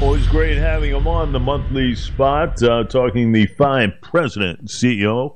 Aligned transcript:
Always 0.00 0.28
great 0.28 0.56
having 0.58 0.94
him 0.94 1.08
on 1.08 1.32
the 1.32 1.40
monthly 1.40 1.96
spot, 1.96 2.62
uh, 2.62 2.84
talking 2.84 3.32
the 3.32 3.46
fine 3.46 3.92
president 4.00 4.60
and 4.60 4.68
CEO 4.68 5.34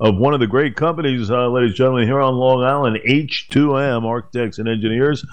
of 0.00 0.16
one 0.16 0.32
of 0.32 0.40
the 0.40 0.46
great 0.46 0.76
companies, 0.76 1.30
uh, 1.30 1.46
ladies 1.48 1.72
and 1.72 1.76
gentlemen, 1.76 2.08
here 2.08 2.18
on 2.18 2.34
Long 2.34 2.64
Island, 2.64 3.00
H2M 3.06 4.04
Architects 4.04 4.58
and 4.58 4.66
Engineers, 4.66 5.26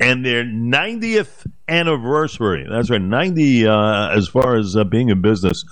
and 0.00 0.24
their 0.24 0.42
90th 0.42 1.46
anniversary. 1.68 2.66
That's 2.66 2.88
right, 2.88 2.98
90 2.98 3.66
uh, 3.66 4.08
as 4.16 4.26
far 4.26 4.56
as 4.56 4.74
uh, 4.74 4.84
being 4.84 5.10
in 5.10 5.20
business. 5.20 5.62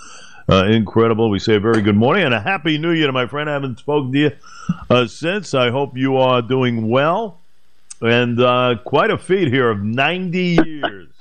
Uh, 0.47 0.67
incredible. 0.67 1.31
We 1.31 1.39
say 1.39 1.57
very 1.57 1.81
good 1.81 1.97
morning 1.97 2.25
and 2.25 2.35
a 2.35 2.41
happy 2.41 2.77
new 2.77 2.91
year 2.91 3.07
to 3.07 3.13
my 3.13 3.27
friend. 3.27 3.49
I 3.49 3.55
haven't 3.55 3.79
spoken 3.79 4.13
to 4.13 4.19
you 4.19 4.31
uh, 4.91 5.07
since. 5.07 5.55
I 5.55 5.71
hope 5.71 5.97
you 5.97 6.19
are 6.19 6.43
doing 6.43 6.91
well. 6.91 7.41
And 8.03 8.39
uh, 8.41 8.77
quite 8.85 9.11
a 9.11 9.17
feat 9.17 9.49
here 9.49 9.71
of 9.71 9.83
90 9.83 10.39
years 10.39 11.12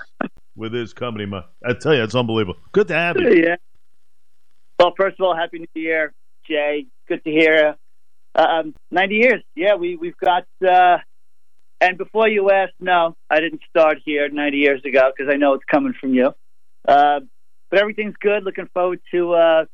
with 0.55 0.73
his 0.73 0.93
company. 0.93 1.25
My, 1.25 1.43
I 1.65 1.73
tell 1.73 1.93
you, 1.93 2.03
it's 2.03 2.15
unbelievable. 2.15 2.59
Good 2.71 2.87
to 2.89 2.93
have 2.93 3.17
you. 3.17 3.33
Yeah. 3.33 3.55
Well, 4.79 4.93
first 4.97 5.19
of 5.19 5.25
all, 5.25 5.35
happy 5.35 5.59
New 5.59 5.81
Year, 5.81 6.13
Jay. 6.47 6.87
Good 7.07 7.23
to 7.23 7.29
hear. 7.29 7.75
Um, 8.33 8.73
90 8.89 9.15
years. 9.15 9.43
Yeah, 9.55 9.75
we 9.75 9.95
we've 9.95 10.17
got. 10.17 10.45
Uh, 10.65 10.97
and 11.79 11.97
before 11.97 12.27
you 12.27 12.51
ask, 12.51 12.71
no, 12.79 13.15
I 13.29 13.39
didn't 13.39 13.61
start 13.69 13.97
here 14.05 14.29
90 14.29 14.57
years 14.57 14.81
ago 14.85 15.11
because 15.15 15.31
I 15.33 15.37
know 15.37 15.53
it's 15.53 15.63
coming 15.69 15.93
from 15.99 16.13
you. 16.13 16.33
Uh, 16.87 17.21
but 17.69 17.79
everything's 17.79 18.15
good. 18.19 18.43
Looking 18.43 18.67
forward 18.73 19.01
to 19.11 19.33
uh, 19.33 19.65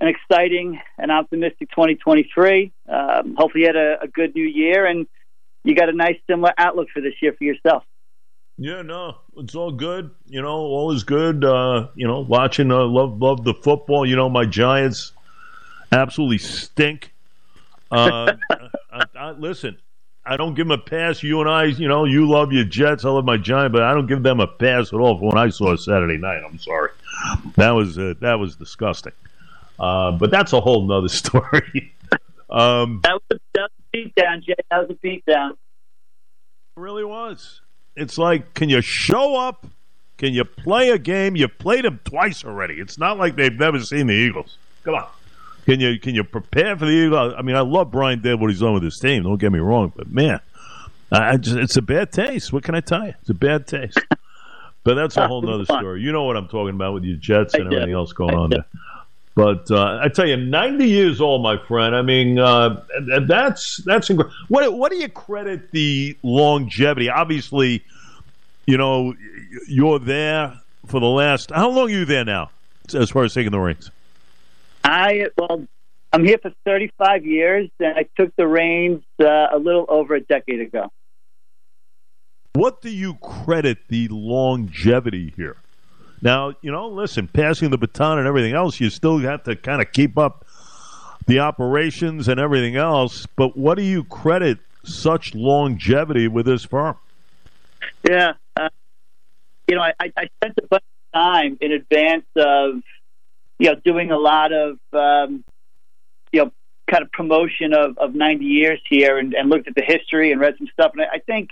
an 0.00 0.08
exciting 0.08 0.80
and 0.98 1.10
optimistic 1.10 1.70
2023. 1.70 2.72
Um, 2.88 3.34
hopefully, 3.36 3.62
you 3.62 3.66
had 3.66 3.76
a, 3.76 4.02
a 4.02 4.08
good 4.08 4.34
new 4.34 4.46
year 4.46 4.86
and 4.86 5.06
you 5.64 5.74
got 5.74 5.88
a 5.88 5.92
nice 5.92 6.16
similar 6.28 6.52
outlook 6.56 6.88
for 6.92 7.00
this 7.00 7.14
year 7.20 7.34
for 7.36 7.44
yourself. 7.44 7.82
Yeah, 8.60 8.82
no, 8.82 9.18
it's 9.36 9.54
all 9.54 9.70
good. 9.70 10.10
You 10.26 10.42
know, 10.42 10.48
all 10.48 10.90
is 10.92 11.04
good. 11.04 11.44
Uh, 11.44 11.88
you 11.94 12.08
know, 12.08 12.20
watching, 12.20 12.72
uh, 12.72 12.84
love, 12.84 13.22
love 13.22 13.44
the 13.44 13.54
football. 13.54 14.04
You 14.04 14.16
know, 14.16 14.28
my 14.28 14.44
Giants 14.44 15.12
absolutely 15.92 16.38
stink. 16.38 17.14
Uh, 17.92 18.32
I, 18.92 19.04
I, 19.16 19.30
listen, 19.30 19.78
I 20.26 20.36
don't 20.36 20.54
give 20.54 20.66
them 20.66 20.78
a 20.78 20.82
pass. 20.82 21.22
You 21.22 21.40
and 21.40 21.48
I, 21.48 21.64
you 21.66 21.86
know, 21.86 22.04
you 22.04 22.28
love 22.28 22.52
your 22.52 22.64
Jets. 22.64 23.04
I 23.04 23.10
love 23.10 23.24
my 23.24 23.36
Giants, 23.36 23.72
but 23.72 23.82
I 23.82 23.94
don't 23.94 24.06
give 24.06 24.24
them 24.24 24.40
a 24.40 24.48
pass 24.48 24.92
at 24.92 24.98
all 24.98 25.16
for 25.18 25.28
when 25.28 25.38
I 25.38 25.50
saw 25.50 25.76
Saturday 25.76 26.18
night. 26.18 26.42
I'm 26.44 26.58
sorry, 26.58 26.90
that 27.54 27.70
was 27.70 27.96
uh, 27.96 28.14
that 28.20 28.40
was 28.40 28.56
disgusting. 28.56 29.12
Uh, 29.78 30.10
but 30.10 30.32
that's 30.32 30.52
a 30.52 30.60
whole 30.60 30.84
nother 30.84 31.08
story. 31.08 31.94
um, 32.50 33.00
that 33.04 33.20
was, 33.30 33.40
that 33.54 33.70
was 33.70 33.70
a 33.94 33.96
beatdown, 33.96 34.42
Jay. 34.42 34.54
That 34.68 34.88
was 34.88 34.90
a 34.90 35.06
beatdown. 35.06 35.52
It 35.52 35.56
really 36.74 37.04
was. 37.04 37.60
It's 38.00 38.18
like, 38.18 38.54
can 38.54 38.68
you 38.68 38.80
show 38.80 39.36
up? 39.36 39.66
Can 40.16 40.32
you 40.32 40.44
play 40.44 40.90
a 40.90 40.98
game? 40.98 41.36
You've 41.36 41.58
played 41.58 41.84
them 41.84 42.00
twice 42.04 42.44
already. 42.44 42.74
It's 42.74 42.98
not 42.98 43.18
like 43.18 43.36
they've 43.36 43.56
never 43.56 43.80
seen 43.80 44.08
the 44.08 44.14
Eagles. 44.14 44.58
Come 44.84 44.94
on. 44.94 45.06
Can 45.64 45.80
you 45.80 46.00
can 46.00 46.14
you 46.14 46.24
prepare 46.24 46.76
for 46.76 46.86
the 46.86 46.92
Eagles? 46.92 47.34
I 47.36 47.42
mean, 47.42 47.54
I 47.54 47.60
love 47.60 47.90
Brian 47.90 48.20
Daboll 48.20 48.40
what 48.40 48.50
he's 48.50 48.60
done 48.60 48.74
with 48.74 48.82
his 48.82 48.98
team. 48.98 49.22
Don't 49.22 49.36
get 49.38 49.52
me 49.52 49.58
wrong, 49.58 49.92
but 49.94 50.10
man, 50.10 50.40
I 51.12 51.36
just, 51.36 51.56
it's 51.56 51.76
a 51.76 51.82
bad 51.82 52.10
taste. 52.10 52.52
What 52.52 52.64
can 52.64 52.74
I 52.74 52.80
tell 52.80 53.04
you? 53.04 53.14
It's 53.20 53.30
a 53.30 53.34
bad 53.34 53.66
taste. 53.66 53.98
But 54.82 54.94
that's 54.94 55.16
a 55.16 55.28
whole 55.28 55.48
other 55.48 55.64
story. 55.66 56.00
You 56.00 56.12
know 56.12 56.24
what 56.24 56.36
I'm 56.36 56.48
talking 56.48 56.74
about 56.74 56.94
with 56.94 57.04
your 57.04 57.16
Jets 57.16 57.54
and 57.54 57.66
everything 57.66 57.94
else 57.94 58.12
going 58.12 58.34
on 58.34 58.50
there. 58.50 58.64
But 59.38 59.70
uh, 59.70 60.00
I 60.02 60.08
tell 60.08 60.26
you, 60.26 60.36
90 60.36 60.84
years 60.84 61.20
old, 61.20 61.44
my 61.44 61.64
friend. 61.68 61.94
I 61.94 62.02
mean, 62.02 62.40
uh, 62.40 62.82
that's 63.28 63.80
that's 63.84 64.10
incredible. 64.10 64.34
What 64.48 64.72
what 64.72 64.90
do 64.90 64.98
you 64.98 65.08
credit 65.08 65.70
the 65.70 66.18
longevity? 66.24 67.08
Obviously, 67.08 67.84
you 68.66 68.76
know, 68.76 69.14
you're 69.68 70.00
there 70.00 70.60
for 70.86 70.98
the 70.98 71.06
last. 71.06 71.52
How 71.52 71.70
long 71.70 71.86
are 71.86 71.88
you 71.88 72.04
there 72.04 72.24
now, 72.24 72.50
as 72.92 73.10
far 73.10 73.22
as 73.22 73.32
taking 73.32 73.52
the 73.52 73.60
reins? 73.60 73.92
I 74.82 75.28
well, 75.36 75.68
I'm 76.12 76.24
here 76.24 76.38
for 76.38 76.50
35 76.64 77.24
years, 77.24 77.70
and 77.78 77.96
I 77.96 78.06
took 78.20 78.34
the 78.34 78.48
reins 78.48 79.04
uh, 79.20 79.46
a 79.52 79.58
little 79.58 79.86
over 79.88 80.16
a 80.16 80.20
decade 80.20 80.62
ago. 80.62 80.90
What 82.54 82.82
do 82.82 82.90
you 82.90 83.14
credit 83.14 83.78
the 83.86 84.08
longevity 84.08 85.32
here? 85.36 85.58
Now, 86.20 86.54
you 86.62 86.72
know, 86.72 86.88
listen, 86.88 87.28
passing 87.28 87.70
the 87.70 87.78
baton 87.78 88.18
and 88.18 88.26
everything 88.26 88.54
else, 88.54 88.80
you 88.80 88.90
still 88.90 89.18
have 89.18 89.44
to 89.44 89.56
kind 89.56 89.80
of 89.80 89.92
keep 89.92 90.18
up 90.18 90.44
the 91.26 91.40
operations 91.40 92.28
and 92.28 92.40
everything 92.40 92.76
else. 92.76 93.26
But 93.36 93.56
what 93.56 93.76
do 93.76 93.84
you 93.84 94.04
credit 94.04 94.58
such 94.84 95.34
longevity 95.34 96.26
with 96.26 96.46
this 96.46 96.64
firm? 96.64 96.96
Yeah, 98.08 98.32
uh, 98.56 98.68
you 99.68 99.76
know, 99.76 99.82
I, 99.82 99.92
I 100.00 100.28
spent 100.40 100.54
a 100.62 100.66
bunch 100.66 100.82
of 100.82 101.20
time 101.20 101.58
in 101.60 101.72
advance 101.72 102.26
of, 102.36 102.82
you 103.58 103.70
know, 103.70 103.74
doing 103.84 104.10
a 104.10 104.18
lot 104.18 104.52
of, 104.52 104.78
um, 104.92 105.44
you 106.32 106.44
know, 106.44 106.52
kind 106.90 107.02
of 107.02 107.12
promotion 107.12 107.74
of, 107.74 107.98
of 107.98 108.14
90 108.14 108.44
years 108.44 108.80
here 108.88 109.18
and, 109.18 109.34
and 109.34 109.50
looked 109.50 109.68
at 109.68 109.74
the 109.74 109.82
history 109.82 110.32
and 110.32 110.40
read 110.40 110.54
some 110.56 110.68
stuff. 110.72 110.92
And 110.94 111.02
I, 111.02 111.16
I 111.16 111.18
think, 111.18 111.50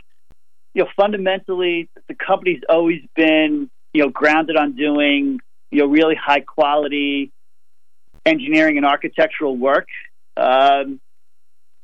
you 0.73 0.83
know, 0.83 0.89
fundamentally, 0.97 1.89
the 2.09 2.15
company's 2.15 2.63
always 2.69 3.03
been 3.15 3.71
you 3.97 4.03
know, 4.03 4.11
grounded 4.11 4.57
on 4.57 4.77
doing, 4.77 5.41
you 5.71 5.79
know, 5.79 5.87
really 5.87 6.15
high 6.15 6.41
quality 6.41 7.33
engineering 8.27 8.77
and 8.77 8.85
architectural 8.85 9.57
work. 9.57 9.89
Um, 10.37 11.01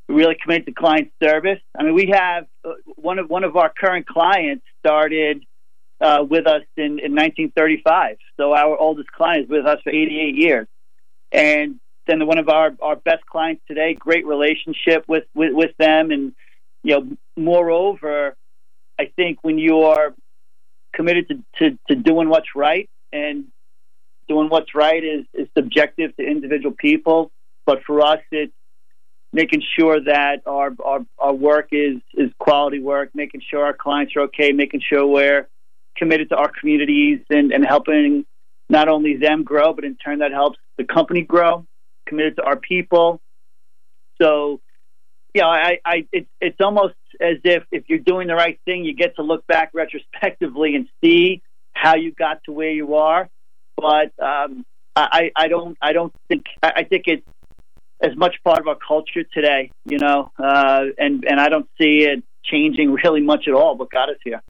really 0.08 0.36
committed 0.42 0.66
to 0.66 0.72
client 0.72 1.10
service. 1.22 1.60
I 1.78 1.84
mean, 1.84 1.94
we 1.94 2.12
have 2.12 2.44
uh, 2.66 2.72
one 2.96 3.18
of 3.18 3.30
one 3.30 3.44
of 3.44 3.56
our 3.56 3.72
current 3.72 4.06
clients 4.06 4.62
started 4.80 5.42
uh, 6.02 6.22
with 6.28 6.46
us 6.46 6.62
in, 6.76 6.98
in 6.98 7.14
1935. 7.14 8.18
So 8.36 8.52
our 8.52 8.76
oldest 8.76 9.10
client 9.10 9.44
is 9.44 9.48
with 9.48 9.64
us 9.64 9.78
for 9.82 9.88
88 9.88 10.36
years, 10.36 10.66
and 11.30 11.80
then 12.06 12.26
one 12.26 12.36
of 12.36 12.50
our, 12.50 12.76
our 12.82 12.96
best 12.96 13.24
clients 13.24 13.62
today. 13.66 13.94
Great 13.94 14.26
relationship 14.26 15.04
with, 15.08 15.24
with 15.34 15.54
with 15.54 15.74
them, 15.78 16.10
and 16.10 16.34
you 16.82 16.94
know, 16.94 17.16
moreover, 17.38 18.36
I 18.98 19.10
think 19.16 19.38
when 19.40 19.56
you 19.56 19.84
are 19.84 20.14
committed 20.92 21.28
to, 21.28 21.42
to, 21.58 21.78
to 21.88 21.94
doing 21.94 22.28
what's 22.28 22.54
right, 22.54 22.88
and 23.12 23.46
doing 24.28 24.48
what's 24.48 24.74
right 24.74 25.02
is, 25.02 25.24
is 25.34 25.48
subjective 25.56 26.16
to 26.16 26.22
individual 26.22 26.74
people. 26.74 27.30
But 27.66 27.82
for 27.86 28.00
us, 28.00 28.20
it's 28.30 28.52
making 29.32 29.62
sure 29.78 30.00
that 30.04 30.42
our, 30.46 30.74
our, 30.84 31.00
our 31.18 31.32
work 31.32 31.68
is, 31.72 31.96
is 32.14 32.30
quality 32.38 32.80
work, 32.80 33.10
making 33.14 33.42
sure 33.48 33.64
our 33.64 33.72
clients 33.72 34.14
are 34.16 34.22
okay, 34.22 34.52
making 34.52 34.82
sure 34.86 35.06
we're 35.06 35.48
committed 35.96 36.28
to 36.30 36.36
our 36.36 36.50
communities 36.50 37.20
and, 37.30 37.52
and 37.52 37.64
helping 37.64 38.24
not 38.68 38.88
only 38.88 39.16
them 39.16 39.42
grow, 39.42 39.72
but 39.72 39.84
in 39.84 39.96
turn 39.96 40.20
that 40.20 40.32
helps 40.32 40.58
the 40.78 40.84
company 40.84 41.22
grow, 41.22 41.66
committed 42.06 42.36
to 42.36 42.42
our 42.42 42.56
people. 42.56 43.20
So, 44.20 44.60
yeah, 45.34 45.46
I, 45.46 45.78
I, 45.84 46.06
it, 46.12 46.26
it's 46.40 46.60
almost 46.60 46.94
as 47.20 47.38
if 47.44 47.64
if 47.70 47.84
you're 47.88 47.98
doing 47.98 48.28
the 48.28 48.34
right 48.34 48.58
thing, 48.64 48.84
you 48.84 48.94
get 48.94 49.16
to 49.16 49.22
look 49.22 49.46
back 49.46 49.70
retrospectively 49.74 50.74
and 50.74 50.88
see 51.02 51.42
how 51.72 51.96
you 51.96 52.12
got 52.12 52.44
to 52.44 52.52
where 52.52 52.70
you 52.70 52.94
are. 52.96 53.28
But 53.76 54.12
um, 54.22 54.64
I, 54.94 55.30
I 55.34 55.48
don't 55.48 55.76
I 55.80 55.92
don't 55.92 56.12
think 56.28 56.44
I 56.62 56.84
think 56.84 57.04
it's 57.06 57.26
as 58.02 58.16
much 58.16 58.36
part 58.44 58.60
of 58.60 58.68
our 58.68 58.76
culture 58.76 59.24
today, 59.32 59.70
you 59.84 59.98
know, 59.98 60.30
uh, 60.38 60.84
and 60.98 61.24
and 61.24 61.40
I 61.40 61.48
don't 61.48 61.68
see 61.80 62.04
it 62.04 62.22
changing 62.44 62.92
really 63.04 63.22
much 63.22 63.48
at 63.48 63.54
all. 63.54 63.76
What 63.76 63.90
got 63.90 64.10
us 64.10 64.16
here? 64.24 64.42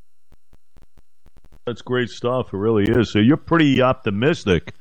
That's 1.66 1.82
great 1.82 2.10
stuff. 2.10 2.52
It 2.52 2.56
really 2.56 2.84
is. 2.90 3.12
So 3.12 3.20
you're 3.20 3.36
pretty 3.36 3.80
optimistic 3.80 4.74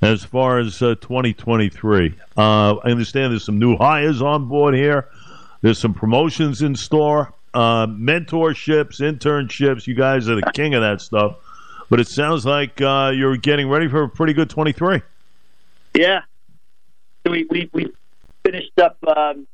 as 0.00 0.24
far 0.24 0.58
as 0.58 0.80
uh, 0.80 0.94
2023. 1.00 2.14
Uh, 2.36 2.76
I 2.76 2.90
understand 2.90 3.32
there's 3.32 3.44
some 3.44 3.58
new 3.58 3.76
hires 3.76 4.22
on 4.22 4.48
board 4.48 4.74
here. 4.74 5.08
There's 5.60 5.78
some 5.78 5.94
promotions 5.94 6.62
in 6.62 6.76
store, 6.76 7.34
uh, 7.54 7.86
mentorships, 7.86 9.00
internships. 9.00 9.86
You 9.86 9.94
guys 9.94 10.28
are 10.28 10.36
the 10.36 10.50
king 10.54 10.74
of 10.74 10.82
that 10.82 11.00
stuff. 11.00 11.36
But 11.90 12.00
it 12.00 12.08
sounds 12.08 12.44
like 12.44 12.80
uh, 12.80 13.12
you're 13.14 13.36
getting 13.36 13.68
ready 13.68 13.88
for 13.88 14.02
a 14.02 14.08
pretty 14.08 14.34
good 14.34 14.50
23. 14.50 15.02
Yeah. 15.94 16.20
We, 17.24 17.46
we, 17.50 17.70
we 17.72 17.92
finished 18.44 18.78
up 18.78 18.98
um, 19.06 19.46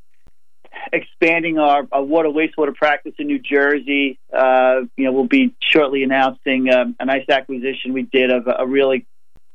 expanding 0.92 1.58
our, 1.58 1.86
our, 1.92 2.02
water 2.02 2.28
wastewater 2.28 2.74
practice 2.74 3.14
in 3.18 3.28
New 3.28 3.38
Jersey. 3.38 4.18
Uh, 4.32 4.82
you 4.96 5.04
know, 5.04 5.12
we'll 5.12 5.26
be 5.26 5.54
shortly 5.60 6.02
announcing 6.02 6.72
um, 6.72 6.96
a 7.00 7.04
nice 7.04 7.28
acquisition 7.28 7.92
we 7.92 8.02
did 8.02 8.30
of 8.30 8.46
a, 8.46 8.56
a 8.60 8.66
really 8.66 9.06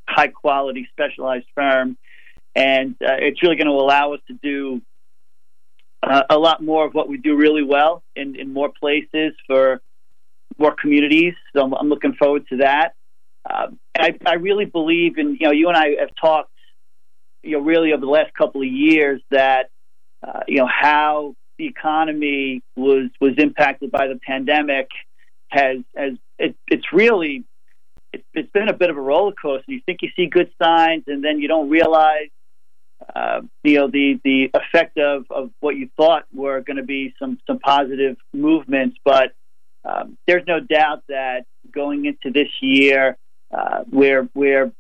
high 0.07 0.28
quality 0.28 0.88
specialized 0.92 1.45
firm. 1.56 1.98
And 2.56 2.95
uh, 3.02 3.16
it's 3.19 3.42
really 3.44 3.56
going 3.56 3.68
to 3.68 3.74
allow 3.74 4.13
us 4.13 4.22
to 4.28 4.34
do 4.34 4.81
uh, 6.01 6.24
a 6.30 6.38
lot 6.38 6.63
more 6.63 6.86
of 6.86 6.94
what 6.94 7.10
we 7.10 7.18
do 7.18 7.36
really 7.36 7.63
well 7.63 8.04
in, 8.16 8.36
in 8.36 8.54
more 8.54 8.72
places 8.80 9.34
for 9.48 9.81
more 10.57 10.75
communities. 10.75 11.34
So 11.54 11.63
I'm, 11.63 11.74
I'm 11.74 11.90
looking 11.90 12.13
forward 12.13 12.48
to 12.50 12.57
that. 12.57 12.94
Um, 13.50 13.80
I, 13.98 14.16
I 14.25 14.34
really 14.36 14.66
believe 14.66 15.18
in, 15.18 15.38
you 15.40 15.48
know, 15.48 15.51
you 15.51 15.68
and 15.69 15.78
I 15.78 15.96
have 16.00 16.10
talked, 16.19 16.51
you 17.42 17.54
know, 17.54 17.63
really 17.63 17.94
over 17.94 18.01
the 18.01 18.12
last 18.12 18.34
couple 18.34 18.62
of 18.62 18.68
years 18.68 19.22
that, 19.31 19.69
uh, 20.25 20.42
you 20.48 20.57
know, 20.57 20.68
how 20.68 21.36
the 21.57 21.66
economy 21.66 22.62
was, 22.75 23.10
was 23.22 23.34
impacted 23.38 23.92
by 23.92 24.07
the 24.07 24.19
pandemic 24.25 24.88
has, 25.48 25.78
has, 25.95 26.13
it, 26.38 26.56
it's 26.68 26.94
really, 26.94 27.44
it, 28.13 28.24
it's 28.34 28.52
been 28.52 28.69
a 28.69 28.74
bit 28.74 28.90
of 28.90 28.98
a 28.98 29.02
roller 29.02 29.34
coaster. 29.42 29.72
You 29.72 29.81
think 29.86 30.02
you 30.02 30.10
see 30.16 30.28
good 30.28 30.52
signs, 30.62 31.04
and 31.07 31.24
then 31.24 31.40
you 31.40 31.48
don't 31.48 31.69
realize, 31.69 32.30
uh, 33.16 33.42
you 33.63 33.75
know, 33.75 33.88
the 33.88 34.19
the 34.24 34.51
effect 34.54 34.98
of, 34.98 35.25
of 35.30 35.51
what 35.60 35.75
you 35.75 35.90
thought 35.98 36.25
were 36.34 36.62
going 36.62 36.78
to 36.78 36.84
be 36.84 37.13
some 37.19 37.40
some 37.48 37.60
positive 37.60 38.18
movements. 38.34 38.98
But 39.04 39.34
um, 39.86 40.18
there's 40.28 40.46
no 40.48 40.60
doubt 40.60 41.04
that 41.07 41.46
going 41.72 42.06
into 42.06 42.31
this 42.31 42.50
year, 42.62 43.18
uh, 43.51 43.84
we're 43.90 44.28
we're 44.34 44.72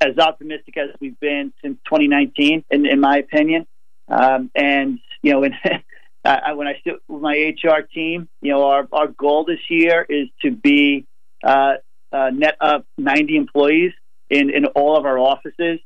as 0.00 0.18
optimistic 0.18 0.76
as 0.76 0.88
we've 1.00 1.18
been 1.20 1.52
since 1.62 1.78
2019, 1.84 2.64
in, 2.70 2.86
in 2.86 3.00
my 3.00 3.18
opinion. 3.18 3.66
Um, 4.08 4.50
and 4.54 4.98
you 5.22 5.32
know, 5.32 5.44
in, 5.44 5.54
I, 6.24 6.52
when 6.52 6.68
I 6.68 6.74
sit 6.84 6.94
with 7.08 7.22
my 7.22 7.34
HR 7.34 7.82
team, 7.82 8.28
you 8.40 8.52
know, 8.52 8.64
our 8.64 8.86
our 8.92 9.08
goal 9.08 9.44
this 9.44 9.60
year 9.68 10.04
is 10.08 10.28
to 10.42 10.50
be 10.50 11.06
uh, 11.42 11.74
uh, 12.12 12.30
net 12.30 12.56
up 12.60 12.84
90 12.98 13.36
employees 13.36 13.92
in 14.30 14.50
in 14.50 14.66
all 14.66 14.96
of 14.96 15.06
our 15.06 15.18
offices, 15.18 15.80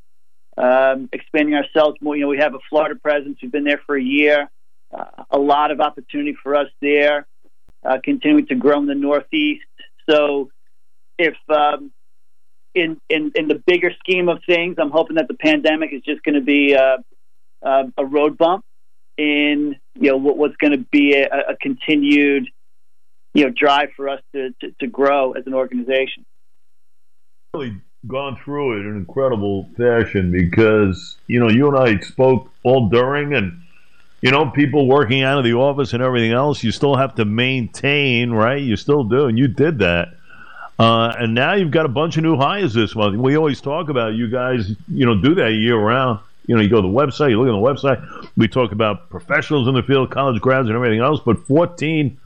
um, 0.56 1.08
expanding 1.12 1.55
ourselves 1.55 1.97
more. 2.00 2.17
You 2.17 2.23
know, 2.23 2.29
we 2.29 2.38
have 2.38 2.55
a 2.55 2.61
Florida 2.69 2.99
presence. 2.99 3.38
We've 3.43 3.53
been 3.53 3.64
there 3.64 3.81
for 3.87 3.97
a 3.97 4.03
year. 4.03 4.50
Uh, 4.93 5.25
a 5.31 5.38
lot 5.38 5.70
of 5.70 5.81
opportunity 5.81 6.37
for 6.43 6.55
us 6.55 6.69
there. 6.81 7.26
Uh, 7.85 7.99
continuing 8.03 8.47
to 8.47 8.55
grow 8.55 8.79
in 8.79 8.87
the 8.87 8.94
Northeast. 8.94 9.64
So, 10.08 10.50
if 11.19 11.35
um, 11.49 11.93
in, 12.75 13.00
in 13.08 13.32
in 13.35 13.49
the 13.49 13.62
bigger 13.67 13.93
scheme 14.00 14.29
of 14.29 14.41
things, 14.47 14.76
I'm 14.79 14.91
hoping 14.91 15.17
that 15.17 15.29
the 15.29 15.35
pandemic 15.35 15.93
is 15.93 16.03
just 16.03 16.23
going 16.23 16.35
to 16.35 16.41
be 16.41 16.73
a, 16.73 16.99
a, 17.62 17.85
a, 17.97 18.05
road 18.05 18.37
bump 18.37 18.64
in 19.17 19.76
you 19.94 20.11
know 20.11 20.17
what, 20.17 20.37
what's 20.37 20.56
going 20.56 20.73
to 20.73 20.85
be 20.91 21.14
a, 21.14 21.26
a, 21.26 21.56
continued 21.61 22.49
you 23.35 23.44
know 23.44 23.50
drive 23.50 23.91
for 23.97 24.09
us 24.09 24.20
to, 24.35 24.50
to, 24.61 24.73
to 24.81 24.87
grow 24.87 25.32
as 25.32 25.47
an 25.47 25.55
organization. 25.55 26.25
Really 27.55 27.81
gone 28.06 28.37
through 28.37 28.78
it 28.78 28.87
in 28.87 28.96
incredible 28.96 29.69
fashion 29.76 30.31
because 30.31 31.16
you 31.26 31.40
know 31.40 31.48
you 31.48 31.69
and 31.69 31.76
I 31.76 32.00
spoke 32.00 32.50
all 32.62 32.88
during 32.88 33.34
and 33.34 33.60
you 34.20 34.31
know 34.31 34.50
people 34.50 34.87
working 34.87 35.22
out 35.22 35.38
of 35.38 35.44
the 35.44 35.54
office 35.54 35.93
and 35.93 36.02
everything 36.02 36.32
else. 36.32 36.62
You 36.62 36.72
still 36.72 36.96
have 36.96 37.14
to 37.16 37.25
maintain, 37.25 38.31
right? 38.31 38.62
You 38.62 38.76
still 38.76 39.04
do, 39.04 39.26
and 39.26 39.38
you 39.38 39.48
did 39.48 39.78
that 39.81 40.16
uh, 40.78 41.14
and 41.19 41.34
now 41.34 41.54
you've 41.54 41.70
got 41.70 41.87
a 41.87 41.88
bunch 41.90 42.16
of 42.16 42.22
new 42.22 42.37
hires 42.37 42.75
this 42.75 42.94
month. 42.94 43.16
We 43.16 43.37
always 43.37 43.60
talk 43.60 43.88
about 43.88 44.14
you 44.14 44.28
guys, 44.28 44.70
you 44.88 45.06
know, 45.06 45.14
do 45.20 45.34
that 45.37 45.52
year 45.52 45.76
round. 45.76 46.20
You 46.46 46.54
know, 46.54 46.60
you 46.60 46.69
go 46.69 46.82
to 46.82 46.87
the 46.87 46.94
website, 46.94 47.31
you 47.31 47.40
look 47.40 47.49
at 47.49 47.58
the 47.58 47.88
website. 47.88 48.28
We 48.37 48.46
talk 48.46 48.72
about 48.72 49.08
professionals 49.10 49.69
in 49.69 49.75
the 49.75 49.82
field, 49.82 50.10
college 50.10 50.40
grads, 50.40 50.69
and 50.69 50.76
everything 50.76 51.00
else. 51.00 51.20
But 51.25 51.46
14 51.46 52.19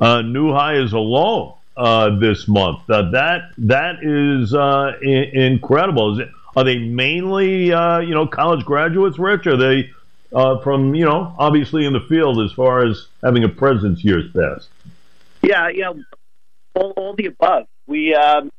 uh, 0.00 0.22
new 0.22 0.52
hires 0.52 0.92
alone 0.92 1.54
uh, 1.76 2.18
this 2.18 2.48
month. 2.48 2.88
Uh, 2.88 3.10
that 3.10 3.52
that 3.58 4.02
is 4.02 4.54
uh, 4.54 4.92
I- 5.02 5.30
incredible. 5.32 6.14
Is 6.14 6.26
it, 6.26 6.30
are 6.56 6.64
they 6.64 6.78
mainly 6.78 7.72
uh, 7.72 8.00
you 8.00 8.14
know 8.14 8.26
college 8.26 8.64
graduates, 8.64 9.18
Rich? 9.18 9.46
Are 9.46 9.56
they 9.56 9.90
from 10.62 10.94
you 10.94 11.04
know 11.04 11.34
obviously 11.38 11.84
in 11.84 11.92
the 11.92 12.00
field 12.00 12.40
as 12.40 12.52
far 12.52 12.84
as 12.86 13.06
having 13.22 13.44
a 13.44 13.48
presence 13.48 14.04
years 14.04 14.30
past? 14.32 14.68
Yeah, 15.42 15.68
you 15.68 15.80
know, 15.80 16.02
all, 16.74 16.90
all 16.96 17.14
the 17.14 17.26
above. 17.26 17.66
We, 17.86 18.14
um, 18.14 18.50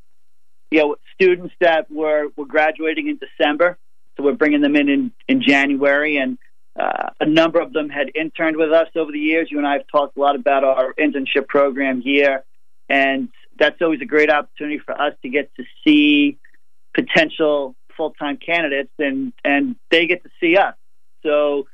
you 0.69 0.79
know, 0.79 0.95
students 1.13 1.53
that 1.61 1.89
were, 1.89 2.27
were 2.35 2.45
graduating 2.45 3.07
in 3.07 3.17
December, 3.17 3.77
so 4.17 4.23
we're 4.23 4.33
bringing 4.33 4.61
them 4.61 4.75
in 4.75 4.89
in, 4.89 5.11
in 5.27 5.41
January, 5.41 6.17
and 6.17 6.37
uh, 6.77 7.09
a 7.19 7.25
number 7.25 7.59
of 7.59 7.71
them 7.73 7.89
had 7.89 8.11
interned 8.15 8.57
with 8.57 8.71
us 8.71 8.87
over 8.95 9.11
the 9.11 9.19
years. 9.19 9.49
You 9.49 9.59
and 9.59 9.67
I 9.67 9.73
have 9.73 9.87
talked 9.91 10.17
a 10.17 10.19
lot 10.19 10.35
about 10.35 10.63
our 10.63 10.93
internship 10.95 11.47
program 11.47 12.01
here, 12.01 12.43
and 12.89 13.29
that's 13.57 13.81
always 13.81 14.01
a 14.01 14.05
great 14.05 14.29
opportunity 14.29 14.79
for 14.79 14.99
us 14.99 15.13
to 15.21 15.29
get 15.29 15.53
to 15.55 15.63
see 15.83 16.37
potential 16.93 17.75
full 17.95 18.11
time 18.11 18.37
candidates, 18.37 18.91
and 18.99 19.33
and 19.43 19.75
they 19.91 20.05
get 20.05 20.23
to 20.23 20.29
see 20.39 20.57
us. 20.57 20.75
So 21.23 21.67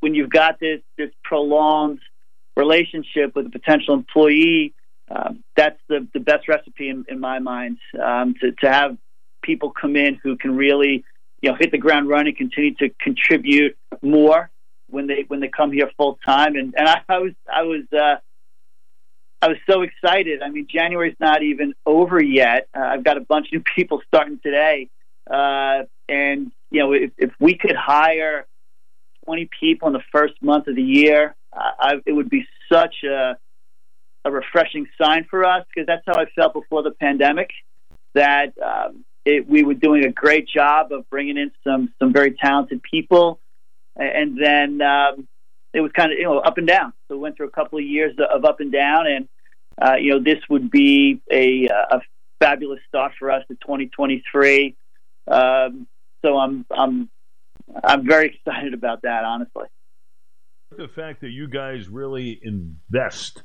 when 0.00 0.14
you've 0.14 0.30
got 0.30 0.60
this 0.60 0.80
this 0.96 1.10
prolonged 1.22 2.00
relationship 2.56 3.34
with 3.34 3.46
a 3.46 3.50
potential 3.50 3.94
employee, 3.94 4.74
um, 5.10 5.42
that's 5.56 5.78
the, 5.88 6.06
the 6.14 6.20
best 6.20 6.48
recipe 6.48 6.88
in, 6.88 7.04
in 7.08 7.18
my 7.20 7.38
mind 7.40 7.78
um, 8.02 8.34
to, 8.40 8.52
to 8.52 8.70
have 8.70 8.96
people 9.42 9.70
come 9.70 9.96
in 9.96 10.18
who 10.22 10.36
can 10.36 10.56
really 10.56 11.04
you 11.40 11.50
know 11.50 11.56
hit 11.58 11.70
the 11.70 11.78
ground 11.78 12.08
running, 12.08 12.34
continue 12.34 12.74
to 12.74 12.90
contribute 13.00 13.76
more 14.02 14.50
when 14.88 15.06
they 15.06 15.24
when 15.28 15.40
they 15.40 15.48
come 15.48 15.72
here 15.72 15.90
full 15.96 16.18
time. 16.24 16.56
And 16.56 16.74
and 16.76 16.88
I, 16.88 17.02
I 17.08 17.18
was 17.18 17.32
I 17.52 17.62
was 17.62 17.82
uh, 17.92 18.16
I 19.44 19.48
was 19.48 19.58
so 19.68 19.82
excited. 19.82 20.40
I 20.42 20.48
mean, 20.48 20.66
January's 20.70 21.16
not 21.20 21.42
even 21.42 21.74
over 21.84 22.22
yet. 22.22 22.66
Uh, 22.74 22.80
I've 22.80 23.04
got 23.04 23.18
a 23.18 23.20
bunch 23.20 23.48
of 23.48 23.52
new 23.52 23.62
people 23.76 24.00
starting 24.08 24.40
today, 24.42 24.88
uh, 25.30 25.82
and 26.08 26.50
you 26.70 26.80
know 26.80 26.94
if, 26.94 27.10
if 27.18 27.30
we 27.38 27.54
could 27.58 27.76
hire 27.76 28.46
20 29.26 29.50
people 29.60 29.88
in 29.88 29.92
the 29.92 30.02
first 30.10 30.32
month 30.40 30.66
of 30.66 30.76
the 30.76 30.82
year, 30.82 31.36
uh, 31.52 31.70
I, 31.78 31.92
it 32.06 32.12
would 32.12 32.30
be 32.30 32.46
such 32.72 32.94
a 33.04 33.36
a 34.24 34.30
refreshing 34.30 34.86
sign 34.98 35.26
for 35.28 35.44
us 35.44 35.66
because 35.68 35.86
that's 35.86 36.04
how 36.06 36.14
I 36.14 36.24
felt 36.34 36.54
before 36.54 36.82
the 36.82 36.92
pandemic. 36.92 37.50
That 38.14 38.54
um, 38.64 39.04
it, 39.26 39.46
we 39.46 39.62
were 39.62 39.74
doing 39.74 40.06
a 40.06 40.10
great 40.10 40.48
job 40.48 40.90
of 40.90 41.10
bringing 41.10 41.36
in 41.36 41.50
some 41.64 41.92
some 41.98 42.14
very 42.14 42.32
talented 42.32 42.80
people, 42.82 43.40
and 43.94 44.42
then 44.42 44.80
um, 44.80 45.28
it 45.74 45.82
was 45.82 45.92
kind 45.92 46.12
of 46.12 46.18
you 46.18 46.24
know 46.24 46.38
up 46.38 46.56
and 46.56 46.66
down. 46.66 46.94
So 47.08 47.16
we 47.16 47.20
went 47.20 47.36
through 47.36 47.48
a 47.48 47.50
couple 47.50 47.78
of 47.78 47.84
years 47.84 48.16
of 48.18 48.46
up 48.46 48.60
and 48.60 48.72
down, 48.72 49.06
and 49.06 49.28
uh, 49.80 49.94
you 49.94 50.12
know 50.12 50.22
this 50.22 50.38
would 50.48 50.70
be 50.70 51.20
a, 51.30 51.66
a 51.66 52.00
fabulous 52.40 52.80
start 52.88 53.12
for 53.18 53.30
us 53.30 53.44
in 53.48 53.56
2023. 53.56 54.76
Um, 55.28 55.86
so 56.22 56.38
I'm 56.38 56.66
I'm 56.70 57.10
I'm 57.82 58.06
very 58.06 58.26
excited 58.34 58.74
about 58.74 59.02
that, 59.02 59.24
honestly. 59.24 59.66
The 60.76 60.88
fact 60.88 61.20
that 61.20 61.30
you 61.30 61.46
guys 61.46 61.88
really 61.88 62.40
invest 62.42 63.42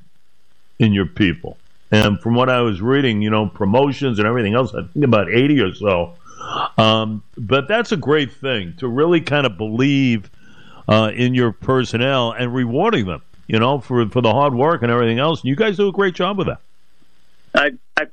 in 0.80 0.94
your 0.94 1.06
people. 1.06 1.58
And 1.92 2.20
from 2.20 2.36
what 2.36 2.50
I 2.50 2.62
was 2.62 2.82
reading, 2.82 3.22
you 3.22 3.30
know, 3.30 3.48
promotions 3.48 4.20
and 4.20 4.28
everything 4.28 4.54
else, 4.54 4.74
I 4.74 4.84
think 4.84 5.06
about 5.06 5.30
80 5.32 5.62
or 5.62 5.74
so. 5.74 6.14
Um, 6.78 7.24
but 7.38 7.68
that's 7.68 7.92
a 7.92 7.98
great 7.98 8.32
thing 8.32 8.76
to 8.78 8.88
really 8.88 9.22
kind 9.22 9.46
of 9.46 9.58
believe 9.58 10.30
uh, 10.88 11.12
in 11.14 11.34
your 11.34 11.52
personnel 11.52 12.32
and 12.32 12.54
rewarding 12.54 13.06
them, 13.06 13.22
you 13.50 13.58
know, 13.60 13.80
for, 13.80 14.08
for 14.10 14.22
the 14.22 14.32
hard 14.32 14.54
work 14.54 14.84
and 14.84 14.92
everything 14.92 15.18
else. 15.18 15.42
And 15.42 15.50
you 15.50 15.56
guys 15.56 15.76
do 15.76 15.90
a 15.90 15.92
great 15.92 16.14
job 16.14 16.38
with 16.38 16.48
that. 16.48 16.62
I, 17.56 17.72
I 17.98 18.06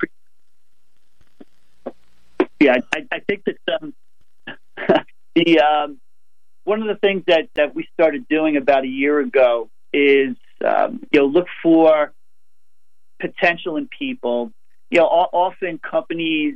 yeah, 2.59 2.79
I, 2.95 3.07
I 3.13 3.21
think 3.21 3.45
that 3.45 3.81
um, 3.81 3.95
the 5.35 5.61
um, 5.61 6.01
one 6.65 6.81
of 6.81 6.89
the 6.89 6.97
things 6.97 7.25
that, 7.27 7.51
that 7.55 7.75
we 7.75 7.87
started 7.93 8.27
doing 8.29 8.57
about 8.57 8.85
a 8.85 8.89
year 8.89 9.21
ago 9.21 9.69
is 9.93 10.37
um, 10.65 11.03
you 11.13 11.21
know 11.21 11.27
look 11.27 11.49
for 11.63 12.13
potential 13.21 13.77
in 13.77 13.89
people. 13.89 14.53
You 14.91 15.01
know, 15.01 15.07
often 15.07 15.79
companies 15.79 16.55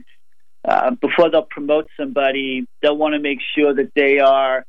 uh, 0.66 0.92
before 0.92 1.30
they'll 1.30 1.42
promote 1.42 1.88
somebody, 1.98 2.66
they'll 2.80 2.96
want 2.96 3.12
to 3.12 3.20
make 3.20 3.40
sure 3.54 3.74
that 3.74 3.92
they 3.94 4.20
are 4.20 4.64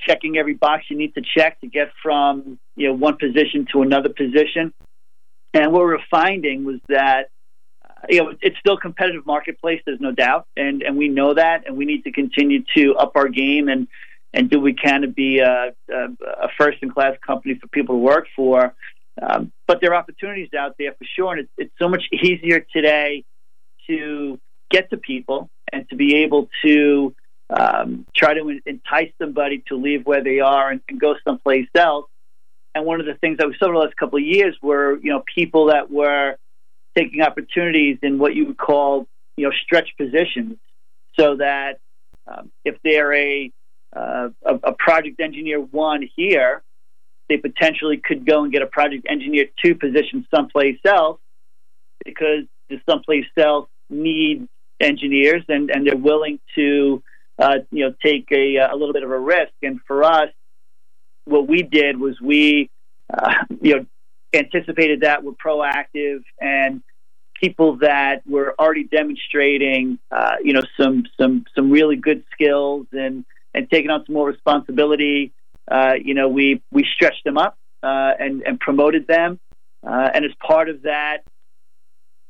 checking 0.00 0.38
every 0.38 0.54
box 0.54 0.84
you 0.88 0.96
need 0.96 1.14
to 1.14 1.22
check 1.36 1.60
to 1.60 1.66
get 1.66 1.88
from 2.02 2.58
you 2.76 2.88
know 2.88 2.94
one 2.94 3.16
position 3.16 3.66
to 3.72 3.82
another 3.82 4.08
position. 4.08 4.72
And 5.54 5.72
what 5.72 5.84
we 5.84 5.92
are 5.92 6.04
finding 6.10 6.64
was 6.64 6.80
that 6.88 7.28
you 8.08 8.22
know 8.22 8.34
it's 8.40 8.58
still 8.58 8.74
a 8.74 8.80
competitive 8.80 9.26
marketplace. 9.26 9.80
There's 9.84 10.00
no 10.00 10.12
doubt, 10.12 10.46
and 10.56 10.82
and 10.82 10.96
we 10.96 11.08
know 11.08 11.34
that, 11.34 11.66
and 11.66 11.76
we 11.76 11.84
need 11.84 12.04
to 12.04 12.12
continue 12.12 12.64
to 12.76 12.94
up 12.96 13.12
our 13.16 13.28
game 13.28 13.68
and 13.68 13.88
and 14.34 14.48
do 14.48 14.60
we 14.60 14.72
can 14.72 15.02
to 15.02 15.08
be 15.08 15.40
a, 15.40 15.74
a, 15.90 15.94
a 15.94 16.48
first 16.56 16.78
in 16.82 16.90
class 16.90 17.14
company 17.26 17.58
for 17.60 17.68
people 17.68 17.96
to 17.96 17.98
work 17.98 18.26
for. 18.34 18.74
Um, 19.20 19.52
but 19.66 19.80
there 19.80 19.92
are 19.92 19.96
opportunities 19.96 20.48
out 20.58 20.76
there 20.78 20.92
for 20.92 21.04
sure, 21.16 21.32
and 21.32 21.40
it's, 21.40 21.52
it's 21.58 21.74
so 21.78 21.88
much 21.88 22.04
easier 22.12 22.64
today 22.72 23.24
to 23.86 24.40
get 24.70 24.88
to 24.90 24.96
people 24.96 25.50
and 25.70 25.88
to 25.90 25.96
be 25.96 26.16
able 26.16 26.48
to 26.64 27.14
um, 27.50 28.06
try 28.16 28.34
to 28.34 28.60
entice 28.64 29.12
somebody 29.20 29.62
to 29.68 29.76
leave 29.76 30.06
where 30.06 30.24
they 30.24 30.40
are 30.40 30.70
and, 30.70 30.80
and 30.88 30.98
go 30.98 31.14
someplace 31.26 31.68
else. 31.74 32.06
And 32.74 32.86
one 32.86 33.00
of 33.00 33.06
the 33.06 33.14
things 33.14 33.38
that 33.38 33.46
we 33.46 33.56
saw 33.58 33.68
in 33.68 33.74
the 33.74 33.80
last 33.80 33.96
couple 33.96 34.18
of 34.18 34.24
years 34.24 34.56
were, 34.62 34.98
you 34.98 35.10
know, 35.10 35.22
people 35.34 35.66
that 35.66 35.90
were 35.90 36.36
taking 36.96 37.20
opportunities 37.20 37.98
in 38.02 38.18
what 38.18 38.34
you 38.34 38.46
would 38.46 38.58
call, 38.58 39.06
you 39.36 39.46
know, 39.46 39.52
stretch 39.64 39.90
positions, 39.98 40.56
so 41.18 41.36
that 41.36 41.78
um, 42.26 42.50
if 42.64 42.76
they're 42.82 43.14
a, 43.14 43.50
uh, 43.94 44.28
a 44.44 44.54
a 44.62 44.72
project 44.72 45.20
engineer 45.20 45.60
one 45.60 46.08
here, 46.16 46.62
they 47.28 47.36
potentially 47.36 47.98
could 47.98 48.26
go 48.26 48.42
and 48.42 48.52
get 48.52 48.62
a 48.62 48.66
project 48.66 49.06
engineer 49.08 49.46
two 49.62 49.74
position 49.74 50.26
someplace 50.34 50.78
else 50.84 51.18
because 52.04 52.44
the 52.68 52.80
someplace 52.88 53.26
else 53.36 53.68
needs 53.90 54.48
engineers 54.80 55.42
and, 55.48 55.70
and 55.70 55.86
they're 55.86 55.96
willing 55.96 56.40
to 56.54 57.02
uh, 57.38 57.58
you 57.70 57.84
know 57.84 57.94
take 58.02 58.26
a, 58.32 58.56
a 58.56 58.74
little 58.74 58.92
bit 58.92 59.02
of 59.02 59.10
a 59.10 59.18
risk. 59.18 59.52
And 59.62 59.80
for 59.86 60.04
us, 60.04 60.28
what 61.24 61.46
we 61.48 61.62
did 61.62 61.98
was 61.98 62.20
we 62.20 62.70
uh, 63.12 63.34
you 63.60 63.76
know 63.76 63.86
anticipated 64.34 65.00
that 65.02 65.22
we're 65.22 65.32
proactive 65.32 66.22
and 66.40 66.82
people 67.42 67.76
that 67.78 68.22
were 68.26 68.54
already 68.58 68.84
demonstrating, 68.84 69.98
uh, 70.10 70.36
you 70.42 70.52
know, 70.52 70.62
some 70.80 71.04
some 71.20 71.44
some 71.54 71.70
really 71.70 71.96
good 71.96 72.24
skills 72.32 72.86
and 72.92 73.24
and 73.54 73.68
taking 73.70 73.90
on 73.90 74.04
some 74.06 74.14
more 74.14 74.28
responsibility. 74.28 75.32
Uh, 75.70 75.94
you 76.02 76.14
know, 76.14 76.28
we 76.28 76.62
we 76.70 76.86
stretched 76.94 77.24
them 77.24 77.36
up 77.36 77.58
uh, 77.82 78.12
and 78.18 78.42
and 78.42 78.60
promoted 78.60 79.06
them, 79.06 79.40
uh, 79.86 80.10
and 80.14 80.24
as 80.24 80.30
part 80.46 80.68
of 80.68 80.82
that, 80.82 81.18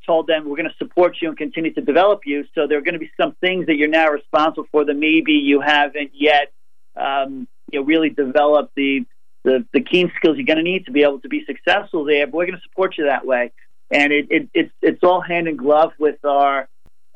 told 0.07 0.27
them 0.27 0.49
we're 0.49 0.57
going 0.57 0.69
to 0.69 0.77
support 0.79 1.19
you 1.21 1.29
and 1.29 1.37
continue 1.37 1.73
to 1.75 1.83
develop 1.83 2.21
you. 2.25 2.45
So 2.55 2.67
there 2.67 2.79
are 2.79 2.83
going 2.83 2.95
to 2.95 3.01
be 3.01 3.11
some 3.21 3.37
things 3.41 3.67
that 3.67 3.77
you're 3.77 3.89
now 3.89 4.09
responsible 4.09 4.67
for 4.73 4.85
that 4.85 4.95
maybe 4.95 5.33
you 5.33 5.61
haven't 5.61 6.13
yet, 6.15 6.53
um, 6.97 7.47
you 7.73 7.81
know, 7.81 7.87
really 7.87 8.11
develop 8.11 8.71
the, 8.77 9.05
the 9.45 9.67
the 9.73 9.81
keen 9.81 10.13
skills 10.17 10.37
you're 10.37 10.47
going 10.47 10.59
to 10.59 10.63
need 10.63 10.87
to 10.87 10.93
be 10.93 11.03
able 11.03 11.21
to 11.21 11.29
be 11.29 11.45
successful 11.45 12.05
there. 12.05 12.27
But 12.27 12.35
we're 12.35 12.47
going 12.47 12.59
to 12.59 12.63
support 12.69 12.97
you 12.99 13.07
that 13.07 13.27
way, 13.27 13.53
and 13.91 14.13
it, 14.13 14.27
it 14.31 14.49
it's 14.55 14.73
it's 14.81 15.03
all 15.03 15.21
hand 15.21 15.49
in 15.49 15.57
glove 15.57 15.93
with 15.99 16.25
our 16.25 16.69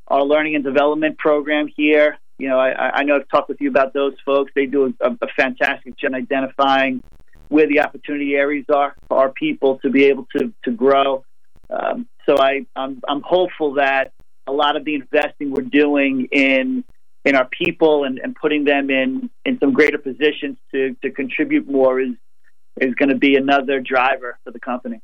our 0.09 0.23
learning 0.23 0.55
and 0.55 0.65
development 0.65 1.19
program 1.19 1.69
here. 1.75 2.19
You 2.39 2.49
know, 2.49 2.59
I, 2.59 3.01
I 3.01 3.03
know 3.05 3.17
I've 3.17 3.29
talked 3.29 3.49
with 3.49 3.61
you 3.61 3.71
about 3.71 3.95
those 3.95 4.15
folks. 4.25 4.53
They 4.55 4.67
do 4.67 4.95
a, 5.01 5.11
a 5.11 5.29
fantastic 5.37 5.97
job 5.97 6.15
identifying 6.15 7.03
where 7.49 7.67
the 7.67 7.81
opportunity 7.81 8.35
areas 8.35 8.67
are 8.73 8.95
for 9.09 9.19
our 9.19 9.31
people 9.31 9.79
to 9.79 9.91
be 9.91 10.05
able 10.05 10.27
to 10.37 10.53
to 10.65 10.71
grow. 10.71 11.25
Um, 11.71 12.09
so 12.27 12.39
I, 12.39 12.67
I'm, 12.75 13.01
I'm 13.09 13.23
hopeful 13.23 13.75
that 13.75 14.13
a 14.47 14.53
lot 14.53 14.77
of 14.77 14.85
the 14.85 14.95
investing 14.95 15.51
we're 15.51 15.63
doing 15.63 16.29
in 16.31 16.85
in 17.27 17.35
our 17.35 17.47
people 17.47 18.05
and, 18.05 18.19
and 18.19 18.35
putting 18.35 18.65
them 18.65 18.89
in, 18.89 19.29
in 19.45 19.59
some 19.59 19.73
greater 19.73 19.99
positions 19.99 20.57
to, 20.73 20.97
to 21.03 21.11
contribute 21.11 21.69
more 21.69 22.01
is 22.01 22.15
is 22.79 22.95
going 22.95 23.09
to 23.09 23.17
be 23.17 23.37
another 23.37 23.81
driver 23.81 24.39
for 24.45 24.51
the 24.51 24.61
company. 24.61 25.01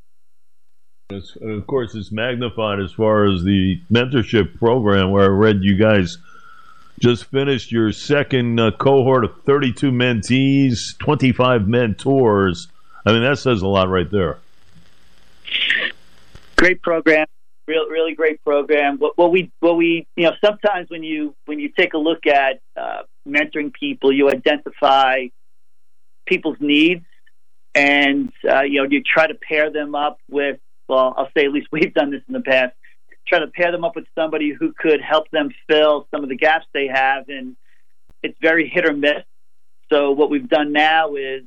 It's, 1.09 1.35
of 1.41 1.65
course, 1.65 1.95
it's 1.95 2.11
magnified 2.11 2.79
as 2.79 2.91
far 2.91 3.25
as 3.25 3.43
the 3.43 3.81
mentorship 3.91 4.59
program, 4.59 5.09
where 5.09 5.23
I 5.23 5.27
read 5.29 5.63
you 5.63 5.75
guys 5.75 6.19
just 6.99 7.25
finished 7.25 7.71
your 7.71 7.91
second 7.91 8.59
uh, 8.59 8.69
cohort 8.77 9.25
of 9.25 9.41
32 9.45 9.89
mentees, 9.89 10.95
25 10.99 11.67
mentors. 11.67 12.67
I 13.07 13.11
mean, 13.11 13.23
that 13.23 13.39
says 13.39 13.63
a 13.63 13.67
lot 13.67 13.89
right 13.89 14.09
there 14.11 14.37
great 16.63 16.81
program, 16.81 17.27
real 17.67 17.87
really 17.87 18.13
great 18.13 18.43
program. 18.43 18.97
What, 18.97 19.17
what 19.17 19.31
we 19.31 19.51
what 19.59 19.77
we 19.77 20.07
you 20.15 20.25
know 20.25 20.33
sometimes 20.43 20.89
when 20.89 21.03
you 21.03 21.35
when 21.45 21.59
you 21.59 21.69
take 21.69 21.93
a 21.93 21.97
look 21.97 22.25
at 22.25 22.61
uh, 22.75 23.03
mentoring 23.27 23.73
people, 23.73 24.11
you 24.11 24.29
identify 24.29 25.27
people's 26.25 26.57
needs, 26.59 27.05
and 27.75 28.31
uh, 28.49 28.61
you 28.61 28.81
know 28.81 28.87
you 28.89 29.01
try 29.01 29.27
to 29.27 29.35
pair 29.35 29.71
them 29.71 29.95
up 29.95 30.17
with. 30.29 30.59
Well, 30.87 31.13
I'll 31.17 31.29
say 31.35 31.45
at 31.45 31.51
least 31.51 31.67
we've 31.71 31.93
done 31.93 32.11
this 32.11 32.21
in 32.27 32.33
the 32.33 32.41
past. 32.41 32.73
Try 33.25 33.39
to 33.39 33.47
pair 33.47 33.71
them 33.71 33.85
up 33.85 33.95
with 33.95 34.05
somebody 34.15 34.51
who 34.51 34.73
could 34.73 35.01
help 35.01 35.29
them 35.31 35.49
fill 35.67 36.07
some 36.11 36.23
of 36.23 36.29
the 36.29 36.35
gaps 36.35 36.65
they 36.73 36.87
have, 36.87 37.29
and 37.29 37.55
it's 38.21 38.37
very 38.41 38.67
hit 38.67 38.85
or 38.85 38.93
miss. 38.93 39.23
So 39.91 40.11
what 40.11 40.29
we've 40.29 40.47
done 40.47 40.73
now 40.73 41.15
is 41.15 41.43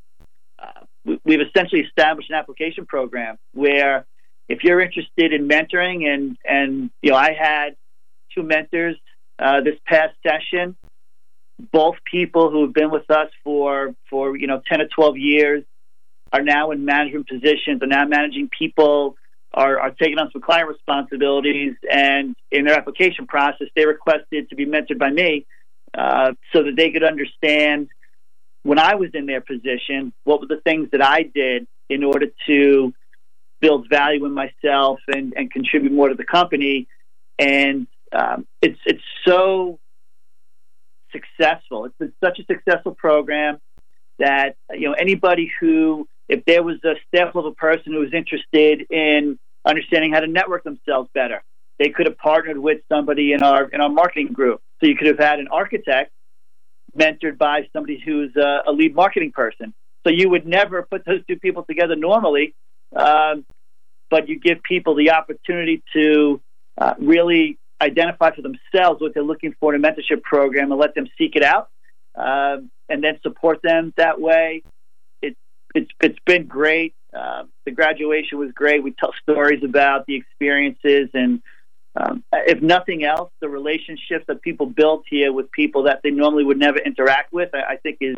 uh, 0.58 1.16
we've 1.24 1.40
essentially 1.40 1.82
established 1.82 2.30
an 2.30 2.36
application 2.36 2.86
program 2.86 3.36
where 3.52 4.06
if 4.48 4.62
you're 4.62 4.80
interested 4.80 5.32
in 5.32 5.48
mentoring 5.48 6.06
and 6.06 6.36
and 6.44 6.90
you 7.02 7.10
know 7.10 7.16
I 7.16 7.32
had 7.32 7.76
two 8.34 8.42
mentors 8.42 8.96
uh, 9.38 9.60
this 9.60 9.74
past 9.86 10.14
session, 10.26 10.76
both 11.72 11.96
people 12.10 12.50
who 12.50 12.62
have 12.62 12.74
been 12.74 12.90
with 12.90 13.10
us 13.10 13.30
for 13.44 13.94
for 14.08 14.36
you 14.36 14.46
know 14.46 14.62
10 14.70 14.80
or 14.80 14.88
12 14.94 15.16
years 15.18 15.64
are 16.32 16.42
now 16.42 16.70
in 16.70 16.84
management 16.84 17.28
positions, 17.28 17.82
are 17.82 17.86
now 17.86 18.04
managing 18.04 18.48
people, 18.56 19.16
are, 19.54 19.78
are 19.78 19.90
taking 19.92 20.18
on 20.18 20.30
some 20.32 20.42
client 20.42 20.68
responsibilities, 20.68 21.74
and 21.90 22.34
in 22.50 22.64
their 22.64 22.76
application 22.76 23.26
process, 23.26 23.68
they 23.76 23.86
requested 23.86 24.50
to 24.50 24.56
be 24.56 24.66
mentored 24.66 24.98
by 24.98 25.10
me 25.10 25.46
uh, 25.96 26.32
so 26.52 26.64
that 26.64 26.74
they 26.76 26.90
could 26.90 27.04
understand 27.04 27.88
when 28.64 28.78
I 28.78 28.96
was 28.96 29.10
in 29.14 29.26
their 29.26 29.40
position 29.40 30.12
what 30.24 30.40
were 30.40 30.48
the 30.48 30.60
things 30.62 30.90
that 30.90 31.02
I 31.02 31.22
did 31.22 31.66
in 31.88 32.02
order 32.02 32.26
to 32.48 32.92
build 33.60 33.88
value 33.88 34.24
in 34.24 34.32
myself 34.32 35.00
and, 35.08 35.32
and 35.36 35.50
contribute 35.50 35.92
more 35.92 36.08
to 36.08 36.14
the 36.14 36.24
company. 36.24 36.88
And 37.38 37.86
um, 38.12 38.46
it's 38.62 38.78
it's 38.86 39.02
so 39.26 39.78
successful. 41.12 41.84
It's 41.86 41.96
been 41.98 42.12
such 42.22 42.38
a 42.38 42.44
successful 42.44 42.94
program 42.94 43.58
that 44.18 44.56
you 44.72 44.88
know 44.88 44.94
anybody 44.94 45.52
who, 45.60 46.08
if 46.28 46.44
there 46.44 46.62
was 46.62 46.76
a 46.84 46.94
staff 47.08 47.34
level 47.34 47.54
person 47.54 47.92
who 47.92 48.00
was 48.00 48.12
interested 48.12 48.86
in 48.90 49.38
understanding 49.66 50.12
how 50.12 50.20
to 50.20 50.26
network 50.26 50.64
themselves 50.64 51.10
better, 51.14 51.42
they 51.78 51.90
could 51.90 52.06
have 52.06 52.16
partnered 52.18 52.58
with 52.58 52.80
somebody 52.90 53.32
in 53.32 53.42
our 53.42 53.68
in 53.68 53.80
our 53.80 53.90
marketing 53.90 54.32
group. 54.32 54.60
So 54.80 54.86
you 54.86 54.96
could 54.96 55.08
have 55.08 55.18
had 55.18 55.38
an 55.38 55.48
architect 55.48 56.12
mentored 56.96 57.36
by 57.36 57.68
somebody 57.72 58.00
who's 58.04 58.34
a, 58.36 58.62
a 58.66 58.72
lead 58.72 58.94
marketing 58.94 59.32
person. 59.32 59.74
So 60.06 60.12
you 60.12 60.30
would 60.30 60.46
never 60.46 60.82
put 60.82 61.04
those 61.04 61.24
two 61.26 61.36
people 61.36 61.64
together 61.64 61.96
normally 61.96 62.54
um, 62.96 63.44
but 64.10 64.28
you 64.28 64.38
give 64.38 64.62
people 64.62 64.94
the 64.94 65.10
opportunity 65.10 65.82
to 65.92 66.40
uh, 66.78 66.94
really 66.98 67.58
identify 67.80 68.30
for 68.34 68.42
themselves 68.42 69.00
what 69.00 69.12
they're 69.14 69.22
looking 69.22 69.54
for 69.60 69.74
in 69.74 69.84
a 69.84 69.88
mentorship 69.88 70.22
program 70.22 70.70
and 70.70 70.80
let 70.80 70.94
them 70.94 71.06
seek 71.18 71.36
it 71.36 71.42
out 71.42 71.68
uh, 72.14 72.56
and 72.88 73.04
then 73.04 73.18
support 73.22 73.60
them 73.62 73.92
that 73.96 74.20
way. 74.20 74.62
It, 75.20 75.36
it's, 75.74 75.90
it's 76.00 76.18
been 76.24 76.46
great. 76.46 76.94
Uh, 77.14 77.44
the 77.64 77.72
graduation 77.72 78.38
was 78.38 78.50
great. 78.52 78.82
We 78.82 78.92
tell 78.92 79.12
stories 79.22 79.62
about 79.62 80.06
the 80.06 80.14
experiences 80.14 81.10
and 81.14 81.42
um, 81.98 82.24
if 82.32 82.60
nothing 82.60 83.04
else, 83.04 83.30
the 83.40 83.48
relationships 83.48 84.26
that 84.28 84.42
people 84.42 84.66
build 84.66 85.04
here 85.08 85.32
with 85.32 85.50
people 85.50 85.84
that 85.84 86.00
they 86.02 86.10
normally 86.10 86.44
would 86.44 86.58
never 86.58 86.78
interact 86.78 87.32
with, 87.32 87.50
I, 87.54 87.72
I 87.72 87.76
think 87.76 87.98
is, 88.02 88.16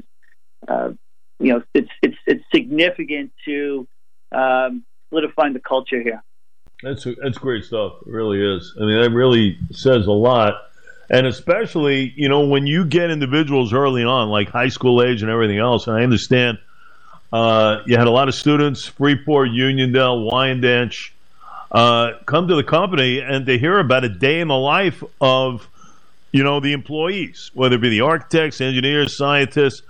uh, 0.66 0.90
you 1.38 1.52
know, 1.52 1.62
it's 1.74 1.90
it's 2.02 2.16
it's 2.26 2.44
significant 2.52 3.30
to 3.44 3.86
um, 4.32 4.84
solidifying 5.10 5.52
the 5.52 5.60
culture 5.60 6.02
here. 6.02 6.22
That's 6.82 7.06
that's 7.22 7.38
great 7.38 7.64
stuff. 7.64 7.94
It 8.06 8.12
really 8.12 8.40
is. 8.40 8.74
I 8.76 8.84
mean, 8.84 9.00
that 9.02 9.10
really 9.10 9.58
says 9.72 10.06
a 10.06 10.12
lot. 10.12 10.62
And 11.10 11.26
especially, 11.26 12.12
you 12.16 12.28
know, 12.28 12.46
when 12.46 12.66
you 12.66 12.84
get 12.84 13.10
individuals 13.10 13.72
early 13.72 14.04
on, 14.04 14.28
like 14.28 14.50
high 14.50 14.68
school 14.68 15.02
age 15.02 15.22
and 15.22 15.30
everything 15.30 15.58
else, 15.58 15.86
and 15.86 15.96
I 15.96 16.02
understand 16.02 16.58
uh, 17.32 17.82
you 17.86 17.96
had 17.96 18.06
a 18.06 18.10
lot 18.10 18.28
of 18.28 18.34
students, 18.34 18.86
Freeport, 18.86 19.48
Uniondale, 19.48 20.30
Wyandanch, 20.30 21.10
uh, 21.72 22.12
come 22.26 22.48
to 22.48 22.54
the 22.54 22.64
company 22.64 23.20
and 23.20 23.46
to 23.46 23.58
hear 23.58 23.78
about 23.78 24.04
a 24.04 24.08
day 24.08 24.40
in 24.40 24.48
the 24.48 24.56
life 24.56 25.02
of, 25.20 25.66
you 26.32 26.42
know, 26.42 26.60
the 26.60 26.72
employees, 26.72 27.50
whether 27.54 27.76
it 27.76 27.80
be 27.80 27.90
the 27.90 28.00
architects, 28.02 28.60
engineers, 28.60 29.16
scientists, 29.16 29.82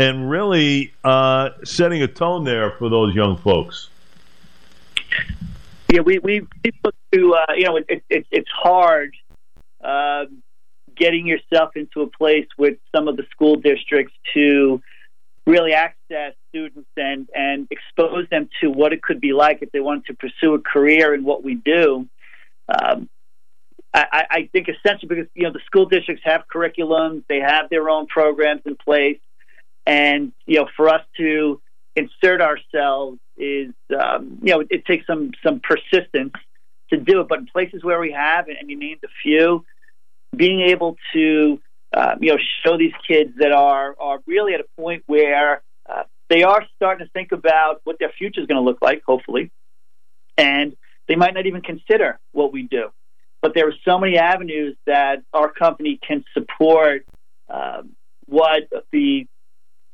and 0.00 0.30
really 0.30 0.94
uh, 1.04 1.50
setting 1.62 2.02
a 2.02 2.08
tone 2.08 2.44
there 2.44 2.70
for 2.70 2.88
those 2.88 3.14
young 3.14 3.36
folks. 3.36 3.90
Yeah, 5.92 6.00
we 6.00 6.18
we 6.18 6.46
look 6.82 6.94
to 7.12 7.34
uh, 7.34 7.52
you 7.54 7.64
know 7.64 7.76
it, 7.76 8.02
it, 8.08 8.26
it's 8.30 8.48
hard 8.50 9.14
uh, 9.84 10.24
getting 10.96 11.26
yourself 11.26 11.76
into 11.76 12.00
a 12.00 12.06
place 12.06 12.46
with 12.56 12.78
some 12.96 13.08
of 13.08 13.18
the 13.18 13.24
school 13.30 13.56
districts 13.56 14.14
to 14.32 14.80
really 15.46 15.74
access 15.74 16.32
students 16.48 16.88
and 16.96 17.28
and 17.34 17.68
expose 17.70 18.26
them 18.30 18.48
to 18.62 18.70
what 18.70 18.94
it 18.94 19.02
could 19.02 19.20
be 19.20 19.34
like 19.34 19.58
if 19.60 19.70
they 19.72 19.80
wanted 19.80 20.06
to 20.06 20.14
pursue 20.14 20.54
a 20.54 20.60
career 20.60 21.12
in 21.12 21.24
what 21.24 21.44
we 21.44 21.56
do. 21.56 22.08
Um, 22.68 23.10
I, 23.92 24.24
I 24.30 24.48
think 24.52 24.68
essentially 24.68 25.08
because 25.08 25.26
you 25.34 25.42
know 25.42 25.52
the 25.52 25.60
school 25.66 25.84
districts 25.84 26.22
have 26.24 26.44
curriculums, 26.52 27.24
they 27.28 27.40
have 27.40 27.68
their 27.68 27.90
own 27.90 28.06
programs 28.06 28.62
in 28.64 28.76
place, 28.76 29.18
and 29.90 30.32
you 30.46 30.60
know 30.60 30.68
for 30.76 30.88
us 30.88 31.02
to 31.16 31.60
insert 31.96 32.40
ourselves 32.40 33.18
is 33.36 33.72
um, 34.00 34.38
you 34.40 34.54
know 34.54 34.62
it, 34.70 34.84
takes 34.84 35.04
some 35.04 35.32
some 35.44 35.60
persistence 35.60 36.34
to 36.90 36.96
do 36.96 37.20
it. 37.20 37.28
But 37.28 37.40
in 37.40 37.46
places 37.46 37.82
where 37.82 37.98
we 37.98 38.12
have, 38.12 38.46
and 38.46 38.70
you 38.70 38.78
named 38.78 39.00
a 39.04 39.08
few, 39.22 39.64
being 40.34 40.60
able 40.60 40.96
to 41.12 41.60
uh, 41.92 42.14
you 42.20 42.32
know 42.32 42.38
show 42.64 42.78
these 42.78 42.92
kids 43.06 43.32
that 43.38 43.50
are 43.50 43.96
are 43.98 44.20
really 44.26 44.54
at 44.54 44.60
a 44.60 44.66
point 44.80 45.02
where 45.06 45.62
uh, 45.88 46.04
they 46.28 46.44
are 46.44 46.64
starting 46.76 47.04
to 47.04 47.10
think 47.10 47.32
about 47.32 47.80
what 47.82 47.96
their 47.98 48.12
future 48.16 48.40
is 48.40 48.46
going 48.46 48.62
to 48.62 48.64
look 48.64 48.78
like, 48.80 49.02
hopefully, 49.04 49.50
and 50.38 50.76
they 51.08 51.16
might 51.16 51.34
not 51.34 51.46
even 51.46 51.62
consider 51.62 52.20
what 52.30 52.52
we 52.52 52.62
do. 52.62 52.90
But 53.42 53.54
there 53.54 53.66
are 53.66 53.74
so 53.84 53.98
many 53.98 54.18
avenues 54.18 54.76
that 54.86 55.22
our 55.32 55.50
company 55.50 55.98
can 56.06 56.24
support 56.32 57.06
uh, 57.48 57.82
what 58.26 58.68
the 58.92 59.26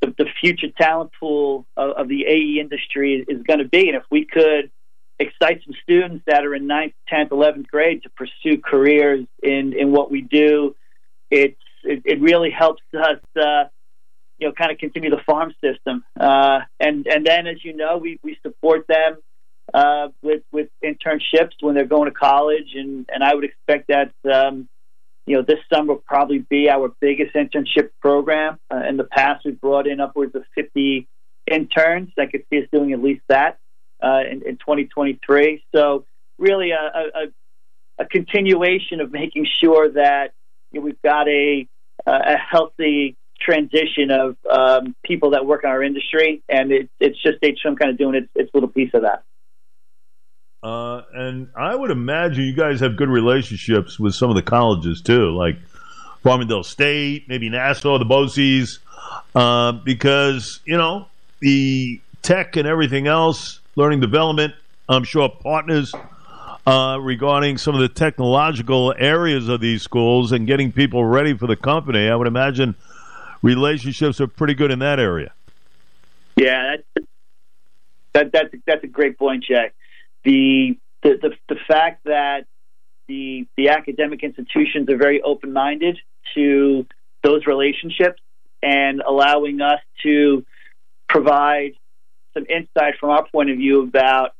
the, 0.00 0.14
the 0.18 0.26
future 0.40 0.68
talent 0.78 1.10
pool 1.18 1.66
of, 1.76 1.90
of 1.92 2.08
the 2.08 2.26
AE 2.26 2.60
industry 2.60 3.24
is, 3.28 3.42
going 3.42 3.58
to 3.60 3.68
be. 3.68 3.88
And 3.88 3.96
if 3.96 4.04
we 4.10 4.24
could 4.24 4.70
excite 5.18 5.62
some 5.64 5.74
students 5.82 6.24
that 6.26 6.44
are 6.44 6.54
in 6.54 6.66
ninth, 6.66 6.92
tenth, 7.08 7.32
eleventh 7.32 7.68
grade 7.68 8.02
to 8.02 8.10
pursue 8.10 8.60
careers 8.62 9.26
in 9.42 9.72
in 9.72 9.92
what 9.92 10.10
we 10.10 10.22
do, 10.22 10.76
it's 11.30 11.60
it, 11.84 12.02
it 12.04 12.20
really 12.20 12.50
helps 12.50 12.82
us. 12.94 13.20
Uh, 13.34 13.64
you 14.38 14.46
know, 14.46 14.52
kind 14.52 14.70
of 14.70 14.76
continue 14.76 15.08
the 15.08 15.22
farm 15.24 15.54
system, 15.64 16.04
uh, 16.20 16.60
and 16.78 17.06
and 17.06 17.24
then, 17.24 17.46
as 17.46 17.64
you 17.64 17.74
know, 17.74 17.96
we, 17.96 18.20
we 18.22 18.36
support 18.42 18.86
them 18.86 19.16
uh, 19.72 20.08
with 20.22 20.42
with 20.52 20.68
internships 20.84 21.52
when 21.60 21.74
they're 21.74 21.86
going 21.86 22.10
to 22.10 22.14
college, 22.14 22.74
and 22.74 23.08
and 23.10 23.24
I 23.24 23.34
would 23.34 23.44
expect 23.44 23.88
that 23.88 24.12
um, 24.30 24.68
you 25.26 25.36
know 25.36 25.42
this 25.42 25.58
summer 25.72 25.94
will 25.94 26.02
probably 26.06 26.38
be 26.38 26.68
our 26.70 26.94
biggest 27.00 27.34
internship 27.34 27.90
program. 28.00 28.58
Uh, 28.72 28.82
in 28.88 28.96
the 28.96 29.04
past, 29.04 29.44
we've 29.44 29.60
brought 29.60 29.86
in 29.86 30.00
upwards 30.00 30.34
of 30.34 30.44
50 30.54 31.06
interns. 31.50 32.10
I 32.18 32.26
could 32.26 32.44
see 32.50 32.58
us 32.58 32.68
doing 32.72 32.92
at 32.92 33.02
least 33.02 33.22
that 33.28 33.58
uh, 34.02 34.20
in, 34.30 34.42
in 34.46 34.56
2023. 34.56 35.64
So 35.74 36.04
really 36.38 36.70
a, 36.70 36.76
a, 36.76 38.02
a 38.02 38.06
continuation 38.06 39.00
of 39.00 39.10
making 39.10 39.46
sure 39.60 39.90
that 39.92 40.32
you 40.72 40.80
know, 40.80 40.84
we've 40.84 41.02
got 41.02 41.28
a 41.28 41.66
a 42.06 42.36
healthy 42.36 43.16
transition 43.40 44.10
of 44.10 44.36
um, 44.50 44.94
people 45.04 45.30
that 45.30 45.44
work 45.44 45.64
in 45.64 45.70
our 45.70 45.82
industry, 45.82 46.42
and 46.48 46.72
it, 46.72 46.90
it's 47.00 47.20
just 47.22 47.40
H2M 47.42 47.78
kind 47.78 47.90
of 47.90 47.98
doing 47.98 48.14
its, 48.14 48.28
its 48.34 48.50
little 48.54 48.68
piece 48.68 48.90
of 48.94 49.02
that. 49.02 49.22
Uh, 50.66 51.04
and 51.14 51.48
I 51.54 51.76
would 51.76 51.92
imagine 51.92 52.42
you 52.42 52.52
guys 52.52 52.80
have 52.80 52.96
good 52.96 53.08
relationships 53.08 54.00
with 54.00 54.16
some 54.16 54.30
of 54.30 54.34
the 54.34 54.42
colleges 54.42 55.00
too, 55.00 55.30
like 55.30 55.54
Farmingdale 56.24 56.64
State, 56.64 57.28
maybe 57.28 57.48
Nassau, 57.48 57.98
the 57.98 58.04
BOCES, 58.04 58.80
uh, 59.36 59.70
because 59.70 60.58
you 60.64 60.76
know 60.76 61.06
the 61.38 62.00
tech 62.22 62.56
and 62.56 62.66
everything 62.66 63.06
else, 63.06 63.60
learning 63.76 64.00
development. 64.00 64.54
I'm 64.88 65.04
sure 65.04 65.28
partners 65.28 65.94
uh, 66.66 66.98
regarding 67.00 67.58
some 67.58 67.76
of 67.76 67.80
the 67.80 67.88
technological 67.88 68.92
areas 68.98 69.48
of 69.48 69.60
these 69.60 69.82
schools 69.82 70.32
and 70.32 70.48
getting 70.48 70.72
people 70.72 71.04
ready 71.04 71.34
for 71.34 71.46
the 71.46 71.54
company. 71.54 72.08
I 72.08 72.16
would 72.16 72.26
imagine 72.26 72.74
relationships 73.40 74.20
are 74.20 74.26
pretty 74.26 74.54
good 74.54 74.72
in 74.72 74.80
that 74.80 74.98
area. 74.98 75.32
Yeah, 76.34 76.78
that's 76.96 77.06
that, 78.14 78.32
that's 78.32 78.54
that's 78.66 78.82
a 78.82 78.88
great 78.88 79.16
point, 79.16 79.44
Jack. 79.44 79.75
The, 80.26 80.76
the 81.04 81.10
the 81.22 81.30
the 81.48 81.56
fact 81.68 82.02
that 82.04 82.46
the 83.06 83.46
the 83.56 83.68
academic 83.68 84.24
institutions 84.24 84.90
are 84.90 84.96
very 84.96 85.22
open 85.22 85.52
minded 85.52 85.98
to 86.34 86.84
those 87.22 87.46
relationships 87.46 88.20
and 88.60 89.00
allowing 89.00 89.60
us 89.60 89.78
to 90.02 90.44
provide 91.08 91.74
some 92.34 92.44
insight 92.48 92.94
from 92.98 93.10
our 93.10 93.24
point 93.28 93.50
of 93.50 93.56
view 93.56 93.82
about 93.82 94.32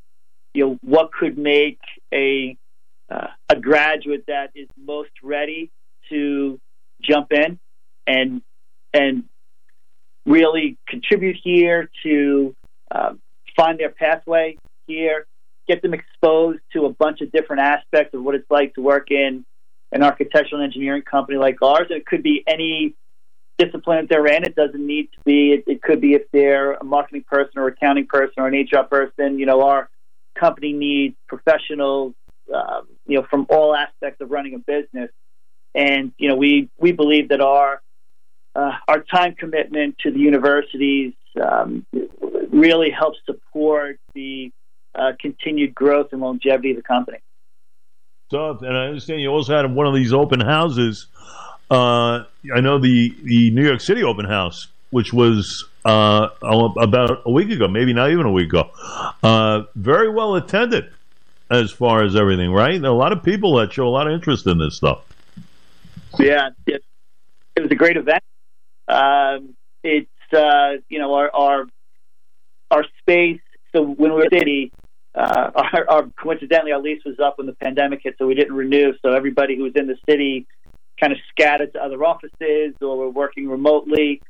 you 0.55 0.65
know 0.65 0.79
what 0.83 1.13
could 1.13 1.39
make 1.39 1.79
a 2.13 2.57
uh, 3.09 3.29
a 3.49 3.55
graduate 3.55 4.25
that 4.27 4.51
is 4.57 4.67
most 4.77 5.13
ready 5.23 5.71
to 6.09 6.59
jump 7.01 7.33
in 7.33 7.61
and 8.09 8.43
and 8.93 9.23
really 10.27 10.79
contribute 10.89 11.37
here 11.45 11.89
to 12.03 12.57
um, 12.91 13.21
find 13.57 13.79
their 13.79 13.91
pathway 13.91 14.57
here, 14.89 15.27
get 15.69 15.83
them 15.83 15.95
exposed 15.95 16.61
to 16.73 16.87
a 16.87 16.91
bunch 16.91 17.21
of 17.21 17.33
different 17.33 17.63
aspects 17.63 18.15
of 18.15 18.23
what 18.23 18.35
it's 18.35 18.51
like 18.51 18.75
to 18.75 18.83
work 18.83 19.11
in 19.11 19.45
an 19.93 20.03
architectural 20.03 20.63
engineering 20.63 21.03
company 21.03 21.39
like 21.39 21.61
ours. 21.63 21.87
It 21.91 22.07
could 22.07 22.23
be 22.23 22.45
any 22.47 22.95
discipline 23.59 23.99
that 24.03 24.09
they're 24.09 24.27
in. 24.27 24.45
It 24.45 24.55
doesn't 24.55 24.85
need 24.85 25.09
to 25.15 25.21
be. 25.25 25.53
It, 25.53 25.65
it 25.67 25.83
could 25.83 26.01
be 26.01 26.15
if 26.15 26.23
they're 26.33 26.75
a 26.75 26.85
marketing 26.85 27.25
person 27.27 27.53
or 27.57 27.69
accounting 27.69 28.07
person 28.07 28.35
or 28.39 28.49
an 28.49 28.55
HR 28.55 28.85
person. 28.85 29.39
You 29.39 29.47
know, 29.47 29.63
our 29.63 29.89
company 30.39 30.73
needs 30.73 31.17
professionals, 31.29 32.15
um, 32.55 32.89
you 33.07 33.19
know, 33.19 33.27
from 33.29 33.47
all 33.49 33.75
aspects 33.75 34.21
of 34.21 34.31
running 34.31 34.55
a 34.55 34.59
business. 34.59 35.11
And 35.75 36.13
you 36.19 36.29
know, 36.29 36.37
we 36.37 36.71
we 36.79 36.93
believe 36.93 37.29
that 37.29 37.41
our 37.41 37.83
uh, 38.55 38.73
our 38.89 39.03
time 39.03 39.35
commitment 39.35 39.97
to 40.01 40.11
the 40.11 40.19
universities 40.19 41.13
um, 41.43 41.85
really 42.51 42.91
helps 42.91 43.19
support 43.27 43.99
the 44.15 44.53
uh, 44.97 45.13
continued 45.21 45.75
growth 45.75 46.13
and 46.13 46.21
longevity 46.21 46.71
of 46.71 46.77
the 46.77 46.83
company. 46.83 47.19
So, 48.31 48.59
and 48.59 48.77
I 48.77 48.87
understand 48.87 49.21
you 49.21 49.29
also 49.29 49.57
had 49.57 49.73
one 49.73 49.87
of 49.87 49.95
these 49.95 50.13
open 50.13 50.41
houses. 50.41 51.07
Uh, 51.71 52.25
I 52.55 52.61
know 52.61 52.79
the 52.79 53.15
the 53.23 53.51
New 53.51 53.65
York 53.65 53.81
City 53.81 54.03
open 54.03 54.25
house, 54.25 54.69
which 54.91 55.13
was 55.13 55.65
uh, 55.85 56.29
about 56.43 57.23
a 57.25 57.31
week 57.31 57.51
ago, 57.51 57.69
maybe 57.69 57.93
not 57.93 58.11
even 58.11 58.27
a 58.27 58.33
week 58.33 58.49
ago. 58.49 58.71
Uh, 59.23 59.63
very 59.77 60.09
well 60.11 60.35
attended 60.35 60.91
as 61.51 61.71
far 61.71 62.03
as 62.03 62.17
everything, 62.17 62.53
right? 62.53 62.83
A 62.83 62.93
lot 62.93 63.13
of 63.13 63.23
people 63.23 63.57
that 63.57 63.73
show 63.73 63.87
a 63.87 63.91
lot 63.91 64.09
of 64.09 64.13
interest 64.13 64.47
in 64.47 64.59
this 64.59 64.77
stuff. 64.77 65.05
Yeah, 66.19 66.51
it, 66.67 66.83
it 67.55 67.61
was 67.61 67.71
a 67.71 67.77
great 67.77 67.97
event. 67.97 68.23
Um, 68.89 69.55
it's 69.85 70.11
uh, 70.33 70.79
you 70.89 70.99
know 70.99 71.15
our, 71.15 71.31
our 71.33 71.67
our 72.71 72.85
space. 73.01 73.41
So 73.73 73.85
when 73.85 74.13
we're 74.13 74.25
in 74.25 74.31
city, 74.31 74.73
uh, 75.17 75.51
our, 75.73 75.91
our 75.91 76.11
coincidentally 76.23 76.73
our 76.73 76.81
lease 76.81 77.03
was 77.05 77.19
up 77.19 77.39
when 77.39 77.47
the 77.47 77.55
pandemic 77.55 78.01
hit, 78.03 78.17
so 78.19 78.27
we 78.27 78.35
didn't 78.35 78.55
renew. 78.55 78.93
So 79.03 79.13
everybody 79.13 79.57
who 79.57 79.65
was 79.65 79.73
in 79.75 79.87
the 79.87 79.97
city 80.09 80.47
kind 81.01 81.13
of 81.13 81.19
scattered 81.31 81.73
to 81.75 81.83
other 81.83 82.03
offices 82.05 82.75
or 82.81 82.97
were 82.97 83.11
working 83.11 83.49
remotely. 83.49 84.23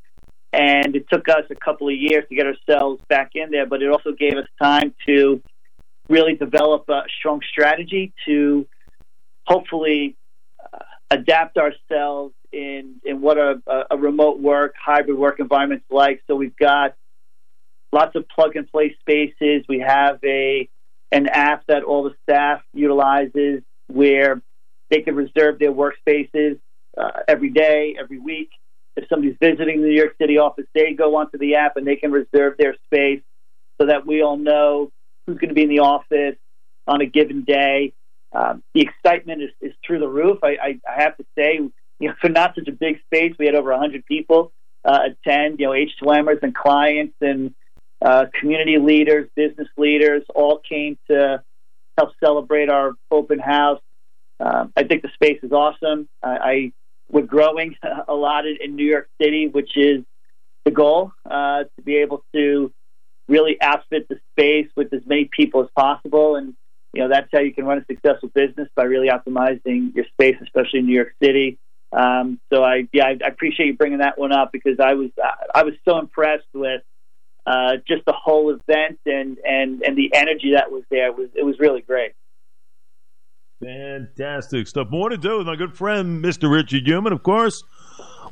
And 0.52 0.96
it 0.96 1.06
took 1.12 1.28
us 1.28 1.44
a 1.50 1.54
couple 1.54 1.88
of 1.88 1.94
years 1.94 2.24
to 2.28 2.34
get 2.34 2.46
ourselves 2.46 3.02
back 3.08 3.32
in 3.34 3.50
there, 3.50 3.66
but 3.66 3.82
it 3.82 3.90
also 3.90 4.12
gave 4.12 4.34
us 4.34 4.46
time 4.60 4.94
to 5.06 5.42
really 6.08 6.34
develop 6.34 6.88
a 6.88 7.02
strong 7.18 7.40
strategy 7.50 8.12
to 8.26 8.66
hopefully 9.46 10.16
uh, 10.72 10.78
adapt 11.10 11.58
ourselves 11.58 12.34
in 12.52 13.00
in 13.04 13.20
what 13.20 13.36
a, 13.38 13.60
a 13.90 13.98
remote 13.98 14.40
work, 14.40 14.74
hybrid 14.82 15.18
work 15.18 15.40
environment's 15.40 15.84
like. 15.90 16.22
So 16.26 16.36
we've 16.36 16.56
got 16.56 16.94
lots 17.92 18.14
of 18.14 18.28
plug 18.28 18.56
and 18.56 18.70
play 18.70 18.96
spaces. 19.00 19.64
We 19.68 19.80
have 19.80 20.18
a 20.24 20.68
an 21.12 21.28
app 21.28 21.64
that 21.68 21.84
all 21.84 22.04
the 22.04 22.14
staff 22.22 22.60
utilizes 22.72 23.62
where 23.86 24.42
they 24.90 25.00
can 25.00 25.14
reserve 25.14 25.58
their 25.58 25.72
workspaces 25.72 26.58
uh, 26.96 27.10
every 27.28 27.50
day, 27.50 27.96
every 27.98 28.18
week. 28.18 28.50
If 28.96 29.08
somebody's 29.08 29.36
visiting 29.40 29.82
the 29.82 29.88
New 29.88 29.94
York 29.94 30.14
City 30.20 30.38
office, 30.38 30.64
they 30.74 30.94
go 30.94 31.16
onto 31.16 31.38
the 31.38 31.56
app 31.56 31.76
and 31.76 31.86
they 31.86 31.96
can 31.96 32.10
reserve 32.10 32.54
their 32.58 32.74
space 32.84 33.22
so 33.80 33.86
that 33.86 34.06
we 34.06 34.22
all 34.22 34.38
know 34.38 34.90
who's 35.26 35.38
going 35.38 35.48
to 35.48 35.54
be 35.54 35.62
in 35.62 35.68
the 35.68 35.80
office 35.80 36.36
on 36.86 37.00
a 37.00 37.06
given 37.06 37.44
day. 37.44 37.92
Um, 38.32 38.62
the 38.74 38.82
excitement 38.82 39.42
is, 39.42 39.50
is 39.60 39.72
through 39.86 40.00
the 40.00 40.08
roof. 40.08 40.38
I, 40.42 40.56
I, 40.62 40.80
I 40.88 41.02
have 41.02 41.16
to 41.18 41.24
say, 41.36 41.60
you 42.00 42.08
know, 42.08 42.14
for 42.20 42.28
not 42.28 42.54
such 42.54 42.68
a 42.68 42.72
big 42.72 43.00
space, 43.04 43.34
we 43.38 43.46
had 43.46 43.54
over 43.54 43.70
100 43.70 44.04
people 44.06 44.52
uh, 44.84 45.00
attend. 45.06 45.60
You 45.60 45.66
know, 45.66 45.72
H2Mers 45.72 46.42
and 46.42 46.54
clients 46.54 47.16
and 47.20 47.54
uh, 48.06 48.26
community 48.38 48.78
leaders, 48.78 49.28
business 49.34 49.66
leaders, 49.76 50.22
all 50.32 50.60
came 50.60 50.96
to 51.10 51.42
help 51.98 52.10
celebrate 52.22 52.70
our 52.70 52.92
open 53.10 53.40
house. 53.40 53.80
Um, 54.38 54.72
I 54.76 54.84
think 54.84 55.02
the 55.02 55.10
space 55.14 55.40
is 55.42 55.50
awesome. 55.50 56.08
I, 56.22 56.28
I 56.28 56.72
we're 57.10 57.22
growing 57.22 57.74
a 58.08 58.14
lot 58.14 58.44
in 58.46 58.76
New 58.76 58.86
York 58.86 59.08
City, 59.20 59.48
which 59.48 59.76
is 59.76 60.04
the 60.64 60.70
goal 60.70 61.10
uh, 61.28 61.64
to 61.64 61.82
be 61.84 61.96
able 61.96 62.24
to 62.32 62.72
really 63.26 63.60
outfit 63.60 64.06
the 64.08 64.20
space 64.30 64.68
with 64.76 64.92
as 64.92 65.02
many 65.04 65.28
people 65.36 65.64
as 65.64 65.68
possible. 65.76 66.36
And 66.36 66.54
you 66.92 67.02
know 67.02 67.08
that's 67.08 67.28
how 67.32 67.40
you 67.40 67.52
can 67.52 67.64
run 67.64 67.78
a 67.78 67.84
successful 67.90 68.28
business 68.28 68.68
by 68.76 68.84
really 68.84 69.08
optimizing 69.08 69.96
your 69.96 70.04
space, 70.12 70.36
especially 70.40 70.78
in 70.78 70.86
New 70.86 70.94
York 70.94 71.12
City. 71.20 71.58
Um, 71.90 72.38
so 72.52 72.62
I 72.62 72.86
yeah 72.92 73.06
I, 73.06 73.18
I 73.24 73.26
appreciate 73.26 73.66
you 73.66 73.74
bringing 73.74 73.98
that 73.98 74.16
one 74.16 74.30
up 74.30 74.52
because 74.52 74.78
I 74.78 74.94
was 74.94 75.10
I 75.52 75.64
was 75.64 75.74
so 75.84 75.98
impressed 75.98 76.46
with 76.54 76.82
uh, 77.46 77.76
just 77.86 78.04
the 78.04 78.12
whole 78.12 78.50
event 78.50 78.98
and 79.06 79.38
and 79.38 79.82
and 79.82 79.96
the 79.96 80.10
energy 80.14 80.52
that 80.54 80.70
was 80.70 80.82
there 80.90 81.12
was 81.12 81.28
it 81.34 81.44
was 81.44 81.58
really 81.58 81.80
great. 81.80 82.12
Fantastic 83.62 84.66
stuff. 84.66 84.88
More 84.90 85.08
to 85.08 85.16
do 85.16 85.38
with 85.38 85.46
my 85.46 85.56
good 85.56 85.74
friend 85.74 86.22
Mr. 86.22 86.50
Richard 86.50 86.86
Humann, 86.86 87.12
of 87.12 87.22
course. 87.22 87.62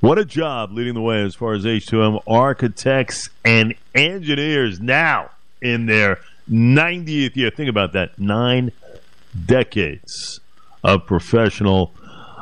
What 0.00 0.18
a 0.18 0.24
job 0.24 0.72
leading 0.72 0.94
the 0.94 1.00
way 1.00 1.22
as 1.22 1.34
far 1.34 1.54
as 1.54 1.64
H2M 1.64 2.22
architects 2.26 3.30
and 3.42 3.74
engineers 3.94 4.80
now 4.80 5.30
in 5.62 5.86
their 5.86 6.18
90th 6.50 7.36
year. 7.36 7.50
Think 7.50 7.70
about 7.70 7.94
that. 7.94 8.18
Nine 8.18 8.72
decades 9.46 10.40
of 10.82 11.06
professional 11.06 11.94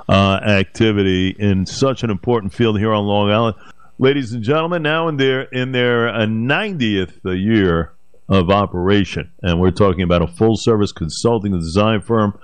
uh, 0.09 0.41
activity 0.43 1.29
in 1.39 1.67
such 1.67 2.03
an 2.03 2.11
important 2.11 2.53
field 2.53 2.79
here 2.79 2.93
on 2.93 3.05
Long 3.05 3.31
Island. 3.31 3.57
Ladies 4.03 4.33
and 4.33 4.43
gentlemen, 4.43 4.83
now 4.83 5.07
in 5.07 5.17
their 5.17 5.43
in 5.43 5.71
their 5.71 6.09
uh, 6.09 6.27
90th 6.27 7.21
year 7.25 7.93
of 8.29 8.51
operation, 8.51 9.31
and 9.43 9.61
we're 9.61 9.71
talking 9.71 10.03
about 10.03 10.23
a 10.23 10.27
full 10.27 10.57
service 10.57 10.91
consulting 10.91 11.53
and 11.53 11.63
design 11.63 12.01
firm. 12.01 12.37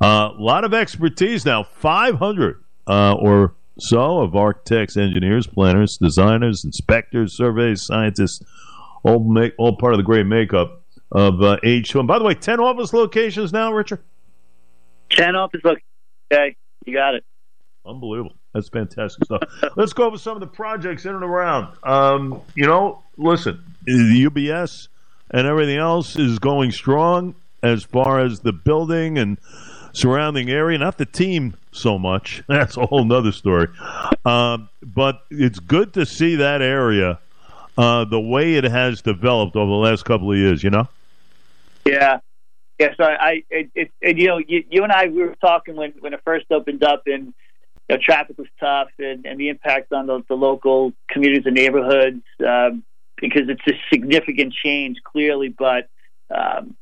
A 0.00 0.04
uh, 0.04 0.34
lot 0.38 0.62
of 0.62 0.72
expertise 0.72 1.44
now, 1.44 1.64
500 1.64 2.62
uh, 2.86 3.14
or 3.14 3.56
so 3.76 4.20
of 4.20 4.36
architects, 4.36 4.96
engineers, 4.96 5.48
planners, 5.48 5.98
designers, 6.00 6.64
inspectors, 6.64 7.36
surveys, 7.36 7.84
scientists, 7.84 8.44
all 9.02 9.18
make 9.18 9.52
all 9.58 9.76
part 9.76 9.94
of 9.94 9.96
the 9.96 10.04
great 10.04 10.26
makeup 10.26 10.84
of 11.10 11.42
uh, 11.42 11.56
H2M. 11.64 12.06
By 12.06 12.20
the 12.20 12.24
way, 12.24 12.34
10 12.34 12.60
office 12.60 12.92
locations 12.92 13.52
now, 13.52 13.72
Richard. 13.72 13.98
10 15.10 15.34
office 15.34 15.60
locations. 15.64 15.90
Okay. 16.32 16.54
You 16.86 16.94
got 16.94 17.16
it. 17.16 17.24
Unbelievable. 17.84 18.36
That's 18.54 18.68
fantastic 18.68 19.24
stuff. 19.24 19.42
Let's 19.76 19.92
go 19.92 20.04
over 20.04 20.16
some 20.16 20.36
of 20.36 20.40
the 20.40 20.46
projects 20.46 21.04
in 21.04 21.14
and 21.14 21.24
around. 21.24 21.76
Um, 21.82 22.40
you 22.54 22.66
know, 22.66 23.02
listen, 23.16 23.62
the 23.84 24.26
UBS 24.30 24.88
and 25.30 25.46
everything 25.46 25.78
else 25.78 26.16
is 26.16 26.38
going 26.38 26.70
strong. 26.70 27.34
as 27.62 27.82
far 27.82 28.20
as 28.20 28.40
the 28.40 28.52
building 28.52 29.18
and 29.18 29.38
surrounding 29.92 30.50
area, 30.50 30.76
not 30.78 30.98
the 30.98 31.06
team 31.06 31.54
so 31.72 31.98
much. 31.98 32.42
That's 32.48 32.76
a 32.76 32.86
whole 32.86 33.04
nother 33.04 33.32
story. 33.32 33.68
Um, 34.24 34.68
but 34.82 35.22
it's 35.30 35.58
good 35.58 35.94
to 35.94 36.06
see 36.06 36.36
that 36.36 36.62
area 36.62 37.18
uh, 37.76 38.04
the 38.04 38.20
way 38.20 38.54
it 38.54 38.64
has 38.64 39.02
developed 39.02 39.56
over 39.56 39.70
the 39.70 39.76
last 39.76 40.04
couple 40.04 40.30
of 40.30 40.38
years. 40.38 40.62
You 40.62 40.70
know. 40.70 40.88
Yeah, 41.84 42.20
yeah. 42.78 42.94
So 42.96 43.04
I, 43.04 43.42
it, 43.50 43.90
it, 44.00 44.16
you 44.16 44.28
know, 44.28 44.38
you, 44.38 44.64
you 44.70 44.84
and 44.84 44.92
I 44.92 45.06
we 45.06 45.22
were 45.22 45.34
talking 45.40 45.74
when 45.74 45.92
when 46.00 46.14
it 46.14 46.20
first 46.24 46.46
opened 46.50 46.84
up, 46.84 47.02
and 47.06 47.34
traffic 47.98 48.38
was 48.38 48.48
tough, 48.60 48.88
and, 48.98 49.26
and 49.26 49.38
the 49.38 49.48
impact 49.48 49.92
on 49.92 50.06
the, 50.06 50.22
the 50.28 50.34
local 50.34 50.92
communities 51.10 51.46
and 51.46 51.54
neighborhoods 51.54 52.22
um, 52.46 52.84
because 53.16 53.48
it's 53.48 53.62
a 53.66 53.78
significant 53.92 54.52
change, 54.52 54.98
clearly. 55.04 55.48
But 55.48 55.88
um, 56.34 56.76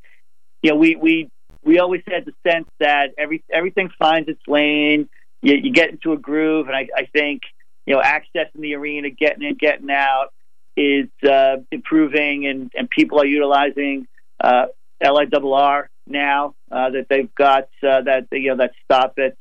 you 0.63 0.71
know, 0.71 0.77
we 0.77 0.97
we 0.97 1.31
we 1.65 1.79
always 1.79 2.03
had 2.07 2.25
the 2.25 2.33
sense 2.49 2.69
that 2.81 3.11
every 3.19 3.45
everything 3.53 3.91
finds 3.99 4.29
its 4.29 4.43
lane. 4.47 5.09
You, 5.43 5.55
you 5.55 5.73
get 5.73 5.91
into 5.91 6.13
a 6.13 6.17
groove, 6.17 6.69
and 6.69 6.77
I, 6.77 6.89
I 6.97 7.07
think 7.07 7.43
you 7.87 7.95
know 7.95 8.03
accessing 8.03 8.61
the 8.61 8.75
arena, 8.75 9.11
getting 9.11 9.43
in, 9.43 9.55
getting 9.55 9.91
out 9.91 10.29
is 10.77 11.09
uh, 11.29 11.57
improving, 11.71 12.47
and, 12.47 12.73
and 12.75 12.89
people 12.89 13.21
are 13.21 13.27
utilizing 13.27 14.07
uh, 14.43 14.67
LIRR 15.03 15.89
now 16.07 16.55
uh, 16.71 16.91
that 16.91 17.07
they've 17.09 17.35
got 17.35 17.65
uh, 17.83 18.03
that 18.03 18.27
you 18.33 18.49
know 18.49 18.57
that 18.57 18.73
stop 18.85 19.15
at 19.19 19.37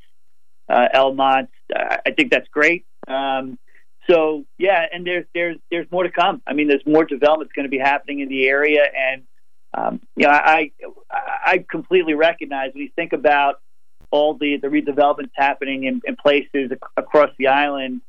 uh, 0.70 0.88
Elmont. 0.94 1.48
I 1.76 2.12
think 2.12 2.32
that's 2.32 2.48
great. 2.50 2.86
Um, 3.08 3.58
so 4.10 4.46
yeah, 4.58 4.86
and 4.92 5.06
there's 5.06 5.26
there's 5.34 5.58
there's 5.70 5.90
more 5.92 6.04
to 6.04 6.12
come. 6.12 6.42
I 6.48 6.54
mean, 6.54 6.68
there's 6.68 6.86
more 6.86 7.06
development's 7.06 7.54
going 7.54 7.66
to 7.66 7.70
be 7.70 7.78
happening 7.78 8.20
in 8.20 8.30
the 8.30 8.48
area, 8.48 8.84
and 8.84 9.24
um, 9.74 10.02
you 10.16 10.28
know, 10.28 10.34
I 10.34 10.72
I 11.12 11.66
completely 11.70 12.14
recognize 12.14 12.72
when 12.74 12.84
you 12.84 12.90
think 12.96 13.14
about 13.14 13.56
all 14.10 14.34
the 14.34 14.58
the 14.58 14.68
redevelopments 14.68 15.32
happening 15.36 15.86
in, 15.86 16.02
in 16.06 16.16
places 16.16 16.72
ac- 16.72 16.80
across 16.98 17.30
the 17.38 17.48
island. 17.48 18.02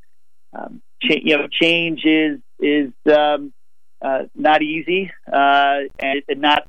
Um, 0.53 0.83
you 1.03 1.37
know, 1.37 1.47
change 1.49 2.05
is 2.05 2.41
is 2.59 2.93
um, 3.07 3.53
uh, 4.01 4.25
not 4.35 4.63
easy, 4.63 5.11
uh, 5.33 5.81
and 5.99 6.23
it 6.29 6.39
not 6.39 6.67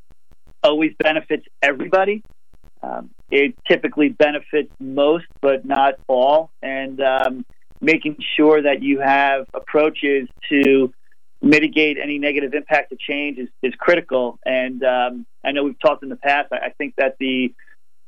always 0.62 0.92
benefits 0.98 1.44
everybody. 1.62 2.22
Um, 2.84 3.10
it 3.30 3.54
typically 3.66 4.08
benefits 4.08 4.70
most, 4.78 5.26
but 5.40 5.64
not 5.64 5.94
all, 6.06 6.50
and 6.62 7.00
um, 7.00 7.46
making 7.80 8.16
sure 8.36 8.62
that 8.62 8.82
you 8.82 9.00
have 9.00 9.46
approaches 9.54 10.28
to 10.50 10.92
mitigate 11.40 11.98
any 12.02 12.18
negative 12.18 12.54
impact 12.54 12.92
of 12.92 12.98
change 12.98 13.38
is, 13.38 13.48
is 13.62 13.74
critical. 13.78 14.38
And 14.44 14.82
um, 14.84 15.26
I 15.44 15.52
know 15.52 15.64
we've 15.64 15.78
talked 15.80 16.02
in 16.02 16.08
the 16.08 16.16
past. 16.16 16.52
I, 16.52 16.66
I 16.66 16.70
think 16.70 16.94
that 16.96 17.16
the 17.18 17.54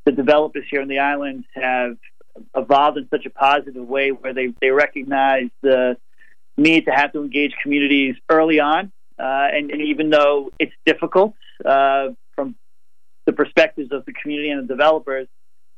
the 0.05 0.13
developers 0.13 0.65
here 0.71 0.81
on 0.81 0.89
the 0.89 1.01
island 1.01 1.45
have 1.55 1.97
evolved 2.55 2.97
in 2.97 3.09
such 3.11 3.27
a 3.27 3.31
positive 3.31 3.85
way 3.87 4.13
where 4.13 4.33
they, 4.33 4.53
they 4.61 4.71
recognize 4.71 5.49
the 5.63 5.97
need 6.57 6.85
to 6.85 6.93
have 6.93 7.13
to 7.13 7.23
engage 7.23 7.53
communities 7.61 8.15
early 8.29 8.61
on. 8.61 8.93
Uh, 9.19 9.49
and, 9.53 9.71
and, 9.71 9.81
even 9.81 10.11
though 10.11 10.53
it's 10.59 10.75
difficult 10.85 11.35
uh, 11.65 12.09
the 13.27 13.33
perspectives 13.33 13.93
of 13.93 14.05
the 14.07 14.13
community 14.13 14.51
and 14.51 14.63
the 14.63 14.73
developers, 14.73 15.29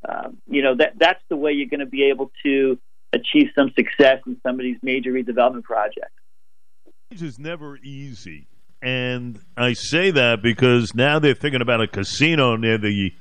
um, 0.08 0.38
you 0.48 0.62
know, 0.62 0.76
that, 0.76 0.92
that's 0.98 1.22
the 1.28 1.36
way 1.36 1.52
you're 1.52 1.68
going 1.68 1.80
to 1.80 1.86
be 1.86 2.04
able 2.04 2.30
to 2.44 2.78
achieve 3.12 3.48
some 3.54 3.72
success 3.74 4.20
in 4.26 4.38
some 4.42 4.54
of 4.54 4.60
these 4.60 4.76
major 4.82 5.12
redevelopment 5.12 5.64
projects 5.64 6.12
is 7.10 7.38
never 7.38 7.76
easy. 7.78 8.46
And 8.80 9.40
I 9.56 9.72
say 9.72 10.10
that 10.12 10.42
because 10.42 10.94
now 10.94 11.18
they're 11.18 11.34
thinking 11.34 11.62
about 11.62 11.80
a 11.80 11.88
casino 11.88 12.56
near 12.56 12.78
the 12.78 13.12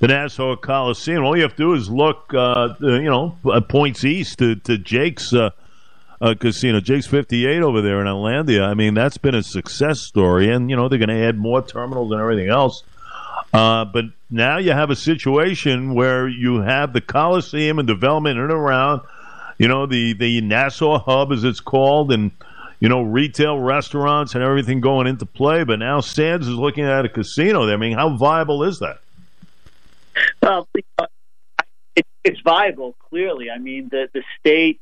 the 0.00 0.08
Nassau 0.08 0.56
Coliseum. 0.56 1.24
All 1.24 1.36
you 1.36 1.42
have 1.42 1.52
to 1.52 1.62
do 1.62 1.74
is 1.74 1.88
look, 1.88 2.34
uh, 2.34 2.74
you 2.80 3.04
know, 3.04 3.36
points 3.68 4.04
east 4.04 4.38
to, 4.40 4.56
to 4.56 4.76
Jake's 4.76 5.32
uh, 5.32 5.50
uh, 6.20 6.34
casino, 6.34 6.80
Jake's 6.80 7.06
58 7.06 7.62
over 7.62 7.80
there 7.80 8.00
in 8.00 8.08
Islandia. 8.08 8.64
I 8.64 8.74
mean, 8.74 8.94
that's 8.94 9.16
been 9.16 9.36
a 9.36 9.44
success 9.44 10.00
story. 10.00 10.50
And, 10.50 10.68
you 10.68 10.74
know, 10.74 10.88
they're 10.88 10.98
going 10.98 11.08
to 11.08 11.24
add 11.24 11.38
more 11.38 11.62
terminals 11.62 12.10
and 12.10 12.20
everything 12.20 12.48
else. 12.48 12.82
Uh, 13.52 13.84
but 13.84 14.04
now 14.30 14.58
you 14.58 14.72
have 14.72 14.90
a 14.90 14.96
situation 14.96 15.94
where 15.94 16.26
you 16.28 16.60
have 16.62 16.92
the 16.92 17.00
Coliseum 17.00 17.78
and 17.78 17.86
development 17.86 18.38
in 18.38 18.44
and 18.44 18.52
around, 18.52 19.02
you 19.58 19.68
know, 19.68 19.86
the, 19.86 20.14
the 20.14 20.40
Nassau 20.40 20.98
Hub, 20.98 21.32
as 21.32 21.44
it's 21.44 21.60
called, 21.60 22.12
and– 22.12 22.30
you 22.82 22.88
know, 22.88 23.02
retail 23.02 23.60
restaurants 23.60 24.34
and 24.34 24.42
everything 24.42 24.80
going 24.80 25.06
into 25.06 25.24
play. 25.24 25.62
But 25.62 25.78
now 25.78 26.00
Sands 26.00 26.48
is 26.48 26.56
looking 26.56 26.82
at 26.82 27.04
a 27.04 27.08
casino 27.08 27.64
there. 27.64 27.76
I 27.76 27.78
mean, 27.78 27.92
how 27.92 28.16
viable 28.16 28.64
is 28.64 28.80
that? 28.80 28.98
Well, 30.42 30.66
it, 31.94 32.04
it's 32.24 32.40
viable. 32.40 32.96
Clearly, 33.08 33.50
I 33.50 33.58
mean, 33.58 33.88
the 33.88 34.08
the 34.12 34.24
state, 34.40 34.80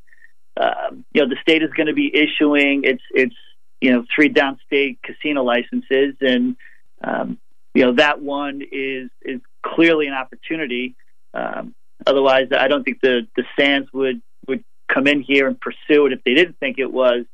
um, 0.59 1.05
you 1.13 1.21
know, 1.21 1.29
the 1.29 1.35
state 1.43 1.61
is 1.61 1.69
going 1.73 1.87
to 1.87 1.93
be 1.93 2.11
issuing 2.11 2.85
its 2.85 3.03
its 3.13 3.35
you 3.81 3.91
know 3.91 4.03
three 4.15 4.33
downstate 4.33 4.97
casino 5.03 5.43
licenses, 5.43 6.15
and 6.21 6.55
um, 7.03 7.37
you 7.73 7.85
know 7.85 7.93
that 7.93 8.21
one 8.21 8.61
is 8.71 9.09
is 9.21 9.41
clearly 9.65 10.07
an 10.07 10.13
opportunity. 10.13 10.95
Um, 11.33 11.73
otherwise, 12.05 12.47
I 12.57 12.67
don't 12.67 12.83
think 12.83 12.99
the 13.01 13.27
the 13.35 13.43
Sands 13.57 13.89
would 13.93 14.21
would 14.47 14.63
come 14.93 15.07
in 15.07 15.21
here 15.21 15.47
and 15.47 15.59
pursue 15.59 16.07
it 16.07 16.13
if 16.13 16.23
they 16.23 16.33
didn't 16.33 16.57
think 16.59 16.79
it 16.79 16.91
was 16.91 17.25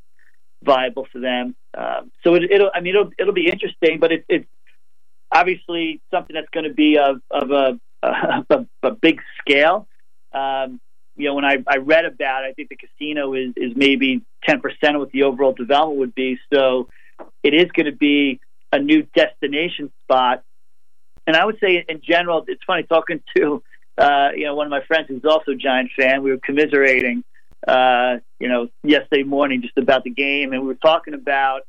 viable 0.62 1.06
for 1.12 1.20
them. 1.20 1.54
Um, 1.76 2.10
so 2.24 2.34
it, 2.34 2.48
will 2.50 2.70
I 2.74 2.80
mean, 2.80 2.94
it'll, 2.94 3.10
it'll 3.18 3.34
be 3.34 3.48
interesting, 3.48 3.98
but 3.98 4.12
it, 4.12 4.24
it's 4.28 4.48
obviously 5.32 6.00
something 6.10 6.34
that's 6.34 6.48
going 6.52 6.64
to 6.64 6.74
be 6.74 6.98
of, 6.98 7.20
of 7.30 7.50
a, 7.50 7.80
a, 8.02 8.66
a 8.82 8.90
big 8.90 9.20
scale. 9.40 9.86
Um, 10.32 10.80
you 11.16 11.26
know, 11.26 11.34
when 11.34 11.44
I, 11.44 11.58
I 11.66 11.78
read 11.78 12.04
about 12.04 12.44
it, 12.44 12.48
I 12.48 12.52
think 12.52 12.68
the 12.68 12.76
casino 12.76 13.34
is, 13.34 13.52
is 13.56 13.72
maybe 13.74 14.22
10% 14.48 14.60
of 14.94 15.00
what 15.00 15.10
the 15.10 15.24
overall 15.24 15.52
development 15.52 15.98
would 15.98 16.14
be. 16.14 16.38
So 16.52 16.88
it 17.42 17.54
is 17.54 17.66
going 17.72 17.86
to 17.86 17.96
be 17.96 18.40
a 18.72 18.78
new 18.78 19.02
destination 19.14 19.92
spot. 20.02 20.42
And 21.26 21.36
I 21.36 21.44
would 21.44 21.58
say, 21.60 21.84
in 21.88 22.00
general, 22.02 22.44
it's 22.48 22.62
funny 22.66 22.84
talking 22.84 23.22
to, 23.36 23.62
uh, 23.98 24.30
you 24.34 24.44
know, 24.44 24.54
one 24.54 24.66
of 24.66 24.70
my 24.70 24.82
friends 24.86 25.06
who's 25.08 25.24
also 25.24 25.52
a 25.52 25.56
Giant 25.56 25.90
fan. 25.96 26.22
We 26.22 26.30
were 26.30 26.38
commiserating 26.38 27.24
uh, 27.66 28.18
you 28.38 28.48
know, 28.48 28.68
yesterday 28.84 29.24
morning 29.24 29.62
just 29.62 29.76
about 29.76 30.04
the 30.04 30.10
game, 30.10 30.52
and 30.52 30.62
we 30.62 30.68
were 30.68 30.74
talking 30.74 31.14
about 31.14 31.62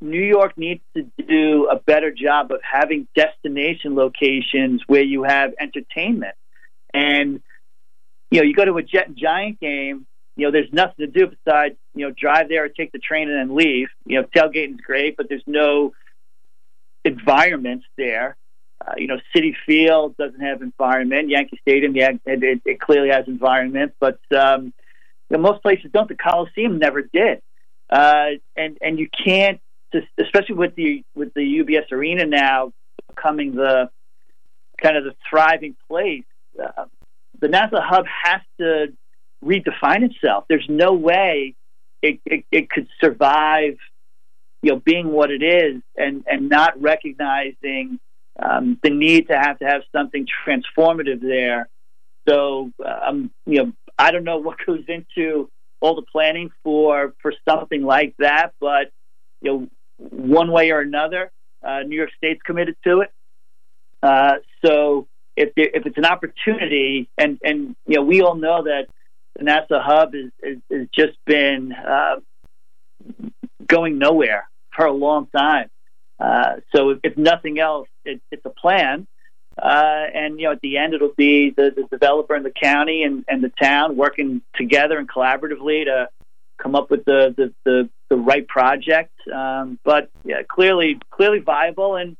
New 0.00 0.22
York 0.22 0.56
needs 0.56 0.80
to 0.96 1.10
do 1.18 1.68
a 1.70 1.76
better 1.76 2.12
job 2.12 2.52
of 2.52 2.60
having 2.62 3.08
destination 3.14 3.94
locations 3.94 4.82
where 4.86 5.02
you 5.02 5.24
have 5.24 5.52
entertainment. 5.60 6.34
And, 6.94 7.42
you 8.30 8.40
know, 8.40 8.46
you 8.46 8.54
go 8.54 8.64
to 8.64 8.76
a 8.76 8.82
Jet 8.82 9.14
Giant 9.14 9.60
game, 9.60 10.06
you 10.38 10.44
know, 10.44 10.52
there's 10.52 10.72
nothing 10.72 11.04
to 11.04 11.06
do 11.08 11.26
besides, 11.26 11.74
you 11.96 12.06
know, 12.06 12.14
drive 12.16 12.48
there 12.48 12.64
or 12.64 12.68
take 12.68 12.92
the 12.92 13.00
train 13.00 13.28
and 13.28 13.36
then 13.36 13.56
leave. 13.56 13.88
You 14.06 14.20
know, 14.20 14.28
tailgating's 14.34 14.80
great, 14.80 15.16
but 15.16 15.28
there's 15.28 15.42
no 15.48 15.94
environments 17.04 17.86
there. 17.96 18.36
Uh, 18.80 18.92
you 18.96 19.08
know, 19.08 19.18
Citi 19.34 19.52
Field 19.66 20.16
doesn't 20.16 20.38
have 20.38 20.62
environment. 20.62 21.28
Yankee 21.28 21.58
Stadium, 21.60 21.96
yeah, 21.96 22.12
it, 22.24 22.62
it 22.64 22.80
clearly 22.80 23.08
has 23.08 23.26
environment, 23.26 23.94
but 23.98 24.20
um, 24.32 24.72
you 25.28 25.36
know, 25.36 25.38
most 25.38 25.60
places 25.60 25.90
don't. 25.92 26.08
The 26.08 26.14
Coliseum 26.14 26.78
never 26.78 27.02
did, 27.02 27.42
uh, 27.90 28.28
and 28.56 28.78
and 28.80 29.00
you 29.00 29.08
can't, 29.24 29.60
especially 30.20 30.54
with 30.54 30.76
the 30.76 31.02
with 31.16 31.34
the 31.34 31.40
UBS 31.40 31.90
Arena 31.90 32.26
now 32.26 32.72
becoming 33.08 33.56
the 33.56 33.90
kind 34.80 34.96
of 34.96 35.02
the 35.02 35.16
thriving 35.28 35.74
place. 35.88 36.22
Uh, 36.62 36.84
the 37.40 37.48
Nassau 37.48 37.80
Hub 37.80 38.06
has 38.06 38.42
to 38.60 38.92
redefine 39.44 40.10
itself. 40.10 40.44
There's 40.48 40.66
no 40.68 40.92
way 40.92 41.54
it, 42.02 42.20
it, 42.24 42.44
it 42.50 42.70
could 42.70 42.88
survive, 43.00 43.76
you 44.62 44.72
know, 44.72 44.82
being 44.84 45.08
what 45.08 45.30
it 45.30 45.42
is 45.42 45.82
and 45.96 46.24
and 46.26 46.48
not 46.48 46.80
recognizing 46.80 47.98
um, 48.40 48.78
the 48.82 48.90
need 48.90 49.28
to 49.28 49.38
have 49.38 49.58
to 49.58 49.64
have 49.64 49.82
something 49.94 50.26
transformative 50.46 51.20
there. 51.20 51.68
So, 52.28 52.72
um, 52.84 53.30
you 53.46 53.64
know, 53.64 53.72
I 53.98 54.10
don't 54.10 54.24
know 54.24 54.38
what 54.38 54.58
goes 54.64 54.84
into 54.88 55.50
all 55.80 55.94
the 55.94 56.06
planning 56.10 56.50
for 56.62 57.14
for 57.22 57.32
something 57.48 57.82
like 57.82 58.14
that, 58.18 58.52
but 58.60 58.90
you 59.40 59.52
know, 59.52 59.68
one 59.98 60.50
way 60.50 60.70
or 60.70 60.80
another, 60.80 61.30
uh, 61.64 61.80
New 61.80 61.96
York 61.96 62.10
State's 62.16 62.40
committed 62.44 62.76
to 62.84 63.00
it. 63.00 63.12
Uh, 64.02 64.34
so, 64.64 65.08
if 65.36 65.54
there, 65.56 65.70
if 65.72 65.86
it's 65.86 65.98
an 65.98 66.04
opportunity, 66.04 67.08
and 67.16 67.38
and 67.44 67.76
you 67.86 67.96
know, 67.96 68.02
we 68.02 68.22
all 68.22 68.34
know 68.34 68.64
that 68.64 68.86
the 69.36 69.44
Nassau 69.44 69.80
hub 69.80 70.14
is 70.14 70.30
is, 70.42 70.58
is 70.70 70.88
just 70.94 71.16
been 71.26 71.72
uh, 71.72 72.16
going 73.66 73.98
nowhere 73.98 74.48
for 74.74 74.86
a 74.86 74.92
long 74.92 75.26
time. 75.26 75.68
Uh, 76.18 76.56
so 76.74 76.90
if, 76.90 76.98
if, 77.04 77.16
nothing 77.16 77.60
else, 77.60 77.88
it, 78.04 78.20
it's 78.32 78.44
a 78.44 78.50
plan. 78.50 79.06
Uh, 79.60 80.04
and 80.14 80.38
you 80.38 80.46
know, 80.46 80.52
at 80.52 80.60
the 80.60 80.78
end, 80.78 80.94
it'll 80.94 81.14
be 81.16 81.50
the, 81.50 81.72
the 81.74 81.86
developer 81.90 82.34
and 82.34 82.44
the 82.44 82.50
county 82.50 83.02
and, 83.02 83.24
and 83.28 83.42
the 83.42 83.52
town 83.60 83.96
working 83.96 84.40
together 84.54 84.98
and 84.98 85.08
collaboratively 85.08 85.84
to 85.84 86.08
come 86.58 86.74
up 86.74 86.90
with 86.90 87.04
the 87.04 87.34
the, 87.36 87.54
the, 87.64 87.88
the 88.08 88.16
right 88.16 88.46
project. 88.46 89.12
Um, 89.32 89.78
but 89.84 90.10
yeah, 90.24 90.42
clearly 90.48 91.00
clearly 91.10 91.40
viable, 91.40 91.96
and 91.96 92.16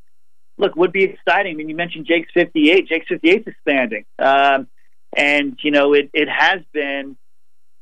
look, 0.58 0.74
would 0.76 0.92
be 0.92 1.04
exciting. 1.04 1.54
I 1.54 1.56
mean, 1.56 1.68
you 1.68 1.76
mentioned 1.76 2.06
Jake's 2.06 2.30
58. 2.34 2.88
Jake's 2.88 3.06
58 3.08 3.40
is 3.40 3.46
expanding. 3.46 4.04
Um, 4.18 4.68
and, 5.16 5.58
you 5.62 5.70
know, 5.70 5.94
it, 5.94 6.10
it 6.12 6.28
has 6.28 6.60
been, 6.72 7.16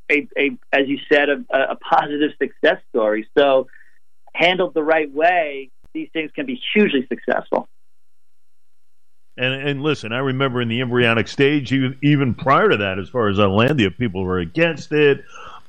a, 0.09 0.27
a 0.37 0.57
as 0.71 0.87
you 0.87 0.99
said, 1.11 1.29
a, 1.29 1.71
a 1.71 1.75
positive 1.75 2.31
success 2.41 2.81
story. 2.89 3.27
So, 3.37 3.67
handled 4.33 4.73
the 4.75 4.83
right 4.83 5.11
way, 5.11 5.71
these 5.93 6.09
things 6.13 6.29
can 6.35 6.45
be 6.45 6.61
hugely 6.73 7.07
successful. 7.07 7.67
And, 9.35 9.53
and 9.67 9.81
listen, 9.81 10.11
I 10.11 10.19
remember 10.19 10.61
in 10.61 10.67
the 10.67 10.81
embryonic 10.81 11.27
stage, 11.27 11.71
even 11.73 12.35
prior 12.35 12.69
to 12.69 12.77
that, 12.77 12.99
as 12.99 13.09
far 13.09 13.29
as 13.29 13.39
Islandia, 13.39 13.91
people 13.97 14.23
were 14.23 14.39
against 14.39 14.91
it, 14.91 15.23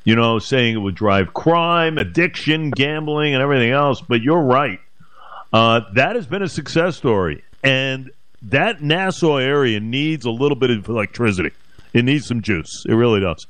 you 0.04 0.16
know, 0.16 0.38
saying 0.38 0.74
it 0.74 0.78
would 0.78 0.94
drive 0.94 1.34
crime, 1.34 1.98
addiction, 1.98 2.70
gambling, 2.70 3.34
and 3.34 3.42
everything 3.42 3.70
else. 3.70 4.00
But 4.00 4.22
you're 4.22 4.42
right. 4.42 4.80
Uh, 5.52 5.80
that 5.94 6.16
has 6.16 6.26
been 6.26 6.42
a 6.42 6.48
success 6.48 6.96
story. 6.96 7.42
And 7.62 8.10
that 8.42 8.82
Nassau 8.82 9.36
area 9.36 9.80
needs 9.80 10.24
a 10.24 10.30
little 10.30 10.56
bit 10.56 10.70
of 10.70 10.88
electricity. 10.88 11.50
It 11.92 12.04
needs 12.04 12.26
some 12.26 12.42
juice. 12.42 12.84
It 12.86 12.92
really 12.92 13.20
does. 13.20 13.46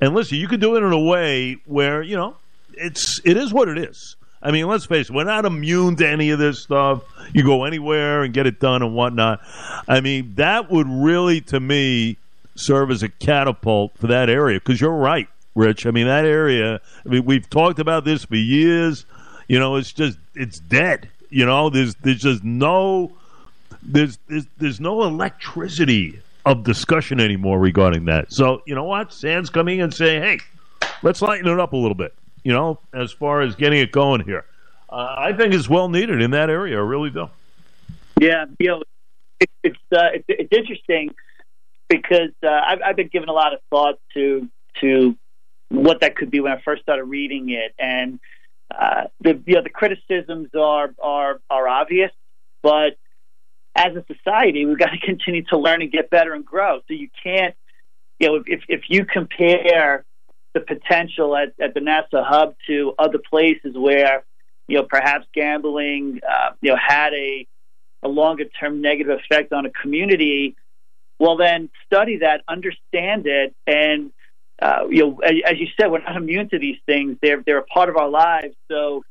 And 0.00 0.14
listen, 0.14 0.38
you 0.38 0.48
can 0.48 0.60
do 0.60 0.76
it 0.76 0.82
in 0.82 0.92
a 0.92 1.00
way 1.00 1.58
where, 1.66 2.02
you 2.02 2.16
know, 2.16 2.36
it's 2.74 3.20
it 3.24 3.36
is 3.36 3.52
what 3.52 3.68
it 3.68 3.78
is. 3.78 4.16
I 4.42 4.50
mean, 4.50 4.66
let's 4.66 4.86
face 4.86 5.08
it, 5.08 5.14
we're 5.14 5.24
not 5.24 5.44
immune 5.44 5.96
to 5.96 6.08
any 6.08 6.30
of 6.30 6.38
this 6.38 6.60
stuff. 6.60 7.02
You 7.32 7.44
go 7.44 7.64
anywhere 7.64 8.22
and 8.22 8.34
get 8.34 8.46
it 8.46 8.58
done 8.58 8.82
and 8.82 8.94
whatnot. 8.94 9.40
I 9.86 10.00
mean, 10.00 10.34
that 10.34 10.70
would 10.70 10.88
really, 10.88 11.40
to 11.42 11.60
me, 11.60 12.16
serve 12.56 12.90
as 12.90 13.02
a 13.04 13.08
catapult 13.08 13.96
for 13.96 14.08
that 14.08 14.28
area 14.28 14.58
because 14.58 14.80
you're 14.80 14.90
right, 14.90 15.28
Rich. 15.54 15.86
I 15.86 15.92
mean, 15.92 16.06
that 16.06 16.24
area, 16.24 16.80
I 17.06 17.08
mean, 17.08 17.24
we've 17.24 17.48
talked 17.48 17.78
about 17.78 18.04
this 18.04 18.24
for 18.24 18.34
years. 18.34 19.06
You 19.46 19.60
know, 19.60 19.76
it's 19.76 19.92
just, 19.92 20.18
it's 20.34 20.58
dead. 20.58 21.08
You 21.30 21.46
know, 21.46 21.70
there's, 21.70 21.94
there's 21.96 22.20
just 22.20 22.42
no, 22.42 23.12
there's, 23.82 24.18
there's, 24.28 24.46
there's 24.58 24.80
no 24.80 25.02
electricity 25.02 26.20
of 26.44 26.64
discussion 26.64 27.20
anymore 27.20 27.58
regarding 27.58 28.06
that. 28.06 28.32
So, 28.32 28.62
you 28.66 28.74
know 28.74 28.84
what? 28.84 29.12
Sands 29.12 29.50
coming 29.50 29.80
and 29.80 29.92
saying, 29.92 30.22
hey, 30.22 30.38
let's 31.02 31.22
lighten 31.22 31.46
it 31.48 31.60
up 31.60 31.72
a 31.72 31.76
little 31.76 31.94
bit 31.94 32.14
you 32.44 32.52
know, 32.52 32.78
as 32.92 33.12
far 33.12 33.40
as 33.40 33.54
getting 33.54 33.80
it 33.80 33.92
going 33.92 34.22
here. 34.24 34.44
Uh, 34.88 35.14
I 35.16 35.32
think 35.32 35.54
it's 35.54 35.68
well 35.68 35.88
needed 35.88 36.20
in 36.20 36.32
that 36.32 36.50
area. 36.50 36.76
I 36.76 36.80
really 36.80 37.10
do. 37.10 37.30
Yeah, 38.20 38.44
you 38.58 38.68
know, 38.68 38.82
it, 39.40 39.50
it's 39.62 39.78
uh, 39.92 40.10
it's, 40.14 40.24
it's 40.28 40.52
interesting 40.52 41.10
because 41.88 42.30
uh, 42.42 42.48
I've, 42.48 42.80
I've 42.84 42.96
been 42.96 43.08
giving 43.08 43.28
a 43.28 43.32
lot 43.32 43.54
of 43.54 43.60
thought 43.70 43.98
to 44.14 44.48
to 44.80 45.16
what 45.68 46.00
that 46.00 46.16
could 46.16 46.30
be 46.30 46.40
when 46.40 46.52
I 46.52 46.60
first 46.62 46.82
started 46.82 47.04
reading 47.04 47.48
it, 47.50 47.74
and 47.78 48.20
uh, 48.70 49.04
the 49.20 49.40
you 49.46 49.54
know 49.54 49.62
the 49.62 49.70
criticisms 49.70 50.50
are 50.54 50.94
are 51.02 51.40
are 51.48 51.68
obvious, 51.68 52.10
but 52.62 52.96
as 53.74 53.96
a 53.96 54.04
society, 54.12 54.66
we've 54.66 54.78
got 54.78 54.90
to 54.90 54.98
continue 54.98 55.42
to 55.44 55.58
learn 55.58 55.82
and 55.82 55.90
get 55.90 56.10
better 56.10 56.34
and 56.34 56.44
grow. 56.44 56.78
So 56.88 56.94
you 56.94 57.08
can't, 57.22 57.54
you 58.18 58.28
know, 58.28 58.44
if 58.46 58.62
if 58.68 58.82
you 58.88 59.04
compare 59.04 60.04
the 60.54 60.60
potential 60.60 61.36
at, 61.36 61.54
at 61.60 61.74
the 61.74 61.80
Nassau 61.80 62.22
hub 62.22 62.54
to 62.66 62.94
other 62.98 63.18
places 63.18 63.74
where 63.74 64.24
you 64.68 64.78
know 64.78 64.84
perhaps 64.84 65.26
gambling 65.34 66.20
uh, 66.28 66.50
you 66.60 66.70
know 66.70 66.76
had 66.76 67.14
a 67.14 67.46
a 68.02 68.08
longer 68.08 68.44
term 68.44 68.80
negative 68.80 69.18
effect 69.18 69.52
on 69.52 69.66
a 69.66 69.70
community. 69.70 70.56
Well, 71.18 71.36
then 71.36 71.70
study 71.86 72.18
that, 72.18 72.42
understand 72.48 73.26
it, 73.26 73.54
and 73.66 74.10
uh, 74.60 74.86
you 74.90 75.02
know, 75.02 75.18
as, 75.20 75.34
as 75.46 75.58
you 75.58 75.68
said, 75.78 75.90
we're 75.90 76.02
not 76.02 76.16
immune 76.16 76.48
to 76.50 76.58
these 76.58 76.78
things. 76.86 77.16
They're 77.22 77.42
they're 77.44 77.58
a 77.58 77.64
part 77.64 77.88
of 77.88 77.96
our 77.96 78.08
lives. 78.08 78.54
So, 78.70 79.04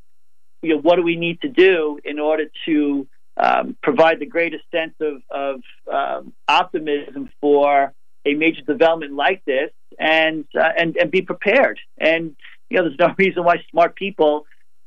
you 0.62 0.74
know, 0.74 0.80
what 0.80 0.96
do 0.96 1.02
we 1.02 1.16
need 1.16 1.40
to 1.42 1.48
do 1.48 1.98
in 2.04 2.18
order 2.18 2.44
to 2.66 3.06
um, 3.36 3.76
provide 3.82 4.18
the 4.18 4.26
greatest 4.26 4.64
sense 4.70 4.94
of, 5.00 5.22
of 5.30 5.60
um, 5.92 6.32
optimism 6.48 7.30
for 7.40 7.92
a 8.24 8.34
major 8.34 8.62
development 8.62 9.14
like 9.14 9.44
this 9.44 9.70
and 9.98 10.44
uh, 10.58 10.68
and 10.76 10.96
and 10.96 11.10
be 11.10 11.22
prepared. 11.22 11.78
And 11.98 12.36
you 12.70 12.78
know, 12.78 12.84
there's 12.84 12.98
no 12.98 13.14
reason 13.18 13.44
why 13.44 13.56
smart 13.70 13.96
people 13.96 14.46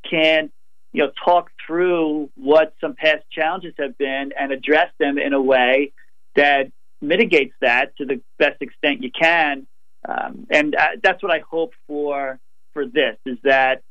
can't 0.10 0.52
you 0.94 1.04
know 1.04 1.12
talk 1.24 1.50
through 1.66 2.30
what 2.36 2.74
some 2.80 2.96
past 2.96 3.24
challenges 3.32 3.74
have 3.80 3.98
been 3.98 4.32
and 4.40 4.52
address 4.52 4.90
them 5.00 5.18
in 5.18 5.34
a 5.34 5.42
way 5.42 5.92
that 6.36 6.72
mitigates 7.02 7.54
that 7.62 7.96
to 7.98 8.06
the 8.06 8.22
best 8.38 8.62
extent 8.62 9.02
you 9.02 9.12
can. 9.12 9.68
Um, 10.08 10.48
and 10.50 10.76
uh, 10.76 10.88
that's 11.02 11.22
what 11.24 11.32
I 11.32 11.40
hope 11.40 11.74
for 11.88 12.40
for 12.74 12.86
this 12.86 13.18
is 13.26 13.38
that 13.44 13.82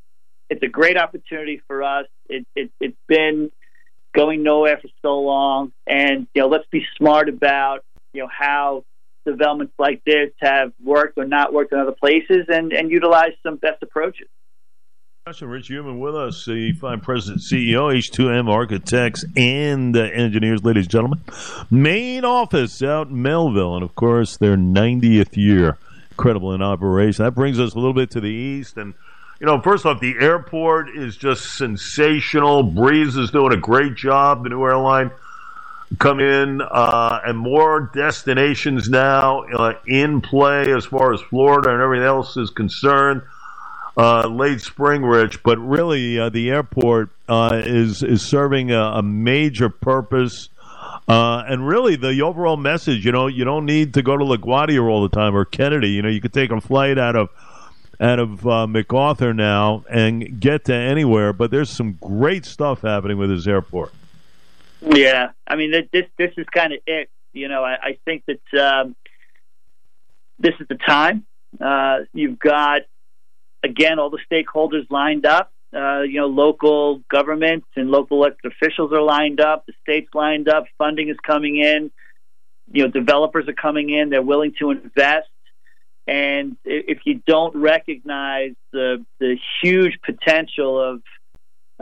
it's 0.51 0.63
a 0.63 0.69
great 0.69 0.97
opportunity 0.97 1.61
for 1.67 1.83
us. 1.83 2.07
It, 2.29 2.47
it, 2.55 2.71
it's 2.81 2.97
been 3.09 3.51
going 4.15 4.43
nowhere 4.43 4.79
for 4.81 4.89
so 5.03 5.21
long, 5.21 5.73
and 5.87 6.27
you 6.35 6.43
know, 6.43 6.49
let's 6.49 6.67
be 6.71 6.85
smart 6.97 7.29
about 7.29 7.85
you 8.13 8.23
know 8.23 8.29
how 8.31 8.85
developments 9.27 9.75
like 9.79 10.03
this 10.05 10.31
have 10.41 10.73
worked 10.83 11.19
or 11.19 11.25
not 11.25 11.53
worked 11.53 11.73
in 11.73 11.79
other 11.79 11.93
places 11.99 12.47
and, 12.49 12.73
and 12.73 12.91
utilize 12.91 13.33
some 13.43 13.57
best 13.57 13.83
approaches. 13.83 14.29
Rich 15.41 15.69
Humann 15.69 16.01
with 16.01 16.15
us, 16.15 16.45
the 16.45 16.73
fine 16.73 17.01
president 17.01 17.41
CEO, 17.41 17.91
H2M 17.97 18.47
Architects 18.47 19.25
and 19.35 19.97
uh, 19.97 20.03
Engineers, 20.03 20.63
ladies 20.63 20.85
and 20.85 20.91
gentlemen. 20.91 21.25
Main 21.71 22.27
office 22.27 22.83
out 22.83 23.09
in 23.09 23.23
Melville, 23.23 23.75
and 23.75 23.83
of 23.83 23.95
course, 23.95 24.37
their 24.37 24.59
90th 24.59 25.35
year. 25.35 25.79
Incredible 26.11 26.53
in 26.53 26.61
operation. 26.61 27.25
That 27.25 27.35
brings 27.35 27.59
us 27.59 27.73
a 27.73 27.77
little 27.77 27.95
bit 27.95 28.11
to 28.11 28.21
the 28.21 28.29
east. 28.29 28.77
And, 28.77 28.93
you 29.41 29.47
know, 29.47 29.61
first 29.61 29.85
off, 29.85 30.01
the 30.01 30.15
airport 30.21 30.97
is 30.97 31.17
just 31.17 31.57
sensational. 31.57 32.63
Breeze 32.63 33.17
is 33.17 33.31
doing 33.31 33.53
a 33.53 33.57
great 33.57 33.95
job, 33.95 34.45
the 34.45 34.51
new 34.51 34.65
airline 34.65 35.11
come 35.99 36.21
in, 36.21 36.61
uh, 36.61 37.21
and 37.25 37.39
more 37.39 37.91
destinations 37.95 38.89
now 38.89 39.43
uh, 39.43 39.75
in 39.87 40.21
play 40.21 40.73
as 40.73 40.85
far 40.85 41.13
as 41.13 41.21
Florida 41.23 41.73
and 41.73 41.83
everything 41.83 42.07
else 42.07 42.37
is 42.37 42.51
concerned. 42.51 43.23
Uh, 43.97 44.27
late 44.27 44.61
spring, 44.61 45.03
Rich, 45.03 45.45
but 45.45 45.57
really 45.59 46.19
uh, 46.19 46.29
the 46.29 46.51
airport 46.51 47.11
uh, 47.29 47.63
is 47.65 48.03
is 48.03 48.23
serving 48.23 48.73
a, 48.73 48.81
a 48.81 49.03
major 49.03 49.69
purpose. 49.69 50.49
Uh, 51.07 51.45
and 51.47 51.69
really, 51.69 51.95
the 51.95 52.23
overall 52.23 52.57
message, 52.57 53.05
you 53.05 53.13
know, 53.13 53.29
you 53.29 53.45
don't 53.45 53.67
need 53.67 53.95
to 53.95 54.03
go 54.03 54.17
to 54.17 54.25
LaGuardia 54.25 54.83
all 54.83 55.03
the 55.03 55.15
time 55.15 55.37
or 55.37 55.45
Kennedy. 55.45 55.91
You 55.91 56.03
know, 56.03 56.09
you 56.09 56.21
could 56.21 56.33
take 56.33 56.51
a 56.51 56.61
flight 56.61 56.99
out 56.99 57.15
of 57.15 57.29
out 58.05 58.19
of 58.19 58.47
uh, 58.47 58.67
MacArthur 58.67 59.33
now 59.33 59.85
and 59.89 60.39
get 60.39 60.67
to 60.67 60.75
anywhere. 60.75 61.33
But 61.33 61.51
there's 61.51 61.71
some 61.71 61.95
great 61.95 62.45
stuff 62.45 62.83
happening 62.83 63.19
with 63.19 63.31
this 63.31 63.47
airport. 63.47 63.93
Yeah, 64.83 65.31
I 65.47 65.57
mean 65.57 65.71
this 65.71 66.07
this 66.19 66.33
is 66.37 66.47
kind 66.53 66.73
of 66.75 66.81
it. 66.87 67.09
You 67.33 67.49
know, 67.49 67.65
I, 67.65 67.73
I 67.83 67.99
think 68.05 68.25
that 68.27 68.61
um, 68.61 68.95
this 70.39 70.55
is 70.61 70.69
the 70.69 70.75
time. 70.75 71.25
Uh, 71.61 72.01
you've 72.13 72.39
got 72.39 72.83
again 73.63 73.99
all 73.99 74.11
the 74.11 74.21
stakeholders 74.31 74.91
lined 74.91 75.25
up. 75.25 75.51
Uh, 75.75 76.03
you 76.03 76.21
know, 76.21 76.27
local 76.27 77.03
governments 77.11 77.67
and 77.75 77.91
local 77.91 78.23
elected 78.23 78.53
officials 78.53 78.93
are 78.93 79.03
lined 79.03 79.41
up. 79.41 79.65
The 79.67 79.73
states 79.83 80.09
lined 80.15 80.49
up. 80.49 80.67
Funding 80.79 81.09
is 81.09 81.17
coming 81.27 81.57
in. 81.57 81.91
You 82.71 82.85
know, 82.85 82.91
developers 82.91 83.49
are 83.49 83.55
coming 83.55 83.91
in. 83.91 84.11
They're 84.11 84.23
willing 84.23 84.55
to 84.61 84.71
invest. 84.71 85.29
And 86.07 86.57
if 86.65 86.99
you 87.05 87.23
don't 87.27 87.57
recognize 87.57 88.53
the 88.73 89.05
the 89.21 89.37
huge 89.63 89.99
potential 90.05 90.79
of 90.79 91.03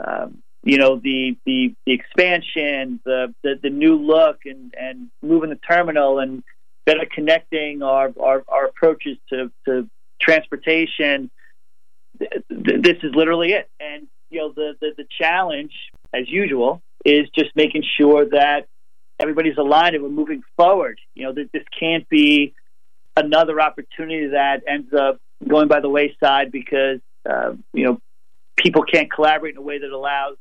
um, 0.03 0.41
you 0.63 0.77
know 0.77 0.95
the 0.95 1.37
the, 1.45 1.75
the 1.85 1.93
expansion, 1.93 3.01
the, 3.03 3.33
the, 3.43 3.55
the 3.61 3.69
new 3.69 3.95
look, 3.97 4.39
and 4.45 4.73
and 4.79 5.09
moving 5.21 5.49
the 5.49 5.57
terminal 5.57 6.19
and 6.19 6.43
better 6.85 7.05
connecting 7.13 7.83
our 7.83 8.13
our, 8.19 8.43
our 8.47 8.65
approaches 8.65 9.17
to, 9.29 9.51
to 9.65 9.89
transportation. 10.21 11.29
This 12.17 12.97
is 13.03 13.13
literally 13.13 13.51
it, 13.51 13.69
and 13.79 14.07
you 14.29 14.39
know 14.39 14.53
the, 14.53 14.75
the 14.79 14.91
the 14.95 15.05
challenge, 15.19 15.73
as 16.13 16.29
usual, 16.29 16.81
is 17.03 17.27
just 17.35 17.51
making 17.55 17.83
sure 17.97 18.25
that 18.29 18.67
everybody's 19.19 19.57
aligned 19.57 19.95
and 19.95 20.03
we're 20.03 20.09
moving 20.09 20.43
forward. 20.55 20.97
You 21.13 21.25
know, 21.25 21.33
this 21.33 21.63
can't 21.77 22.07
be 22.07 22.53
another 23.15 23.61
opportunity 23.61 24.27
that 24.27 24.63
ends 24.67 24.93
up 24.93 25.19
going 25.47 25.67
by 25.67 25.79
the 25.79 25.89
wayside 25.89 26.51
because 26.51 26.99
uh, 27.29 27.53
you 27.73 27.85
know 27.85 28.01
people 28.55 28.83
can't 28.83 29.11
collaborate 29.11 29.55
in 29.55 29.57
a 29.57 29.61
way 29.61 29.79
that 29.79 29.91
allows 29.91 30.37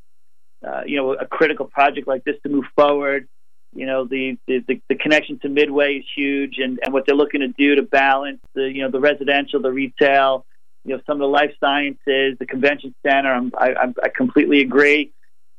uh, 0.66 0.82
you 0.87 0.96
know, 0.96 1.12
a 1.14 1.26
critical 1.26 1.66
project 1.66 2.06
like 2.06 2.24
this 2.24 2.37
to 2.42 2.48
move 2.48 2.64
forward. 2.76 3.28
You 3.74 3.87
know, 3.87 4.04
the, 4.04 4.38
the, 4.46 4.80
the 4.88 4.94
connection 4.94 5.38
to 5.40 5.48
Midway 5.48 5.94
is 5.94 6.04
huge, 6.14 6.58
and, 6.58 6.78
and 6.85 6.92
what 6.92 7.04
they're 7.06 7.16
looking 7.16 7.40
to 7.40 7.48
do 7.48 7.74
to 7.76 7.82
balance 7.82 8.40
the, 8.54 8.70
you 8.70 8.82
know, 8.82 8.90
the 8.90 9.00
residential, 9.00 9.61
the 9.61 9.72
retail, 9.72 10.44
you 10.85 10.94
know, 10.94 11.02
some 11.06 11.16
of 11.16 11.20
the 11.20 11.26
life 11.26 11.52
sciences, 11.58 12.37
the 12.38 12.46
convention 12.46 12.94
center. 13.04 13.32
I'm, 13.32 13.50
I, 13.56 13.92
I 14.02 14.08
completely 14.14 14.61
agree 14.61 15.12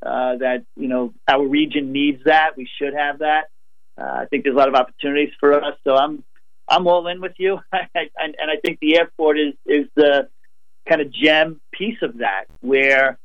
uh, 0.06 0.38
that, 0.38 0.63
you 0.76 0.88
know, 0.88 1.13
our 1.28 1.45
region 1.45 1.91
needs 1.91 2.23
that. 2.26 2.56
We 2.56 2.69
should 2.78 2.93
have 2.93 3.19
that. 3.19 3.45
Uh, 3.97 4.04
I 4.04 4.26
think 4.30 4.43
there's 4.43 4.56
a 4.56 4.60
lot 4.60 4.69
of 4.69 4.76
opportunities 4.76 5.34
for 5.39 5.63
us. 5.63 5.76
So 5.84 5.95
I'm, 5.95 6.23
I'm 6.74 6.88
all 6.88 7.08
in 7.08 7.22
with 7.22 7.34
you. 7.38 7.60
and, 7.72 8.10
and 8.18 8.52
I 8.52 8.56
think 8.64 8.80
the 8.80 8.98
airport 8.98 9.40
is, 9.40 9.54
is 9.66 9.86
the 9.96 10.28
kind 10.90 11.02
of 11.02 11.12
gem 11.12 11.62
piece 11.72 12.00
of 12.02 12.18
that 12.18 12.46
where, 12.62 13.20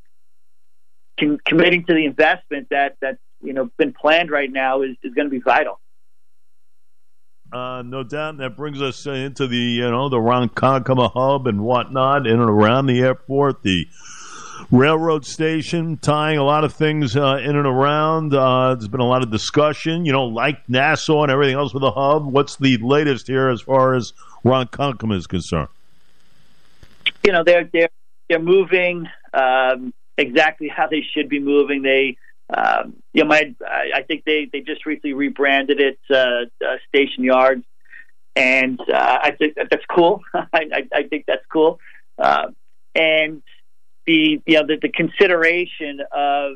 com- 1.19 1.39
committing 1.45 1.85
to 1.87 1.95
the 1.95 2.05
investment 2.05 2.69
that 2.71 2.97
that's 3.01 3.19
you 3.43 3.53
know 3.53 3.71
been 3.79 3.93
planned 3.93 4.31
right 4.31 4.51
now 4.51 4.83
is, 4.83 4.97
is 5.03 5.15
going 5.15 5.27
to 5.27 5.31
be 5.31 5.41
vital. 5.41 5.81
Uh, 7.51 7.83
no 7.83 8.03
doubt. 8.03 8.37
That 8.37 8.57
brings 8.57 8.83
us 8.83 9.07
into 9.07 9.47
the 9.47 9.57
you 9.57 9.91
know 9.91 10.11
the 10.11 10.19
Ronkonkoma 10.19 11.13
hub 11.13 11.47
and 11.47 11.63
whatnot 11.63 12.27
in 12.27 12.41
and 12.41 12.51
around 12.51 12.87
the 12.87 13.01
airport, 13.01 13.63
the 13.63 13.87
railroad 14.71 15.25
station, 15.25 15.97
tying 15.99 16.39
a 16.39 16.45
lot 16.45 16.65
of 16.65 16.73
things 16.73 17.17
uh, 17.17 17.37
in 17.43 17.57
and 17.57 17.67
around. 17.67 18.35
Uh, 18.35 18.75
there's 18.75 18.89
been 18.89 19.01
a 19.01 19.07
lot 19.07 19.23
of 19.23 19.31
discussion, 19.31 20.05
you 20.05 20.13
know, 20.13 20.25
like 20.25 20.69
Nassau 20.69 21.23
and 21.23 21.33
everything 21.33 21.57
else 21.57 21.73
with 21.73 21.83
the 21.83 21.93
hub. 21.93 22.27
What's 22.27 22.57
the 22.57 22.77
latest 22.79 23.27
here 23.27 23.49
as 23.49 23.61
far 23.61 23.95
as 23.95 24.13
Ronkonkoma 24.45 25.17
is 25.17 25.27
concerned? 25.27 25.69
You 27.25 27.33
know, 27.33 27.45
they're 27.45 27.69
they're 27.73 27.91
they're 28.29 28.39
moving 28.39 29.09
um, 29.33 29.93
exactly 30.17 30.69
how 30.69 30.87
they 30.87 31.03
should 31.15 31.29
be 31.29 31.41
moving. 31.41 31.83
They 31.83 32.17
um, 32.51 32.97
you 33.13 33.25
know, 33.25 33.29
my 33.29 33.55
I 33.67 34.03
think 34.03 34.25
they 34.25 34.49
they 34.51 34.61
just 34.61 34.87
recently 34.87 35.13
rebranded 35.13 35.81
it 35.81 35.99
uh, 36.11 36.47
uh, 36.67 36.77
Station 36.89 37.25
Yards, 37.25 37.65
and 38.35 38.81
uh, 38.81 39.19
I 39.23 39.33
think 39.33 39.57
that 39.57 39.69
that's 39.71 39.85
cool. 39.95 40.23
I, 40.35 40.49
I, 40.53 40.89
I 40.95 41.03
think 41.05 41.25
that's 41.27 41.45
cool, 41.53 41.79
uh, 42.19 42.49
and 42.95 43.43
the 44.09 44.43
you 44.47 44.55
know 44.55 44.67
the, 44.67 44.79
the 44.81 44.89
consideration 44.89 46.01
of 46.11 46.53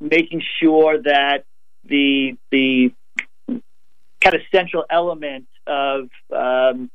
making 0.00 0.40
sure 0.62 1.02
that 1.02 1.44
the 1.84 2.36
the 2.52 2.92
kind 3.48 4.34
of 4.34 4.40
central 4.54 4.84
element 4.88 5.46
of 5.66 6.08
um, 6.34 6.90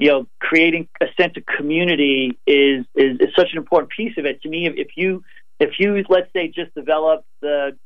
you 0.00 0.08
know 0.08 0.26
creating 0.40 0.88
a 1.00 1.06
sense 1.18 1.34
of 1.36 1.44
community 1.46 2.36
is, 2.46 2.84
is 2.96 3.18
is 3.20 3.28
such 3.36 3.52
an 3.52 3.58
important 3.58 3.90
piece 3.96 4.18
of 4.18 4.26
it 4.26 4.42
to 4.42 4.48
me. 4.48 4.66
If, 4.66 4.74
if 4.76 4.88
you 4.96 5.22
if 5.60 5.78
you 5.78 6.04
let's 6.08 6.30
say 6.32 6.48
just 6.48 6.74
develop 6.74 7.24
the 7.40 7.78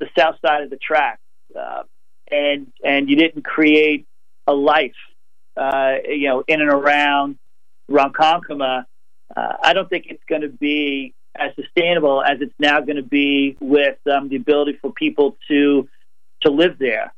the 0.00 0.06
south 0.18 0.34
side 0.44 0.64
of 0.64 0.70
the 0.70 0.78
track 0.78 1.20
uh, 1.56 1.84
and 2.28 2.72
and 2.84 3.08
you 3.08 3.14
didn't 3.14 3.44
create 3.44 4.06
a 4.48 4.52
life 4.52 5.00
uh, 5.56 5.94
you 6.08 6.26
know 6.26 6.42
in 6.48 6.60
and 6.60 6.70
around 6.70 7.38
Ronkonkoma, 7.88 8.86
uh, 9.36 9.54
I 9.62 9.72
don't 9.72 9.88
think 9.88 10.06
it's 10.08 10.22
going 10.28 10.42
to 10.42 10.48
be 10.48 11.14
as 11.36 11.52
sustainable 11.54 12.22
as 12.22 12.38
it's 12.40 12.54
now 12.58 12.80
going 12.80 12.96
to 12.96 13.02
be 13.02 13.56
with 13.60 13.98
um, 14.12 14.28
the 14.28 14.36
ability 14.36 14.78
for 14.80 14.92
people 14.92 15.36
to 15.48 15.88
to 16.42 16.50
live 16.50 16.78
there. 16.78 17.12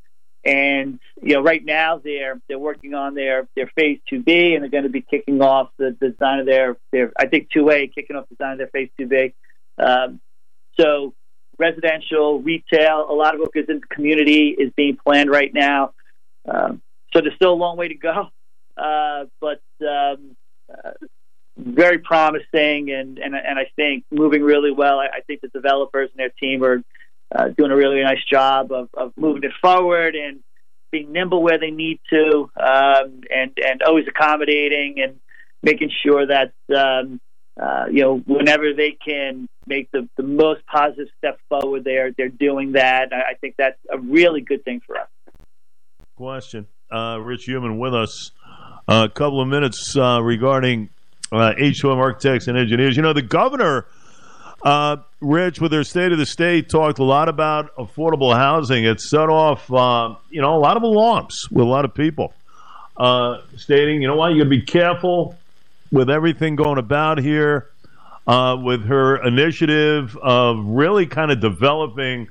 And 0.44 0.98
you 1.22 1.34
know, 1.34 1.40
right 1.40 1.64
now 1.64 1.98
they're 1.98 2.40
they're 2.48 2.58
working 2.58 2.94
on 2.94 3.14
their 3.14 3.48
their 3.54 3.70
phase 3.76 4.00
two 4.08 4.22
B, 4.22 4.54
and 4.54 4.62
they're 4.62 4.70
going 4.70 4.82
to 4.84 4.90
be 4.90 5.02
kicking 5.02 5.40
off 5.40 5.70
the, 5.78 5.92
design 5.92 6.40
of 6.40 6.46
their 6.46 6.76
their 6.90 7.12
I 7.18 7.26
think 7.26 7.48
two 7.50 7.70
A, 7.70 7.86
kicking 7.86 8.16
off 8.16 8.28
the 8.28 8.34
design 8.34 8.52
of 8.52 8.58
their 8.58 8.66
phase 8.68 8.90
two 8.98 9.06
B. 9.06 9.34
Um, 9.78 10.20
so 10.78 11.14
residential, 11.58 12.40
retail, 12.40 13.06
a 13.08 13.14
lot 13.14 13.34
of 13.34 13.40
what 13.40 13.52
goes 13.52 13.66
into 13.68 13.80
the 13.88 13.94
community 13.94 14.48
is 14.48 14.72
being 14.76 14.96
planned 14.96 15.30
right 15.30 15.52
now. 15.54 15.92
Um, 16.48 16.82
so 17.12 17.20
there's 17.20 17.36
still 17.36 17.52
a 17.52 17.54
long 17.54 17.76
way 17.76 17.88
to 17.88 17.94
go, 17.94 18.28
uh, 18.76 19.26
but 19.40 19.60
um, 19.80 20.36
uh, 20.68 20.90
very 21.56 21.98
promising, 21.98 22.90
and, 22.90 23.18
and 23.18 23.34
and 23.34 23.58
I 23.58 23.70
think 23.76 24.04
moving 24.10 24.42
really 24.42 24.72
well. 24.72 24.98
I, 24.98 25.06
I 25.18 25.20
think 25.26 25.40
the 25.40 25.48
developers 25.48 26.10
and 26.10 26.18
their 26.18 26.32
team 26.40 26.64
are 26.64 26.82
uh, 27.34 27.48
doing 27.48 27.70
a 27.70 27.76
really 27.76 28.02
nice 28.02 28.24
job 28.30 28.72
of, 28.72 28.88
of 28.94 29.12
moving 29.16 29.44
it 29.44 29.52
forward 29.60 30.14
and 30.14 30.40
being 30.90 31.12
nimble 31.12 31.42
where 31.42 31.58
they 31.58 31.70
need 31.70 32.00
to, 32.10 32.50
um, 32.56 33.20
and 33.30 33.52
and 33.56 33.82
always 33.86 34.06
accommodating 34.08 34.96
and 35.02 35.20
making 35.62 35.90
sure 36.02 36.26
that 36.26 36.52
um, 36.74 37.20
uh, 37.60 37.84
you 37.90 38.02
know, 38.02 38.16
whenever 38.26 38.72
they 38.72 38.96
can 39.06 39.46
make 39.66 39.90
the, 39.90 40.08
the 40.16 40.22
most 40.22 40.64
positive 40.66 41.08
step 41.18 41.38
forward, 41.48 41.84
they're 41.84 42.12
they're 42.12 42.28
doing 42.28 42.72
that. 42.72 43.12
I, 43.12 43.32
I 43.32 43.34
think 43.40 43.56
that's 43.58 43.78
a 43.90 43.98
really 43.98 44.40
good 44.40 44.64
thing 44.64 44.80
for 44.86 44.98
us. 44.98 45.08
Question, 46.16 46.66
uh, 46.90 47.18
Rich 47.20 47.44
Humann 47.44 47.78
with 47.78 47.94
us. 47.94 48.30
Uh, 48.88 49.06
a 49.08 49.12
couple 49.12 49.40
of 49.40 49.48
minutes 49.48 49.96
uh, 49.96 50.20
regarding 50.22 50.90
uh, 51.32 51.54
H2M 51.58 51.96
architects 51.96 52.46
and 52.46 52.58
engineers. 52.58 52.96
You 52.96 53.02
know, 53.02 53.14
the 53.14 53.22
governor, 53.22 53.86
uh, 54.62 54.98
Rich, 55.20 55.60
with 55.60 55.72
her 55.72 55.82
state 55.82 56.12
of 56.12 56.18
the 56.18 56.26
state, 56.26 56.68
talked 56.68 56.98
a 56.98 57.04
lot 57.04 57.28
about 57.28 57.74
affordable 57.76 58.36
housing. 58.36 58.84
It 58.84 59.00
set 59.00 59.30
off, 59.30 59.72
uh, 59.72 60.14
you 60.30 60.42
know, 60.42 60.54
a 60.54 60.60
lot 60.60 60.76
of 60.76 60.82
alarms 60.82 61.48
with 61.50 61.64
a 61.64 61.68
lot 61.68 61.84
of 61.84 61.94
people, 61.94 62.34
uh, 62.98 63.38
stating, 63.56 64.02
you 64.02 64.08
know 64.08 64.16
what, 64.16 64.32
you 64.32 64.38
got 64.38 64.44
to 64.44 64.50
be 64.50 64.60
careful 64.60 65.36
with 65.90 66.10
everything 66.10 66.54
going 66.54 66.78
about 66.78 67.18
here, 67.18 67.68
uh, 68.26 68.56
with 68.62 68.84
her 68.84 69.24
initiative 69.26 70.16
of 70.18 70.64
really 70.64 71.06
kind 71.06 71.30
of 71.30 71.40
developing 71.40 72.28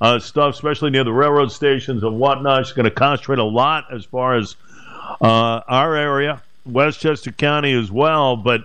uh, 0.00 0.18
stuff, 0.18 0.54
especially 0.54 0.90
near 0.90 1.04
the 1.04 1.12
railroad 1.12 1.50
stations 1.50 2.02
and 2.02 2.18
whatnot. 2.18 2.66
She's 2.66 2.74
going 2.74 2.84
to 2.84 2.90
concentrate 2.90 3.38
a 3.38 3.44
lot 3.44 3.86
as 3.92 4.04
far 4.04 4.36
as 4.36 4.56
our 5.20 5.96
area, 5.96 6.42
Westchester 6.64 7.32
County 7.32 7.72
as 7.72 7.90
well. 7.90 8.36
But, 8.36 8.62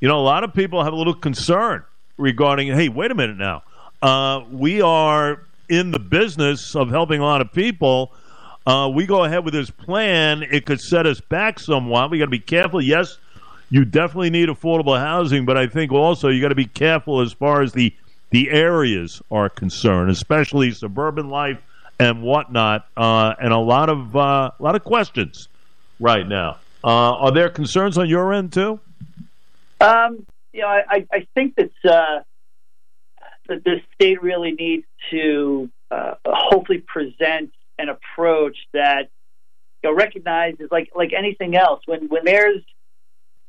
you 0.00 0.08
know, 0.08 0.18
a 0.18 0.22
lot 0.22 0.44
of 0.44 0.54
people 0.54 0.82
have 0.84 0.92
a 0.92 0.96
little 0.96 1.14
concern 1.14 1.84
regarding, 2.16 2.68
hey, 2.68 2.88
wait 2.88 3.10
a 3.10 3.14
minute 3.14 3.36
now. 3.36 3.62
Uh, 4.02 4.44
we 4.50 4.80
are 4.82 5.42
in 5.68 5.90
the 5.90 5.98
business 5.98 6.76
of 6.76 6.90
helping 6.90 7.20
a 7.20 7.24
lot 7.24 7.40
of 7.40 7.52
people. 7.52 8.12
Uh, 8.66 8.90
we 8.92 9.06
go 9.06 9.24
ahead 9.24 9.44
with 9.44 9.54
this 9.54 9.70
plan, 9.70 10.42
it 10.42 10.66
could 10.66 10.80
set 10.80 11.06
us 11.06 11.20
back 11.20 11.60
somewhat. 11.60 12.10
We 12.10 12.18
got 12.18 12.24
to 12.24 12.30
be 12.30 12.38
careful. 12.40 12.82
Yes, 12.82 13.18
you 13.70 13.84
definitely 13.84 14.30
need 14.30 14.48
affordable 14.48 14.98
housing, 14.98 15.44
but 15.44 15.56
I 15.56 15.66
think 15.66 15.92
also 15.92 16.28
you 16.28 16.40
got 16.40 16.48
to 16.48 16.56
be 16.56 16.66
careful 16.66 17.20
as 17.20 17.32
far 17.32 17.62
as 17.62 17.72
the 17.72 17.94
the 18.30 18.50
areas 18.50 19.22
are 19.30 19.48
concerned, 19.48 20.10
especially 20.10 20.72
suburban 20.72 21.30
life 21.30 21.58
and 21.98 22.22
whatnot, 22.22 22.88
uh, 22.96 23.34
and 23.40 23.52
a 23.52 23.58
lot 23.58 23.88
of 23.88 24.16
uh, 24.16 24.50
a 24.58 24.62
lot 24.62 24.74
of 24.74 24.82
questions 24.82 25.48
right 26.00 26.26
now. 26.26 26.58
Uh, 26.84 27.14
are 27.16 27.32
there 27.32 27.48
concerns 27.48 27.98
on 27.98 28.08
your 28.08 28.32
end 28.32 28.52
too? 28.52 28.80
Um, 29.80 30.24
you 30.52 30.62
know, 30.62 30.68
I, 30.68 31.06
I 31.12 31.26
think 31.34 31.56
that 31.56 31.70
uh, 31.84 32.20
that 33.48 33.64
the 33.64 33.80
state 33.94 34.22
really 34.22 34.52
needs 34.52 34.86
to 35.10 35.70
uh, 35.90 36.14
hopefully 36.24 36.78
present 36.86 37.52
an 37.78 37.88
approach 37.88 38.56
that 38.72 39.10
you 39.82 39.90
know, 39.90 39.96
recognizes, 39.96 40.68
like 40.70 40.90
like 40.94 41.12
anything 41.12 41.56
else, 41.56 41.80
when 41.86 42.08
when 42.08 42.24
there's 42.24 42.62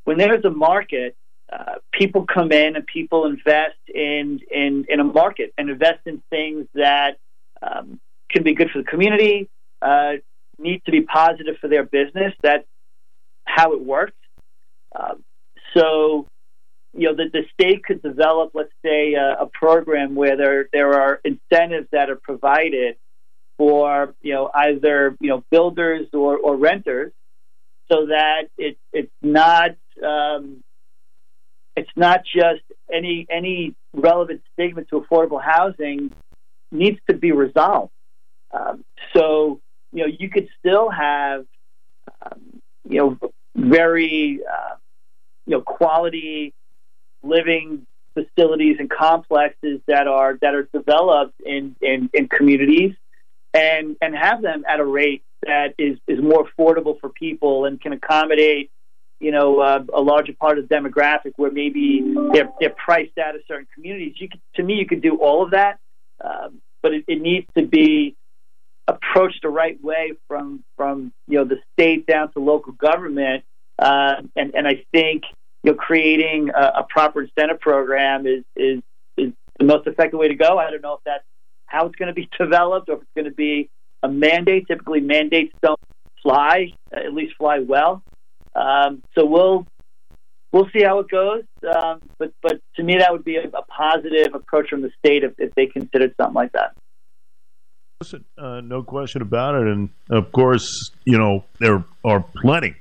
when 0.07 0.17
there's 0.17 0.45
a 0.45 0.49
market, 0.49 1.15
uh, 1.51 1.75
people 1.91 2.25
come 2.25 2.51
in 2.51 2.75
and 2.75 2.85
people 2.87 3.25
invest 3.25 3.75
in, 3.93 4.39
in, 4.49 4.85
in 4.89 4.99
a 4.99 5.03
market 5.03 5.53
and 5.57 5.69
invest 5.69 5.99
in 6.05 6.21
things 6.29 6.65
that 6.73 7.17
um, 7.61 7.99
can 8.29 8.43
be 8.43 8.53
good 8.53 8.69
for 8.69 8.79
the 8.79 8.85
community, 8.85 9.49
uh, 9.81 10.13
need 10.57 10.81
to 10.85 10.91
be 10.91 11.01
positive 11.01 11.55
for 11.59 11.67
their 11.67 11.83
business. 11.83 12.33
That's 12.41 12.65
how 13.47 13.73
it 13.73 13.81
works. 13.81 14.13
Um, 14.95 15.23
so, 15.75 16.27
you 16.93 17.07
know, 17.07 17.15
the, 17.15 17.29
the 17.31 17.43
state 17.53 17.83
could 17.83 18.01
develop, 18.01 18.51
let's 18.53 18.71
say, 18.83 19.13
a, 19.13 19.43
a 19.43 19.45
program 19.47 20.15
where 20.15 20.37
there 20.37 20.69
there 20.71 20.93
are 20.93 21.19
incentives 21.23 21.87
that 21.91 22.09
are 22.09 22.15
provided 22.15 22.95
for 23.57 24.15
you 24.21 24.33
know 24.33 24.49
either 24.53 25.15
you 25.19 25.29
know 25.29 25.43
builders 25.49 26.07
or, 26.13 26.37
or 26.37 26.55
renters, 26.55 27.11
so 27.91 28.07
that 28.07 28.49
it, 28.57 28.77
it's 28.93 29.11
not 29.21 29.71
um, 30.05 30.63
it's 31.75 31.89
not 31.95 32.21
just 32.23 32.63
any 32.91 33.25
any 33.29 33.75
relevant 33.93 34.41
stigma 34.53 34.83
to 34.85 35.01
affordable 35.01 35.41
housing 35.41 36.11
needs 36.71 36.99
to 37.09 37.15
be 37.15 37.31
resolved. 37.31 37.91
Um, 38.51 38.83
so 39.15 39.59
you 39.91 40.03
know 40.03 40.11
you 40.19 40.29
could 40.29 40.47
still 40.59 40.89
have 40.89 41.45
um, 42.21 42.61
you 42.87 42.99
know 42.99 43.31
very 43.57 44.39
uh, 44.49 44.75
you 45.45 45.57
know 45.57 45.61
quality 45.61 46.53
living 47.23 47.85
facilities 48.13 48.77
and 48.79 48.89
complexes 48.89 49.81
that 49.87 50.07
are 50.07 50.37
that 50.41 50.55
are 50.55 50.63
developed 50.73 51.39
in, 51.45 51.75
in, 51.81 52.09
in 52.13 52.27
communities 52.27 52.95
and 53.53 53.97
and 54.01 54.15
have 54.15 54.41
them 54.41 54.63
at 54.67 54.79
a 54.79 54.85
rate 54.85 55.23
that 55.43 55.73
is, 55.77 55.97
is 56.07 56.21
more 56.21 56.47
affordable 56.47 56.99
for 56.99 57.09
people 57.09 57.65
and 57.65 57.79
can 57.79 57.93
accommodate 57.93 58.71
you 59.19 59.31
know, 59.31 59.59
uh, 59.59 59.83
a 59.93 60.01
larger 60.01 60.33
part 60.33 60.59
of 60.59 60.67
the 60.67 60.75
demographic 60.75 61.33
where 61.37 61.51
maybe 61.51 62.03
they're, 62.33 62.51
they're 62.59 62.75
priced 62.75 63.17
out 63.17 63.35
of 63.35 63.41
certain 63.47 63.67
communities. 63.73 64.13
You 64.17 64.29
could, 64.29 64.41
to 64.55 64.63
me, 64.63 64.75
you 64.75 64.85
could 64.85 65.01
do 65.01 65.17
all 65.17 65.43
of 65.43 65.51
that, 65.51 65.79
um, 66.23 66.61
but 66.83 66.93
it, 66.93 67.05
it 67.07 67.21
needs 67.21 67.47
to 67.57 67.65
be 67.65 68.15
approached 68.87 69.41
the 69.41 69.49
right 69.49 69.81
way 69.83 70.13
from 70.27 70.63
from 70.75 71.11
you 71.27 71.37
know 71.37 71.45
the 71.45 71.57
state 71.73 72.05
down 72.05 72.31
to 72.33 72.39
local 72.39 72.73
government. 72.73 73.43
Uh, 73.79 74.21
and 74.35 74.55
and 74.55 74.67
I 74.67 74.83
think 74.91 75.23
you 75.63 75.71
know 75.71 75.77
creating 75.77 76.49
a, 76.49 76.79
a 76.79 76.87
proper 76.89 77.23
incentive 77.23 77.59
program 77.59 78.25
is 78.25 78.43
is 78.55 78.81
is 79.17 79.33
the 79.59 79.65
most 79.65 79.87
effective 79.87 80.19
way 80.19 80.29
to 80.29 80.35
go. 80.35 80.57
I 80.57 80.71
don't 80.71 80.81
know 80.81 80.93
if 80.93 81.01
that's 81.05 81.23
how 81.65 81.85
it's 81.85 81.95
going 81.95 82.07
to 82.07 82.13
be 82.13 82.29
developed 82.39 82.89
or 82.89 82.95
if 82.95 83.01
it's 83.01 83.11
going 83.15 83.25
to 83.25 83.35
be 83.35 83.69
a 84.03 84.07
mandate. 84.07 84.67
Typically, 84.67 85.01
mandates 85.01 85.53
don't 85.61 85.79
fly, 86.23 86.71
at 86.91 87.13
least 87.13 87.35
fly 87.37 87.59
well. 87.59 88.01
Um, 88.55 89.03
so 89.15 89.25
we'll 89.25 89.67
we'll 90.51 90.69
see 90.73 90.83
how 90.83 90.99
it 90.99 91.09
goes. 91.09 91.43
Um, 91.63 92.01
but 92.17 92.31
but 92.41 92.59
to 92.77 92.83
me, 92.83 92.97
that 92.97 93.11
would 93.11 93.23
be 93.23 93.35
a, 93.35 93.43
a 93.43 93.63
positive 93.63 94.33
approach 94.33 94.69
from 94.69 94.81
the 94.81 94.91
state 94.97 95.23
if, 95.23 95.33
if 95.37 95.53
they 95.55 95.67
considered 95.67 96.15
something 96.19 96.35
like 96.35 96.53
that. 96.53 96.73
Listen, 97.99 98.25
uh, 98.37 98.61
no 98.61 98.83
question 98.83 99.23
about 99.23 99.55
it. 99.55 99.65
And 99.65 99.89
of 100.11 100.31
course, 100.31 100.91
you 101.03 101.17
know, 101.17 101.43
there 101.57 101.83
are 102.05 102.23
plenty 102.35 102.75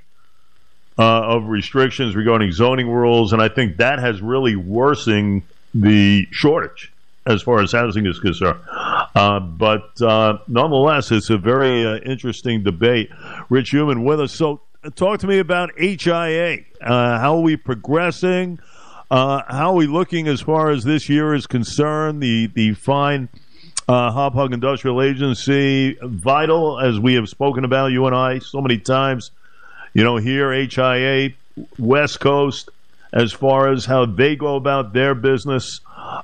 uh, 0.99 1.23
of 1.23 1.49
restrictions 1.49 2.15
regarding 2.15 2.53
zoning 2.53 2.91
rules. 2.91 3.33
And 3.33 3.41
I 3.41 3.49
think 3.49 3.79
that 3.79 3.99
has 3.99 4.21
really 4.21 4.57
worsened 4.57 5.43
the 5.73 6.27
shortage 6.33 6.93
as 7.25 7.41
far 7.41 7.63
as 7.63 7.73
housing 7.73 8.05
is 8.05 8.21
concerned. 8.21 8.61
Uh, 8.69 9.41
but 9.41 9.91
uh, 10.03 10.37
nonetheless, 10.49 11.11
it's 11.11 11.31
a 11.31 11.39
very 11.39 11.87
uh, 11.87 11.97
interesting 12.01 12.63
debate. 12.63 13.09
Rich 13.49 13.71
Humann 13.71 14.05
with 14.05 14.21
us. 14.21 14.33
So, 14.33 14.61
talk 14.97 15.21
to 15.21 15.27
me 15.27 15.39
about 15.39 15.71
HIA. 15.79 16.59
Uh, 16.83 17.19
how 17.19 17.37
are 17.37 17.43
we 17.43 17.57
progressing? 17.57 18.59
How 19.11 19.71
are 19.71 19.75
we 19.75 19.87
looking 19.87 20.29
as 20.29 20.43
far 20.43 20.69
as 20.69 20.85
this 20.85 21.09
year 21.09 21.33
is 21.35 21.47
concerned? 21.47 22.23
The 22.23 22.49
the 22.49 22.75
fine 22.75 23.31
uh, 23.89 24.49
Industrial 24.53 25.03
Agency, 25.03 25.97
vital 26.03 26.81
as 26.81 26.99
we 26.99 27.15
have 27.15 27.29
spoken 27.29 27.65
about 27.65 27.89
you 27.93 28.07
and 28.07 28.15
I 28.15 28.39
so 28.41 28.61
many 28.61 28.79
times. 28.79 29.31
You 29.95 30.05
know, 30.05 30.17
here 30.17 30.53
HIA, 30.53 31.31
West 31.79 32.21
Coast, 32.21 32.69
as 33.13 33.33
far 33.33 33.73
as 33.73 33.85
how 33.85 34.05
they 34.07 34.37
go 34.37 34.57
about 34.57 34.93
their 34.93 35.15
business. 35.15 35.81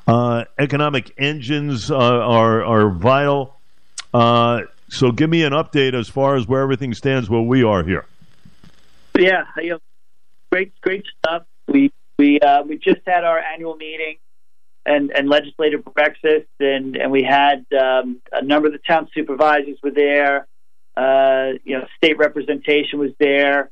Uh, 0.07 0.45
economic 0.59 1.13
engines 1.19 1.91
uh, 1.91 1.97
are 1.97 2.65
are 2.65 2.91
vital. 2.91 3.57
Uh, 4.13 4.63
so, 4.89 5.11
give 5.11 5.31
me 5.31 5.43
an 5.43 5.53
update 5.53 5.95
as 5.95 6.09
far 6.09 6.37
as 6.37 6.47
where 6.47 6.63
everything 6.63 6.93
stands 6.93 7.31
where 7.31 7.41
we 7.41 7.63
are 7.63 7.83
here. 7.83 8.05
Yeah, 9.19 9.45
you 9.57 9.71
know, 9.71 9.79
great, 10.51 10.79
great 10.83 11.05
stuff. 11.19 11.45
We 11.67 11.93
we 12.19 12.41
uh, 12.41 12.63
we 12.65 12.77
just 12.77 13.01
had 13.07 13.25
our 13.25 13.39
annual 13.39 13.77
meeting 13.77 14.19
and, 14.85 15.13
and 15.15 15.29
legislative 15.29 15.85
breakfast, 15.85 16.49
and, 16.61 16.97
and 16.97 17.11
we 17.11 17.23
had 17.23 17.65
um, 17.81 18.21
a 18.33 18.43
number 18.43 18.67
of 18.67 18.73
the 18.73 18.81
town 18.81 19.09
supervisors 19.15 19.79
were 19.83 19.91
there. 19.91 20.47
Uh, 20.97 21.59
you 21.65 21.79
know, 21.79 21.87
state 21.97 22.19
representation 22.19 22.99
was 22.99 23.13
there. 23.19 23.71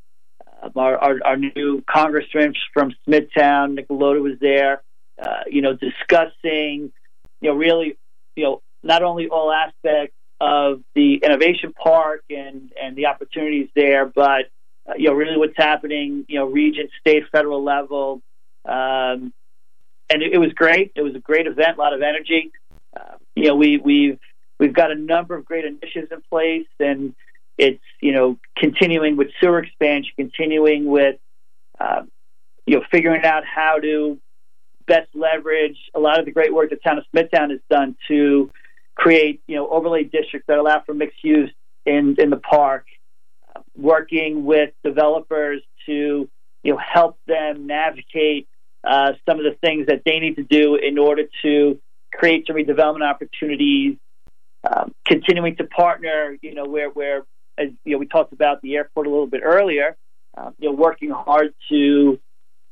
Um, 0.63 0.73
our, 0.77 0.97
our, 0.97 1.19
our 1.25 1.37
new 1.37 1.83
congressman 1.91 2.55
from 2.73 2.93
Smithtown, 3.05 3.75
Nick 3.75 3.89
LaLota, 3.89 4.23
was 4.23 4.39
there. 4.41 4.83
Uh, 5.21 5.43
you 5.49 5.61
know, 5.61 5.75
discussing, 5.75 6.93
you 7.41 7.51
know, 7.51 7.55
really, 7.55 7.99
you 8.37 8.45
know, 8.45 8.63
not 8.83 9.03
only 9.03 9.29
all 9.29 9.53
aspects 9.53 10.15
of 10.41 10.83
the 10.95 11.17
innovation 11.17 11.75
park 11.75 12.25
and 12.31 12.73
and 12.83 12.97
the 12.97 13.07
opportunities 13.07 13.69
there, 13.77 14.07
but 14.07 14.47
uh, 14.89 14.95
you 14.97 15.09
know, 15.09 15.15
really 15.15 15.37
what's 15.37 15.57
happening, 15.57 16.25
you 16.29 16.39
know, 16.39 16.47
region, 16.47 16.89
state, 17.01 17.25
federal 17.31 17.63
level. 17.63 18.23
Um, 18.65 19.35
and 20.11 20.23
it, 20.23 20.33
it, 20.35 20.39
was 20.39 20.53
great. 20.53 20.93
It 20.95 21.03
was 21.03 21.15
a 21.15 21.21
great 21.21 21.47
event, 21.47 21.77
a 21.77 21.81
lot 21.81 21.95
of 21.95 22.03
energy. 22.03 22.51
Uh, 22.95 23.15
you 23.37 23.45
know, 23.45 23.55
we 23.55 23.79
we've 23.79 24.19
we've 24.59 24.75
got 24.75 24.91
a 24.91 24.95
number 24.95 25.35
of 25.37 25.45
great 25.45 25.65
initiatives 25.65 26.13
in 26.13 26.21
place, 26.29 26.67
and 26.79 27.15
it's 27.57 27.83
you 28.01 28.13
know 28.13 28.39
continuing 28.57 29.17
with 29.17 29.29
sewer 29.41 29.61
expansion, 29.61 30.13
continuing 30.17 30.87
with 30.87 31.17
uh, 31.79 32.03
you 32.67 32.77
know 32.77 32.85
figuring 32.91 33.25
out 33.25 33.45
how 33.45 33.79
to 33.79 34.19
best 34.87 35.09
leverage 35.15 35.79
a 35.95 36.01
lot 36.01 36.19
of 36.19 36.25
the 36.25 36.33
great 36.33 36.53
work 36.53 36.69
the 36.71 36.77
town 36.77 36.99
of 36.99 37.05
Smithtown 37.13 37.51
has 37.51 37.61
done 37.71 37.95
to 38.09 38.51
create 38.97 39.41
you 39.47 39.55
know 39.55 39.69
overlay 39.69 40.03
districts 40.03 40.47
that 40.49 40.59
allow 40.59 40.83
for 40.85 40.95
mixed 40.95 41.23
use 41.23 41.51
in 41.87 42.17
in 42.19 42.31
the 42.31 42.37
park. 42.37 42.87
Uh, 43.55 43.61
working 43.77 44.45
with 44.45 44.71
developers 44.85 45.63
to 45.87 46.29
you 46.63 46.73
know 46.73 46.79
help 46.79 47.19
them 47.27 47.67
navigate 47.67 48.49
uh, 48.85 49.13
some 49.29 49.39
of 49.39 49.45
the 49.45 49.57
things 49.61 49.87
that 49.87 50.03
they 50.05 50.19
need 50.19 50.37
to 50.37 50.43
do 50.43 50.77
in 50.77 50.99
order 50.99 51.25
to 51.43 51.81
create 52.13 52.47
some 52.47 52.57
redevelopment 52.57 53.09
opportunities. 53.09 53.97
Um, 54.71 54.95
continuing 55.07 55.57
to 55.57 55.65
partner, 55.65 56.37
you 56.43 56.55
know, 56.55 56.65
where 56.65 56.91
where 56.91 57.25
as 57.57 57.69
you 57.85 57.93
know 57.93 57.99
we 57.99 58.07
talked 58.07 58.33
about 58.33 58.61
the 58.63 58.77
airport 58.77 59.07
a 59.07 59.11
little 59.11 59.27
bit 59.27 59.41
earlier. 59.45 59.97
Um, 60.37 60.55
you 60.59 60.69
know, 60.69 60.75
working 60.75 61.11
hard 61.11 61.55
to 61.71 62.21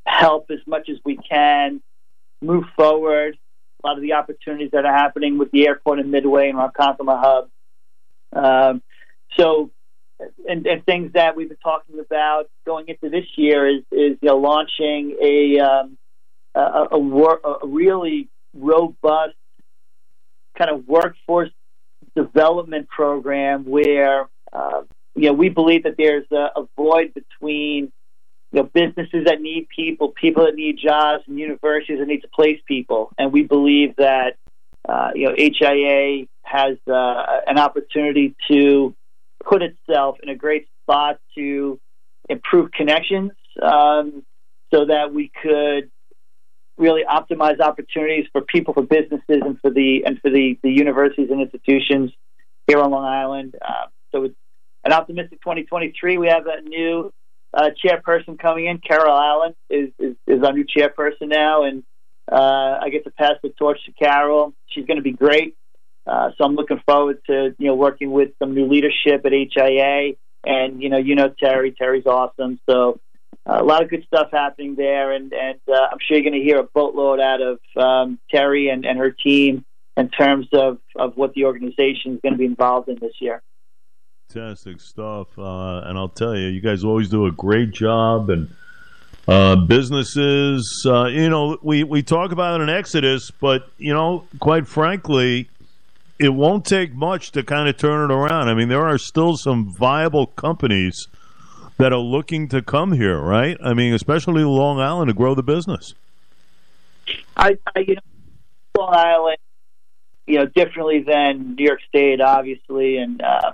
help 0.06 0.50
as 0.50 0.58
much 0.66 0.88
as 0.88 0.96
we 1.04 1.16
can 1.16 1.82
move 2.40 2.64
forward. 2.76 3.38
A 3.82 3.86
lot 3.86 3.96
of 3.96 4.02
the 4.02 4.14
opportunities 4.14 4.70
that 4.72 4.84
are 4.84 4.92
happening 4.92 5.38
with 5.38 5.50
the 5.50 5.66
airport 5.66 5.98
in 5.98 6.10
Midway 6.10 6.50
and 6.50 6.58
Ronkonkoma 6.58 7.20
hub. 7.20 7.50
Um, 8.32 8.82
so 9.38 9.70
and, 10.46 10.66
and, 10.66 10.84
things 10.84 11.12
that 11.12 11.36
we've 11.36 11.48
been 11.48 11.58
talking 11.62 11.98
about 12.00 12.48
going 12.66 12.88
into 12.88 13.08
this 13.08 13.26
year 13.36 13.68
is, 13.68 13.82
is 13.92 14.16
you 14.20 14.28
know, 14.28 14.36
launching 14.36 15.16
a, 15.22 15.58
um, 15.60 15.96
a, 16.54 16.88
a, 16.92 16.98
wor- 16.98 17.40
a, 17.44 17.66
really 17.66 18.28
robust 18.54 19.34
kind 20.56 20.70
of 20.70 20.86
workforce 20.88 21.50
development 22.16 22.88
program 22.88 23.64
where 23.64 24.28
uh, 24.52 24.82
you 25.14 25.26
know 25.26 25.32
we 25.32 25.48
believe 25.48 25.84
that 25.84 25.96
there's 25.96 26.26
a, 26.32 26.60
a 26.60 26.68
void 26.76 27.14
between 27.14 27.92
you 28.52 28.62
know 28.62 28.64
businesses 28.64 29.26
that 29.26 29.40
need 29.40 29.68
people, 29.74 30.08
people 30.08 30.44
that 30.44 30.54
need 30.54 30.78
jobs, 30.82 31.22
and 31.28 31.38
universities 31.38 31.98
that 31.98 32.08
need 32.08 32.22
to 32.22 32.28
place 32.28 32.60
people, 32.66 33.12
and 33.18 33.32
we 33.32 33.42
believe 33.42 33.94
that 33.96 34.36
uh, 34.88 35.10
you 35.14 35.28
know 35.28 35.34
HIA 35.36 36.26
has 36.42 36.76
uh, 36.88 37.40
an 37.46 37.58
opportunity 37.58 38.34
to 38.48 38.94
put 39.44 39.62
itself 39.62 40.16
in 40.22 40.28
a 40.28 40.34
great 40.34 40.66
spot 40.82 41.18
to 41.36 41.80
improve 42.28 42.70
connections 42.72 43.32
um, 43.62 44.24
so 44.72 44.86
that 44.86 45.12
we 45.12 45.30
could 45.42 45.90
really 46.76 47.02
optimize 47.08 47.60
opportunities 47.60 48.26
for 48.32 48.42
people, 48.42 48.72
for 48.74 48.82
businesses, 48.82 49.42
and 49.44 49.58
for 49.60 49.70
the 49.70 50.04
and 50.04 50.20
for 50.20 50.30
the, 50.30 50.58
the 50.62 50.70
universities 50.70 51.28
and 51.30 51.40
institutions 51.40 52.12
here 52.66 52.80
on 52.80 52.90
Long 52.90 53.04
Island. 53.04 53.56
Uh, 53.60 53.86
so 54.12 54.24
it's 54.24 54.36
an 54.84 54.92
optimistic 54.92 55.40
2023. 55.42 56.18
We 56.18 56.28
have 56.28 56.46
a 56.46 56.60
new 56.62 57.12
uh, 57.52 57.70
chairperson 57.84 58.38
coming 58.38 58.66
in. 58.66 58.78
Carol 58.78 59.16
Allen 59.16 59.54
is, 59.68 59.90
is, 59.98 60.14
is 60.26 60.42
our 60.42 60.52
new 60.52 60.64
chairperson 60.64 61.28
now, 61.28 61.64
and 61.64 61.82
uh, 62.30 62.78
I 62.80 62.90
get 62.90 63.04
to 63.04 63.10
pass 63.10 63.34
the 63.42 63.50
torch 63.50 63.78
to 63.86 63.92
Carol. 63.92 64.54
She's 64.66 64.86
going 64.86 64.98
to 64.98 65.02
be 65.02 65.12
great. 65.12 65.56
Uh, 66.08 66.30
so 66.38 66.44
I'm 66.44 66.54
looking 66.54 66.80
forward 66.86 67.20
to 67.26 67.54
you 67.58 67.66
know 67.66 67.74
working 67.74 68.10
with 68.10 68.30
some 68.38 68.54
new 68.54 68.66
leadership 68.66 69.26
at 69.26 69.32
HIA, 69.32 70.14
and 70.44 70.82
you 70.82 70.88
know 70.88 70.96
you 70.96 71.14
know 71.14 71.28
Terry. 71.28 71.72
Terry's 71.72 72.06
awesome. 72.06 72.58
So 72.68 72.98
uh, 73.46 73.58
a 73.60 73.64
lot 73.64 73.82
of 73.82 73.90
good 73.90 74.04
stuff 74.06 74.28
happening 74.32 74.74
there, 74.74 75.12
and 75.12 75.32
and 75.34 75.60
uh, 75.68 75.88
I'm 75.92 75.98
sure 76.00 76.16
you're 76.16 76.22
going 76.22 76.40
to 76.40 76.44
hear 76.44 76.58
a 76.58 76.64
boatload 76.64 77.20
out 77.20 77.40
of 77.42 77.58
um, 77.76 78.18
Terry 78.30 78.70
and, 78.70 78.86
and 78.86 78.98
her 78.98 79.10
team 79.10 79.66
in 79.98 80.08
terms 80.08 80.48
of 80.54 80.78
of 80.96 81.16
what 81.16 81.34
the 81.34 81.44
organization 81.44 82.14
is 82.14 82.20
going 82.22 82.32
to 82.32 82.38
be 82.38 82.46
involved 82.46 82.88
in 82.88 82.96
this 83.00 83.14
year. 83.20 83.42
Fantastic 84.30 84.80
stuff, 84.80 85.38
uh, 85.38 85.80
and 85.80 85.98
I'll 85.98 86.08
tell 86.08 86.34
you, 86.34 86.48
you 86.48 86.62
guys 86.62 86.84
always 86.84 87.10
do 87.10 87.26
a 87.26 87.32
great 87.32 87.72
job, 87.72 88.30
and. 88.30 88.48
Uh, 89.26 89.56
businesses, 89.56 90.86
uh, 90.86 91.04
you 91.04 91.28
know, 91.28 91.58
we, 91.60 91.84
we 91.84 92.02
talk 92.02 92.32
about 92.32 92.62
an 92.62 92.70
exodus, 92.70 93.30
but, 93.30 93.70
you 93.76 93.92
know, 93.92 94.26
quite 94.40 94.66
frankly, 94.66 95.50
it 96.18 96.30
won't 96.30 96.64
take 96.64 96.94
much 96.94 97.30
to 97.32 97.42
kind 97.42 97.68
of 97.68 97.76
turn 97.76 98.10
it 98.10 98.14
around. 98.14 98.48
I 98.48 98.54
mean, 98.54 98.68
there 98.68 98.84
are 98.84 98.98
still 98.98 99.36
some 99.36 99.72
viable 99.72 100.26
companies 100.26 101.08
that 101.78 101.92
are 101.92 102.00
looking 102.00 102.48
to 102.48 102.60
come 102.60 102.92
here, 102.92 103.20
right? 103.20 103.56
I 103.62 103.72
mean, 103.72 103.94
especially 103.94 104.42
Long 104.42 104.80
Island 104.80 105.08
to 105.08 105.14
grow 105.14 105.34
the 105.34 105.44
business. 105.44 105.94
I, 107.36 107.56
I 107.74 107.80
you 107.80 107.94
know, 107.94 108.00
Long 108.76 108.94
Island, 108.94 109.38
you 110.26 110.38
know, 110.38 110.46
differently 110.46 111.04
than 111.06 111.54
New 111.54 111.64
York 111.64 111.80
State, 111.88 112.20
obviously, 112.20 112.98
and 112.98 113.22
uh, 113.22 113.52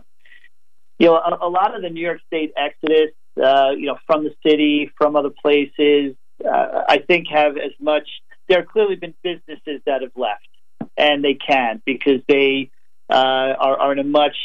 you 0.99 1.07
know, 1.07 1.17
a, 1.17 1.47
a, 1.47 1.49
lot 1.49 1.77
of 1.77 1.83
the 1.83 1.91
New 1.91 2.01
York 2.01 2.21
State 2.27 2.53
exodus, 2.57 3.11
uh, 3.43 3.71
you 3.77 3.87
know, 3.87 3.99
from 4.07 4.25
the 4.25 4.35
city, 4.43 4.91
from 4.97 5.17
other 5.17 5.31
places, 5.31 6.17
uh, 6.45 6.83
I 6.89 6.99
think 6.99 7.29
have 7.29 7.57
as 7.57 7.73
much. 7.79 8.09
There 8.49 8.59
have 8.59 8.69
clearly 8.69 8.97
been 8.97 9.15
businesses 9.23 9.81
that 9.87 10.03
have 10.03 10.13
left 10.17 10.49
and 10.97 11.25
they 11.25 11.35
can 11.35 11.83
because 11.85 12.21
they 12.29 12.71
uh, 13.11 13.15
are, 13.59 13.79
are 13.79 13.93
in 13.93 13.99
a 13.99 14.05
much 14.05 14.37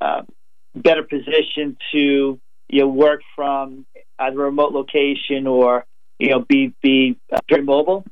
uh, 0.00 0.22
better 0.74 1.02
position 1.02 1.76
to 1.92 2.40
you 2.68 2.80
know 2.80 2.88
work 2.88 3.20
from 3.34 3.86
either 4.18 4.40
a 4.40 4.44
remote 4.44 4.72
location 4.72 5.46
or 5.46 5.84
you 6.18 6.30
know 6.30 6.40
be 6.40 6.74
be 6.82 7.18
uh, 7.32 7.38
very 7.48 7.62
mobile. 7.62 8.04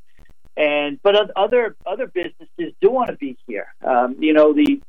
And 0.57 0.99
but 1.03 1.31
other 1.37 1.77
other 1.87 2.07
businesses 2.07 2.75
do 2.81 2.91
want 2.91 3.11
to 3.11 3.17
be 3.17 3.37
here. 3.47 3.67
Um, 3.85 4.17
you 4.19 4.33
know 4.33 4.53
the 4.53 4.81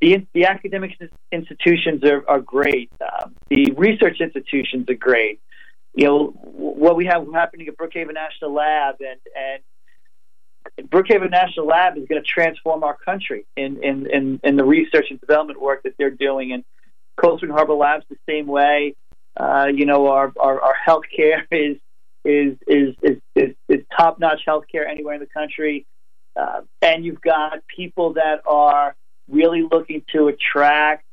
the, 0.00 0.26
the 0.34 0.46
academic 0.46 0.98
institutions 1.32 2.02
are, 2.04 2.28
are 2.28 2.40
great. 2.40 2.90
Um, 3.00 3.34
the 3.48 3.72
research 3.76 4.20
institutions 4.20 4.86
are 4.88 4.94
great. 4.94 5.40
You 5.94 6.06
know 6.06 6.26
what 6.28 6.96
we 6.96 7.06
have 7.06 7.26
happening 7.32 7.68
at 7.68 7.76
Brookhaven 7.76 8.14
National 8.14 8.52
Lab 8.52 8.96
and 9.00 9.20
and 9.36 9.62
Brookhaven 10.80 11.30
National 11.30 11.66
Lab 11.66 11.96
is 11.96 12.06
going 12.08 12.22
to 12.22 12.26
transform 12.26 12.84
our 12.84 12.96
country 12.96 13.46
in, 13.56 13.82
in, 13.82 14.06
in, 14.10 14.40
in, 14.42 14.56
the 14.56 14.64
research 14.64 15.06
and 15.10 15.20
development 15.20 15.60
work 15.60 15.82
that 15.84 15.94
they're 15.98 16.10
doing. 16.10 16.52
And 16.52 16.64
Cold 17.20 17.38
Spring 17.38 17.52
Harbor 17.52 17.74
Lab's 17.74 18.04
the 18.08 18.16
same 18.28 18.46
way. 18.46 18.94
Uh, 19.36 19.66
you 19.72 19.86
know, 19.86 20.08
our, 20.08 20.32
our, 20.38 20.60
our 20.60 20.74
healthcare 20.86 21.44
is, 21.50 21.76
is 22.24 22.56
is 22.66 22.94
is, 23.02 23.16
is, 23.34 23.54
is 23.68 23.80
top 23.96 24.18
notch 24.18 24.40
healthcare 24.48 24.88
anywhere 24.88 25.14
in 25.14 25.20
the 25.20 25.26
country, 25.26 25.86
uh, 26.36 26.62
and 26.80 27.04
you've 27.04 27.20
got 27.20 27.58
people 27.76 28.14
that 28.14 28.40
are 28.46 28.94
really 29.28 29.62
looking 29.70 30.02
to 30.12 30.28
attract 30.28 31.04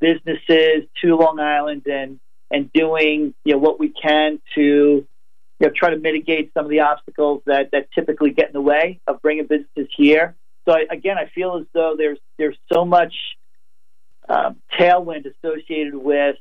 businesses 0.00 0.84
to 1.02 1.16
Long 1.16 1.40
Island 1.40 1.86
and 1.86 2.20
and 2.50 2.70
doing 2.72 3.34
you 3.44 3.52
know 3.52 3.58
what 3.58 3.80
we 3.80 3.88
can 3.88 4.40
to 4.54 5.06
you 5.58 5.66
know 5.66 5.72
try 5.74 5.90
to 5.90 5.98
mitigate 5.98 6.52
some 6.54 6.64
of 6.64 6.70
the 6.70 6.80
obstacles 6.80 7.42
that 7.46 7.70
that 7.72 7.88
typically 7.92 8.30
get 8.30 8.48
in 8.48 8.52
the 8.52 8.60
way 8.60 9.00
of 9.06 9.20
bringing 9.22 9.46
businesses 9.46 9.88
here. 9.96 10.36
So 10.66 10.74
I, 10.74 10.84
again, 10.90 11.16
I 11.18 11.30
feel 11.34 11.56
as 11.58 11.66
though 11.72 11.94
there's 11.96 12.18
there's 12.38 12.56
so 12.72 12.84
much 12.84 13.14
um, 14.28 14.56
tailwind 14.78 15.26
associated 15.26 15.94
with 15.94 16.36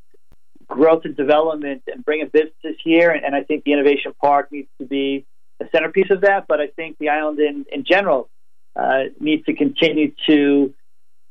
growth 0.68 1.05
and 1.05 1.16
development 1.16 1.84
and 1.88 2.03
bringing 2.03 2.28
businesses 2.28 2.76
here, 2.84 3.11
and, 3.11 3.24
and 3.24 3.36
I 3.36 3.43
think 3.43 3.63
the 3.63 3.74
innovation 3.74 4.13
park 4.20 4.51
needs 4.51 4.70
to 4.80 4.88
be 4.88 5.26
a 5.61 5.66
centerpiece 5.72 6.09
of 6.09 6.22
that. 6.22 6.45
But 6.47 6.59
I 6.59 6.68
think 6.68 6.97
the 6.99 7.09
island 7.09 7.39
in 7.39 7.66
in 7.72 7.86
general 7.86 8.30
uh, 8.76 9.03
needs 9.20 9.45
to 9.45 9.53
continue 9.53 10.13
to 10.28 10.74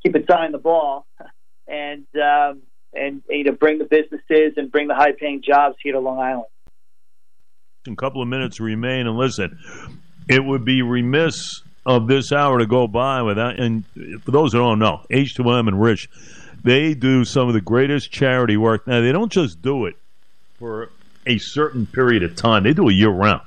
keep 0.03 0.17
its 0.17 0.29
eye 0.31 0.45
on 0.47 0.53
the 0.53 0.59
ball 0.59 1.07
and 1.67 2.07
um, 2.17 2.63
and 2.93 3.23
you 3.29 3.45
know 3.45 3.53
bring 3.53 3.79
the 3.79 3.85
businesses 3.85 4.55
and 4.57 4.71
bring 4.71 4.89
the 4.89 4.95
high 4.95 5.13
paying 5.13 5.43
jobs 5.43 5.77
here 5.83 5.93
to 5.93 6.01
Long 6.01 6.19
Island. 6.19 6.47
A 7.87 7.95
couple 7.97 8.23
of 8.23 8.29
minutes 8.29 8.61
remain, 8.61 9.07
and 9.07 9.17
listen, 9.19 9.59
it 10.29 10.43
would 10.43 10.65
be 10.65 10.81
remiss 10.81 11.61
of 11.85 12.07
this 12.07 12.33
hour 12.33 12.59
to 12.59 12.67
go 12.67 12.87
by 12.87 13.21
without. 13.21 13.61
And 13.61 13.85
for 14.23 14.31
those 14.31 14.53
who 14.53 14.59
don't 14.59 14.79
know, 14.79 15.03
H2M 15.11 15.69
and 15.69 15.81
Rich, 15.81 16.09
they 16.63 16.95
do 16.95 17.27
some 17.27 17.47
of 17.47 17.53
the 17.53 17.61
greatest 17.61 18.11
charity 18.11 18.57
work. 18.57 18.87
Now 18.87 19.03
they 19.03 19.13
don't 19.13 19.31
just 19.31 19.61
do 19.61 19.85
it 19.85 19.97
for 20.59 20.89
a 21.27 21.37
certain 21.37 21.85
period 21.87 22.23
of 22.23 22.37
time; 22.37 22.63
they 22.63 22.73
do 22.73 22.89
it 22.89 22.95
year 22.95 23.11
round. 23.11 23.43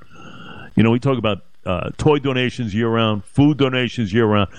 You 0.76 0.84
know, 0.84 0.92
we 0.92 1.00
talk 1.00 1.18
about 1.18 1.44
uh, 1.66 1.90
toy 1.98 2.20
donations 2.20 2.76
year 2.76 2.90
round, 2.90 3.26
food 3.26 3.58
donations 3.58 4.14
year 4.14 4.26
round. 4.26 4.50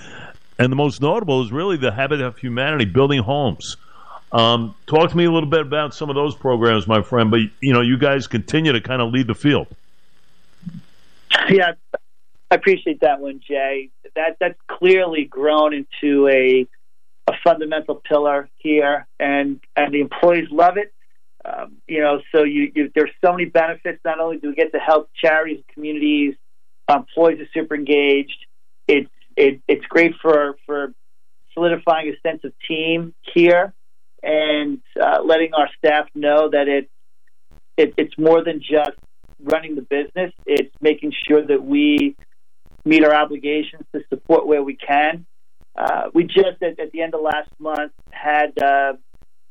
And 0.59 0.73
the 0.73 0.77
most 0.77 1.01
notable 1.01 1.45
is 1.45 1.53
really 1.53 1.77
the 1.77 1.93
Habitat 1.93 2.27
of 2.27 2.39
Humanity 2.39 2.85
building 2.85 3.23
homes. 3.23 3.77
Um, 4.31 4.75
talk 4.87 5.11
to 5.11 5.17
me 5.17 5.25
a 5.25 5.33
little 5.33 5.49
bit 5.49 5.61
about 5.61 5.95
some 5.95 6.11
of 6.11 6.15
those 6.15 6.35
programs, 6.35 6.87
my 6.87 7.03
friend. 7.03 7.31
But 7.31 7.41
you 7.61 7.73
know, 7.73 7.81
you 7.81 7.97
guys 7.97 8.27
continue 8.27 8.73
to 8.73 8.81
kind 8.81 9.01
of 9.01 9.13
lead 9.13 9.27
the 9.27 9.35
field. 9.35 9.69
Yeah, 11.49 11.73
I 12.51 12.55
appreciate 12.55 13.01
that 13.01 13.21
one, 13.21 13.41
Jay. 13.47 13.91
That 14.17 14.37
that's 14.39 14.59
clearly 14.67 15.25
grown 15.25 15.73
into 15.73 16.29
a 16.29 16.67
a 17.27 17.33
fundamental 17.43 17.97
pillar 17.97 18.49
here, 18.59 19.07
and 19.19 19.61
and 19.77 19.95
the 19.95 20.01
employees 20.01 20.49
love 20.51 20.77
it. 20.77 20.93
Um, 21.45 21.79
you 21.87 22.01
know, 22.01 22.21
so 22.33 22.43
you, 22.45 22.71
you 22.75 22.93
there's 22.95 23.11
so 23.25 23.33
many 23.33 23.47
benefits. 23.47 24.01
Not 24.05 24.21
only 24.21 24.39
do 24.39 24.49
we 24.49 24.55
get 24.55 24.73
to 24.73 24.79
help 24.79 25.09
charities 25.15 25.57
and 25.57 25.69
communities, 25.69 26.35
employees 26.91 27.41
are 27.41 27.49
super 27.55 27.75
engaged. 27.75 28.45
It's 28.87 29.11
it, 29.37 29.61
it's 29.69 29.87
great 29.87 30.15
for 30.21 30.57
for 30.67 30.93
solidifying 31.55 32.09
a 32.09 32.29
sense 32.29 32.45
of 32.45 32.53
team 32.67 33.15
here 33.35 33.73
and 34.23 34.81
uh, 35.01 35.23
letting 35.25 35.55
our 35.55 35.69
staff 35.79 36.07
know 36.15 36.51
that 36.51 36.69
it, 36.69 36.91
it 37.77 37.95
it's 37.97 38.17
more 38.19 38.43
than 38.43 38.61
just 38.61 38.97
running 39.41 39.75
the 39.75 39.83
business. 39.83 40.33
It's 40.47 40.75
making 40.81 41.13
sure 41.27 41.47
that 41.47 41.63
we 41.63 42.17
meet 42.85 43.05
our 43.05 43.15
obligations 43.15 43.83
to 43.95 44.01
support 44.09 44.47
where 44.47 44.63
we 44.63 44.75
can. 44.75 45.27
Uh, 45.77 46.11
we 46.13 46.25
just 46.25 46.61
at, 46.63 46.81
at, 46.81 46.91
the 46.93 47.03
end 47.03 47.15
of 47.15 47.21
last 47.21 47.51
month 47.59 47.93
had 48.11 48.59
uh, 48.61 48.95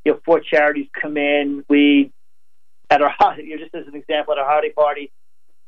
you 0.03 0.11
know 0.11 0.19
four 0.25 0.41
charities 0.41 0.87
come 0.99 1.17
in. 1.17 1.63
We 1.69 2.11
at 2.89 3.01
our 3.01 3.13
you 3.37 3.57
just 3.57 3.73
as 3.73 3.87
an 3.87 3.95
example 3.95 4.33
at 4.33 4.39
our 4.39 4.49
holiday 4.49 4.71
party, 4.71 5.11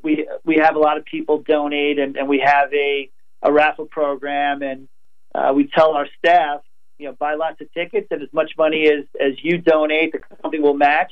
we 0.03 0.27
we 0.43 0.57
have 0.57 0.75
a 0.75 0.79
lot 0.79 0.97
of 0.97 1.05
people 1.05 1.41
donate 1.41 1.99
and, 1.99 2.17
and 2.17 2.27
we 2.27 2.39
have 2.43 2.73
a 2.73 3.09
a 3.41 3.51
raffle 3.51 3.85
program, 3.85 4.61
and 4.61 4.87
uh, 5.33 5.53
we 5.55 5.69
tell 5.73 5.91
our 5.91 6.07
staff, 6.17 6.61
you 6.99 7.07
know, 7.07 7.15
buy 7.17 7.33
lots 7.35 7.59
of 7.61 7.73
tickets, 7.73 8.07
and 8.11 8.21
as 8.21 8.29
much 8.33 8.51
money 8.57 8.87
as 8.87 9.05
as 9.19 9.33
you 9.41 9.57
donate, 9.57 10.11
the 10.11 10.19
company 10.19 10.61
will 10.61 10.75
match. 10.75 11.11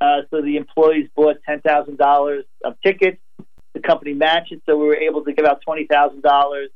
Uh, 0.00 0.22
so 0.30 0.40
the 0.42 0.56
employees 0.56 1.08
bought 1.14 1.36
ten 1.46 1.60
thousand 1.60 1.98
dollars 1.98 2.44
of 2.64 2.74
tickets. 2.84 3.18
The 3.74 3.80
company 3.80 4.14
matches, 4.14 4.60
so 4.66 4.76
we 4.76 4.86
were 4.86 4.96
able 4.96 5.24
to 5.24 5.32
give 5.32 5.44
out 5.44 5.60
twenty 5.62 5.86
thousand 5.86 6.24
uh, 6.24 6.28
dollars 6.28 6.70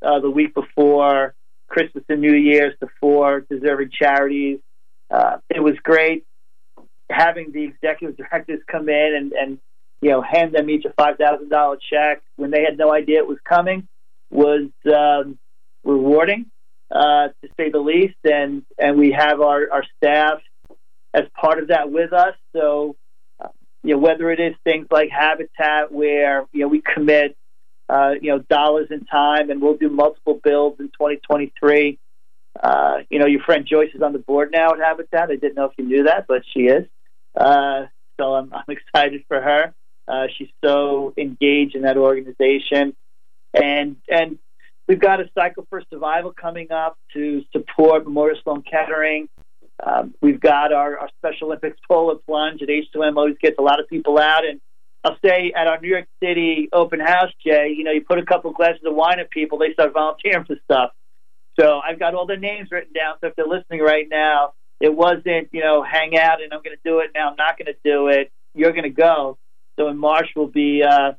the 0.00 0.30
week 0.30 0.54
before 0.54 1.34
Christmas 1.68 2.04
and 2.08 2.20
New 2.20 2.34
Year's 2.34 2.74
to 2.80 2.88
four 3.00 3.40
deserving 3.48 3.90
charities. 3.96 4.58
Uh, 5.10 5.36
it 5.50 5.62
was 5.62 5.74
great 5.82 6.24
having 7.10 7.52
the 7.52 7.64
executive 7.64 8.16
directors 8.16 8.60
come 8.70 8.88
in 8.88 9.14
and, 9.14 9.32
and 9.32 9.58
you 10.00 10.10
know 10.10 10.22
hand 10.22 10.54
them 10.54 10.70
each 10.70 10.84
a 10.84 10.92
five 10.94 11.16
thousand 11.18 11.48
dollar 11.50 11.76
check 11.76 12.22
when 12.36 12.50
they 12.50 12.62
had 12.62 12.78
no 12.78 12.92
idea 12.92 13.18
it 13.18 13.28
was 13.28 13.38
coming 13.46 13.86
was 14.30 14.70
um, 14.86 15.38
rewarding, 15.84 16.46
uh, 16.92 17.28
to 17.28 17.48
say 17.56 17.70
the 17.70 17.78
least. 17.78 18.16
And 18.24 18.64
and 18.78 18.98
we 18.98 19.12
have 19.12 19.40
our, 19.40 19.70
our 19.72 19.84
staff 19.96 20.40
as 21.14 21.24
part 21.38 21.58
of 21.58 21.68
that 21.68 21.90
with 21.90 22.12
us. 22.12 22.34
So, 22.54 22.96
uh, 23.40 23.48
you 23.82 23.94
know, 23.94 23.98
whether 23.98 24.30
it 24.30 24.40
is 24.40 24.54
things 24.64 24.86
like 24.90 25.10
Habitat, 25.10 25.92
where 25.92 26.46
you 26.52 26.62
know 26.62 26.68
we 26.68 26.82
commit, 26.82 27.36
uh, 27.88 28.12
you 28.20 28.30
know, 28.30 28.38
dollars 28.38 28.88
and 28.90 29.06
time, 29.10 29.50
and 29.50 29.60
we'll 29.60 29.76
do 29.76 29.88
multiple 29.88 30.40
builds 30.42 30.80
in 30.80 30.86
2023. 30.86 31.98
Uh, 32.62 32.98
you 33.08 33.18
know, 33.18 33.26
your 33.26 33.42
friend 33.42 33.66
Joyce 33.66 33.90
is 33.94 34.02
on 34.02 34.12
the 34.12 34.18
board 34.18 34.52
now 34.52 34.72
at 34.72 34.78
Habitat. 34.78 35.30
I 35.30 35.36
didn't 35.36 35.54
know 35.54 35.64
if 35.64 35.72
you 35.78 35.84
knew 35.84 36.04
that, 36.04 36.26
but 36.28 36.42
she 36.52 36.60
is. 36.60 36.86
Uh, 37.34 37.86
so 38.20 38.34
I'm, 38.34 38.52
I'm 38.52 38.64
excited 38.68 39.24
for 39.26 39.40
her. 39.40 39.74
Uh, 40.06 40.26
she's 40.36 40.50
so 40.62 41.14
engaged 41.16 41.74
in 41.74 41.82
that 41.82 41.96
organization 41.96 42.94
and 43.54 43.96
and 44.08 44.38
we've 44.92 45.00
got 45.00 45.20
a 45.20 45.30
cycle 45.34 45.66
for 45.70 45.82
survival 45.90 46.34
coming 46.38 46.70
up 46.70 46.98
to 47.14 47.42
support 47.50 48.04
Memorial 48.04 48.38
Sloan 48.44 48.62
Kettering. 48.62 49.26
Um, 49.82 50.14
we've 50.20 50.38
got 50.38 50.70
our, 50.70 50.98
our 50.98 51.08
Special 51.16 51.46
Olympics 51.46 51.78
polar 51.88 52.16
plunge 52.26 52.60
at 52.60 52.68
H2M 52.68 53.16
always 53.16 53.36
gets 53.40 53.56
a 53.58 53.62
lot 53.62 53.80
of 53.80 53.88
people 53.88 54.18
out. 54.18 54.44
And 54.44 54.60
I'll 55.02 55.16
say 55.24 55.50
at 55.56 55.66
our 55.66 55.80
New 55.80 55.88
York 55.88 56.08
City 56.22 56.68
open 56.74 57.00
house, 57.00 57.30
Jay, 57.42 57.74
you 57.74 57.84
know, 57.84 57.90
you 57.90 58.02
put 58.06 58.18
a 58.18 58.26
couple 58.26 58.52
glasses 58.52 58.82
of 58.84 58.94
wine 58.94 59.18
at 59.18 59.30
people, 59.30 59.56
they 59.56 59.72
start 59.72 59.94
volunteering 59.94 60.44
for 60.44 60.56
stuff. 60.64 60.90
So 61.58 61.80
I've 61.80 61.98
got 61.98 62.14
all 62.14 62.26
their 62.26 62.36
names 62.36 62.68
written 62.70 62.92
down. 62.92 63.14
So 63.22 63.28
if 63.28 63.34
they're 63.34 63.46
listening 63.46 63.80
right 63.80 64.06
now, 64.10 64.52
it 64.78 64.94
wasn't, 64.94 65.48
you 65.52 65.62
know, 65.62 65.82
hang 65.82 66.18
out 66.18 66.42
and 66.42 66.52
I'm 66.52 66.60
going 66.62 66.76
to 66.76 66.82
do 66.84 66.98
it. 66.98 67.12
Now 67.14 67.30
I'm 67.30 67.36
not 67.36 67.56
going 67.56 67.72
to 67.72 67.78
do 67.82 68.08
it. 68.08 68.30
You're 68.54 68.72
going 68.72 68.82
to 68.82 68.90
go. 68.90 69.38
So 69.78 69.88
in 69.88 69.96
March, 69.96 70.26
we'll 70.36 70.48
be 70.48 70.82
uh, 70.82 71.12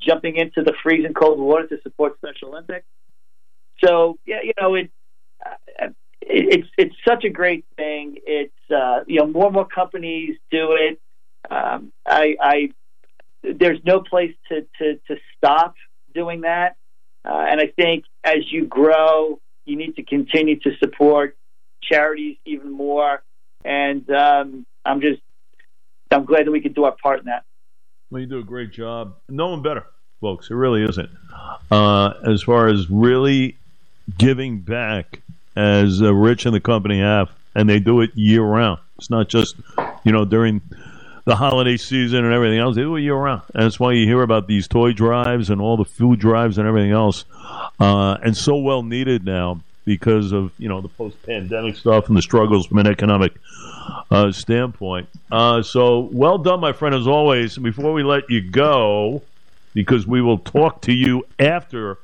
jumping 0.00 0.36
into 0.36 0.62
the 0.62 0.72
freezing 0.82 1.12
cold 1.12 1.38
water 1.38 1.66
to 1.66 1.76
support 1.82 2.16
Special 2.16 2.48
Olympics. 2.48 2.86
So 3.84 4.18
yeah, 4.26 4.38
you 4.42 4.52
know 4.60 4.74
it, 4.74 4.90
uh, 5.44 5.88
it's 6.20 6.68
it's 6.76 6.94
such 7.06 7.24
a 7.24 7.30
great 7.30 7.64
thing. 7.76 8.16
It's 8.26 8.70
uh, 8.70 9.00
you 9.06 9.20
know 9.20 9.26
more 9.26 9.46
and 9.46 9.54
more 9.54 9.66
companies 9.66 10.36
do 10.50 10.72
it. 10.72 11.00
Um, 11.50 11.92
I, 12.06 12.36
I 12.40 12.70
there's 13.42 13.78
no 13.84 14.00
place 14.00 14.34
to 14.48 14.66
to, 14.78 15.00
to 15.08 15.16
stop 15.36 15.74
doing 16.14 16.42
that, 16.42 16.76
uh, 17.24 17.46
and 17.48 17.60
I 17.60 17.66
think 17.66 18.04
as 18.24 18.50
you 18.50 18.66
grow, 18.66 19.40
you 19.64 19.76
need 19.76 19.96
to 19.96 20.02
continue 20.02 20.58
to 20.60 20.70
support 20.78 21.36
charities 21.82 22.36
even 22.44 22.70
more. 22.70 23.22
And 23.64 24.08
um, 24.10 24.66
I'm 24.84 25.00
just 25.00 25.20
I'm 26.10 26.24
glad 26.24 26.46
that 26.46 26.50
we 26.50 26.60
could 26.60 26.74
do 26.74 26.84
our 26.84 26.96
part 27.02 27.20
in 27.20 27.26
that. 27.26 27.44
Well, 28.10 28.20
you 28.20 28.26
do 28.26 28.38
a 28.38 28.44
great 28.44 28.72
job. 28.72 29.16
No 29.28 29.48
one 29.48 29.62
better, 29.62 29.86
folks. 30.20 30.50
It 30.50 30.54
really 30.54 30.82
isn't. 30.82 31.10
Uh, 31.70 32.14
as 32.26 32.42
far 32.42 32.66
as 32.66 32.90
really 32.90 33.59
giving 34.18 34.60
back 34.60 35.22
as 35.56 36.00
uh, 36.02 36.14
Rich 36.14 36.46
and 36.46 36.54
the 36.54 36.60
company 36.60 37.00
have, 37.00 37.30
and 37.54 37.68
they 37.68 37.78
do 37.78 38.00
it 38.00 38.10
year 38.14 38.42
round. 38.42 38.80
It's 38.98 39.10
not 39.10 39.28
just, 39.28 39.56
you 40.04 40.12
know, 40.12 40.24
during 40.24 40.60
the 41.24 41.36
holiday 41.36 41.76
season 41.76 42.24
and 42.24 42.32
everything 42.32 42.58
else. 42.58 42.76
They 42.76 42.82
do 42.82 42.96
it 42.96 43.02
year 43.02 43.14
round. 43.14 43.42
And 43.54 43.64
that's 43.64 43.78
why 43.78 43.92
you 43.92 44.06
hear 44.06 44.22
about 44.22 44.46
these 44.46 44.68
toy 44.68 44.92
drives 44.92 45.50
and 45.50 45.60
all 45.60 45.76
the 45.76 45.84
food 45.84 46.18
drives 46.18 46.58
and 46.58 46.66
everything 46.66 46.92
else. 46.92 47.24
Uh, 47.78 48.16
and 48.22 48.36
so 48.36 48.56
well 48.56 48.82
needed 48.82 49.24
now 49.24 49.60
because 49.84 50.32
of, 50.32 50.52
you 50.58 50.68
know, 50.68 50.80
the 50.80 50.88
post 50.88 51.22
pandemic 51.22 51.76
stuff 51.76 52.08
and 52.08 52.16
the 52.16 52.22
struggles 52.22 52.66
from 52.66 52.78
an 52.78 52.86
economic 52.86 53.32
uh, 54.10 54.30
standpoint. 54.32 55.08
Uh, 55.30 55.62
so 55.62 56.08
well 56.12 56.38
done, 56.38 56.60
my 56.60 56.72
friend, 56.72 56.94
as 56.94 57.06
always. 57.06 57.56
Before 57.58 57.92
we 57.92 58.02
let 58.02 58.28
you 58.28 58.40
go, 58.40 59.22
because 59.74 60.06
we 60.06 60.20
will 60.20 60.38
talk 60.38 60.82
to 60.82 60.92
you 60.92 61.26
after 61.38 61.98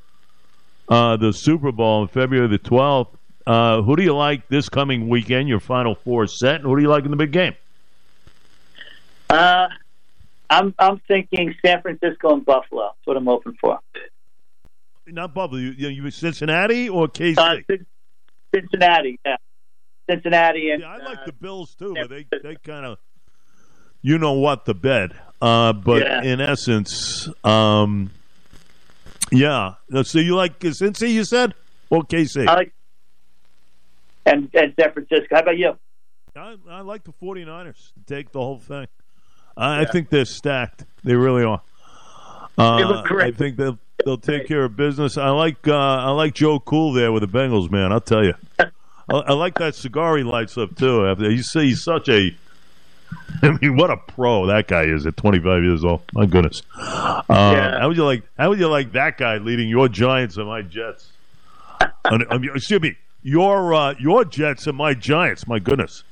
uh, 0.88 1.16
the 1.16 1.32
Super 1.32 1.72
Bowl 1.72 2.02
on 2.02 2.08
February 2.08 2.48
the 2.48 2.58
12th, 2.58 3.08
uh, 3.46 3.82
who 3.82 3.96
do 3.96 4.02
you 4.02 4.14
like 4.14 4.48
this 4.48 4.68
coming 4.68 5.08
weekend, 5.08 5.48
your 5.48 5.60
Final 5.60 5.94
Four 5.94 6.26
set, 6.26 6.56
and 6.56 6.64
who 6.64 6.76
do 6.76 6.82
you 6.82 6.88
like 6.88 7.04
in 7.04 7.10
the 7.10 7.16
big 7.16 7.32
game? 7.32 7.54
Uh, 9.30 9.68
I'm 10.50 10.74
I'm 10.78 11.00
thinking 11.08 11.54
San 11.64 11.82
Francisco 11.82 12.32
and 12.34 12.44
Buffalo. 12.44 12.82
That's 12.84 13.06
what 13.06 13.16
I'm 13.16 13.26
hoping 13.26 13.54
for. 13.60 13.78
Not 15.06 15.34
Buffalo. 15.34 15.60
You, 15.60 15.88
you 15.88 16.10
Cincinnati 16.10 16.88
or 16.88 17.08
KC? 17.08 17.38
Uh, 17.38 17.76
Cincinnati. 18.54 19.18
Yeah. 19.24 19.36
Cincinnati 20.08 20.70
and 20.70 20.82
yeah, 20.82 20.88
I 20.88 20.96
like 20.98 21.18
uh, 21.18 21.26
the 21.26 21.32
Bills 21.32 21.74
too, 21.74 21.94
but 21.94 22.08
they 22.08 22.26
they 22.42 22.54
kind 22.56 22.86
of 22.86 22.98
you 24.02 24.18
know 24.18 24.34
what 24.34 24.64
the 24.64 24.74
bet. 24.74 25.10
Uh, 25.42 25.72
but 25.72 26.02
Yeah. 26.02 26.22
in 26.22 26.40
essence, 26.40 27.28
um, 27.44 28.10
yeah. 29.32 29.74
So 30.02 30.18
you 30.18 30.36
like 30.36 30.58
Cincy? 30.60 31.12
You 31.12 31.24
said 31.24 31.54
or 31.90 32.02
KC? 32.02 32.46
I 32.46 32.54
like 32.54 32.72
and 34.24 34.50
and 34.54 34.74
San 34.78 34.92
Francisco. 34.92 35.26
How 35.30 35.40
about 35.40 35.58
you? 35.58 35.76
I, 36.34 36.56
I 36.68 36.80
like 36.82 37.04
the 37.04 37.12
49ers 37.12 37.92
take 38.06 38.32
the 38.32 38.40
whole 38.40 38.58
thing. 38.58 38.86
I, 39.56 39.82
I 39.82 39.84
think 39.86 40.10
they're 40.10 40.26
stacked. 40.26 40.84
They 41.02 41.14
really 41.14 41.44
are. 41.44 41.62
Uh, 42.58 42.76
They 42.76 42.84
look 42.84 43.06
great. 43.06 43.34
I 43.34 43.36
think 43.36 43.56
they'll 43.56 43.78
they'll 44.04 44.18
take 44.18 44.46
care 44.46 44.64
of 44.64 44.76
business. 44.76 45.16
I 45.16 45.30
like 45.30 45.66
uh, 45.66 45.74
I 45.74 46.10
like 46.10 46.34
Joe 46.34 46.60
Cool 46.60 46.92
there 46.92 47.10
with 47.12 47.22
the 47.22 47.38
Bengals, 47.38 47.70
man. 47.70 47.92
I'll 47.92 48.00
tell 48.00 48.24
you. 48.24 48.34
I, 48.58 48.70
I 49.08 49.32
like 49.32 49.58
that 49.58 49.74
cigar 49.74 50.16
he 50.16 50.24
lights 50.24 50.58
up 50.58 50.76
too. 50.76 51.06
After 51.06 51.30
he's 51.30 51.50
he's 51.52 51.82
such 51.82 52.08
a. 52.08 52.36
I 53.42 53.50
mean, 53.60 53.76
what 53.76 53.90
a 53.90 53.96
pro 53.96 54.46
that 54.46 54.66
guy 54.66 54.84
is 54.84 55.06
at 55.06 55.16
25 55.16 55.62
years 55.62 55.84
old. 55.84 56.02
My 56.12 56.26
goodness. 56.26 56.62
Uh, 56.78 57.22
Yeah. 57.28 57.78
How 57.80 57.88
would 57.88 57.96
you 57.96 58.04
like? 58.04 58.22
How 58.38 58.48
would 58.48 58.58
you 58.58 58.68
like 58.68 58.92
that 58.92 59.18
guy 59.18 59.36
leading 59.38 59.68
your 59.68 59.88
Giants 59.88 60.36
and 60.36 60.46
my 60.46 60.62
Jets? 60.62 61.12
Excuse 62.10 62.80
me, 62.80 62.96
your 63.22 63.74
uh, 63.74 63.94
your 63.98 64.24
Jets 64.24 64.66
and 64.66 64.76
my 64.76 64.94
Giants. 64.94 65.46
My 65.46 65.58
goodness. 65.58 66.02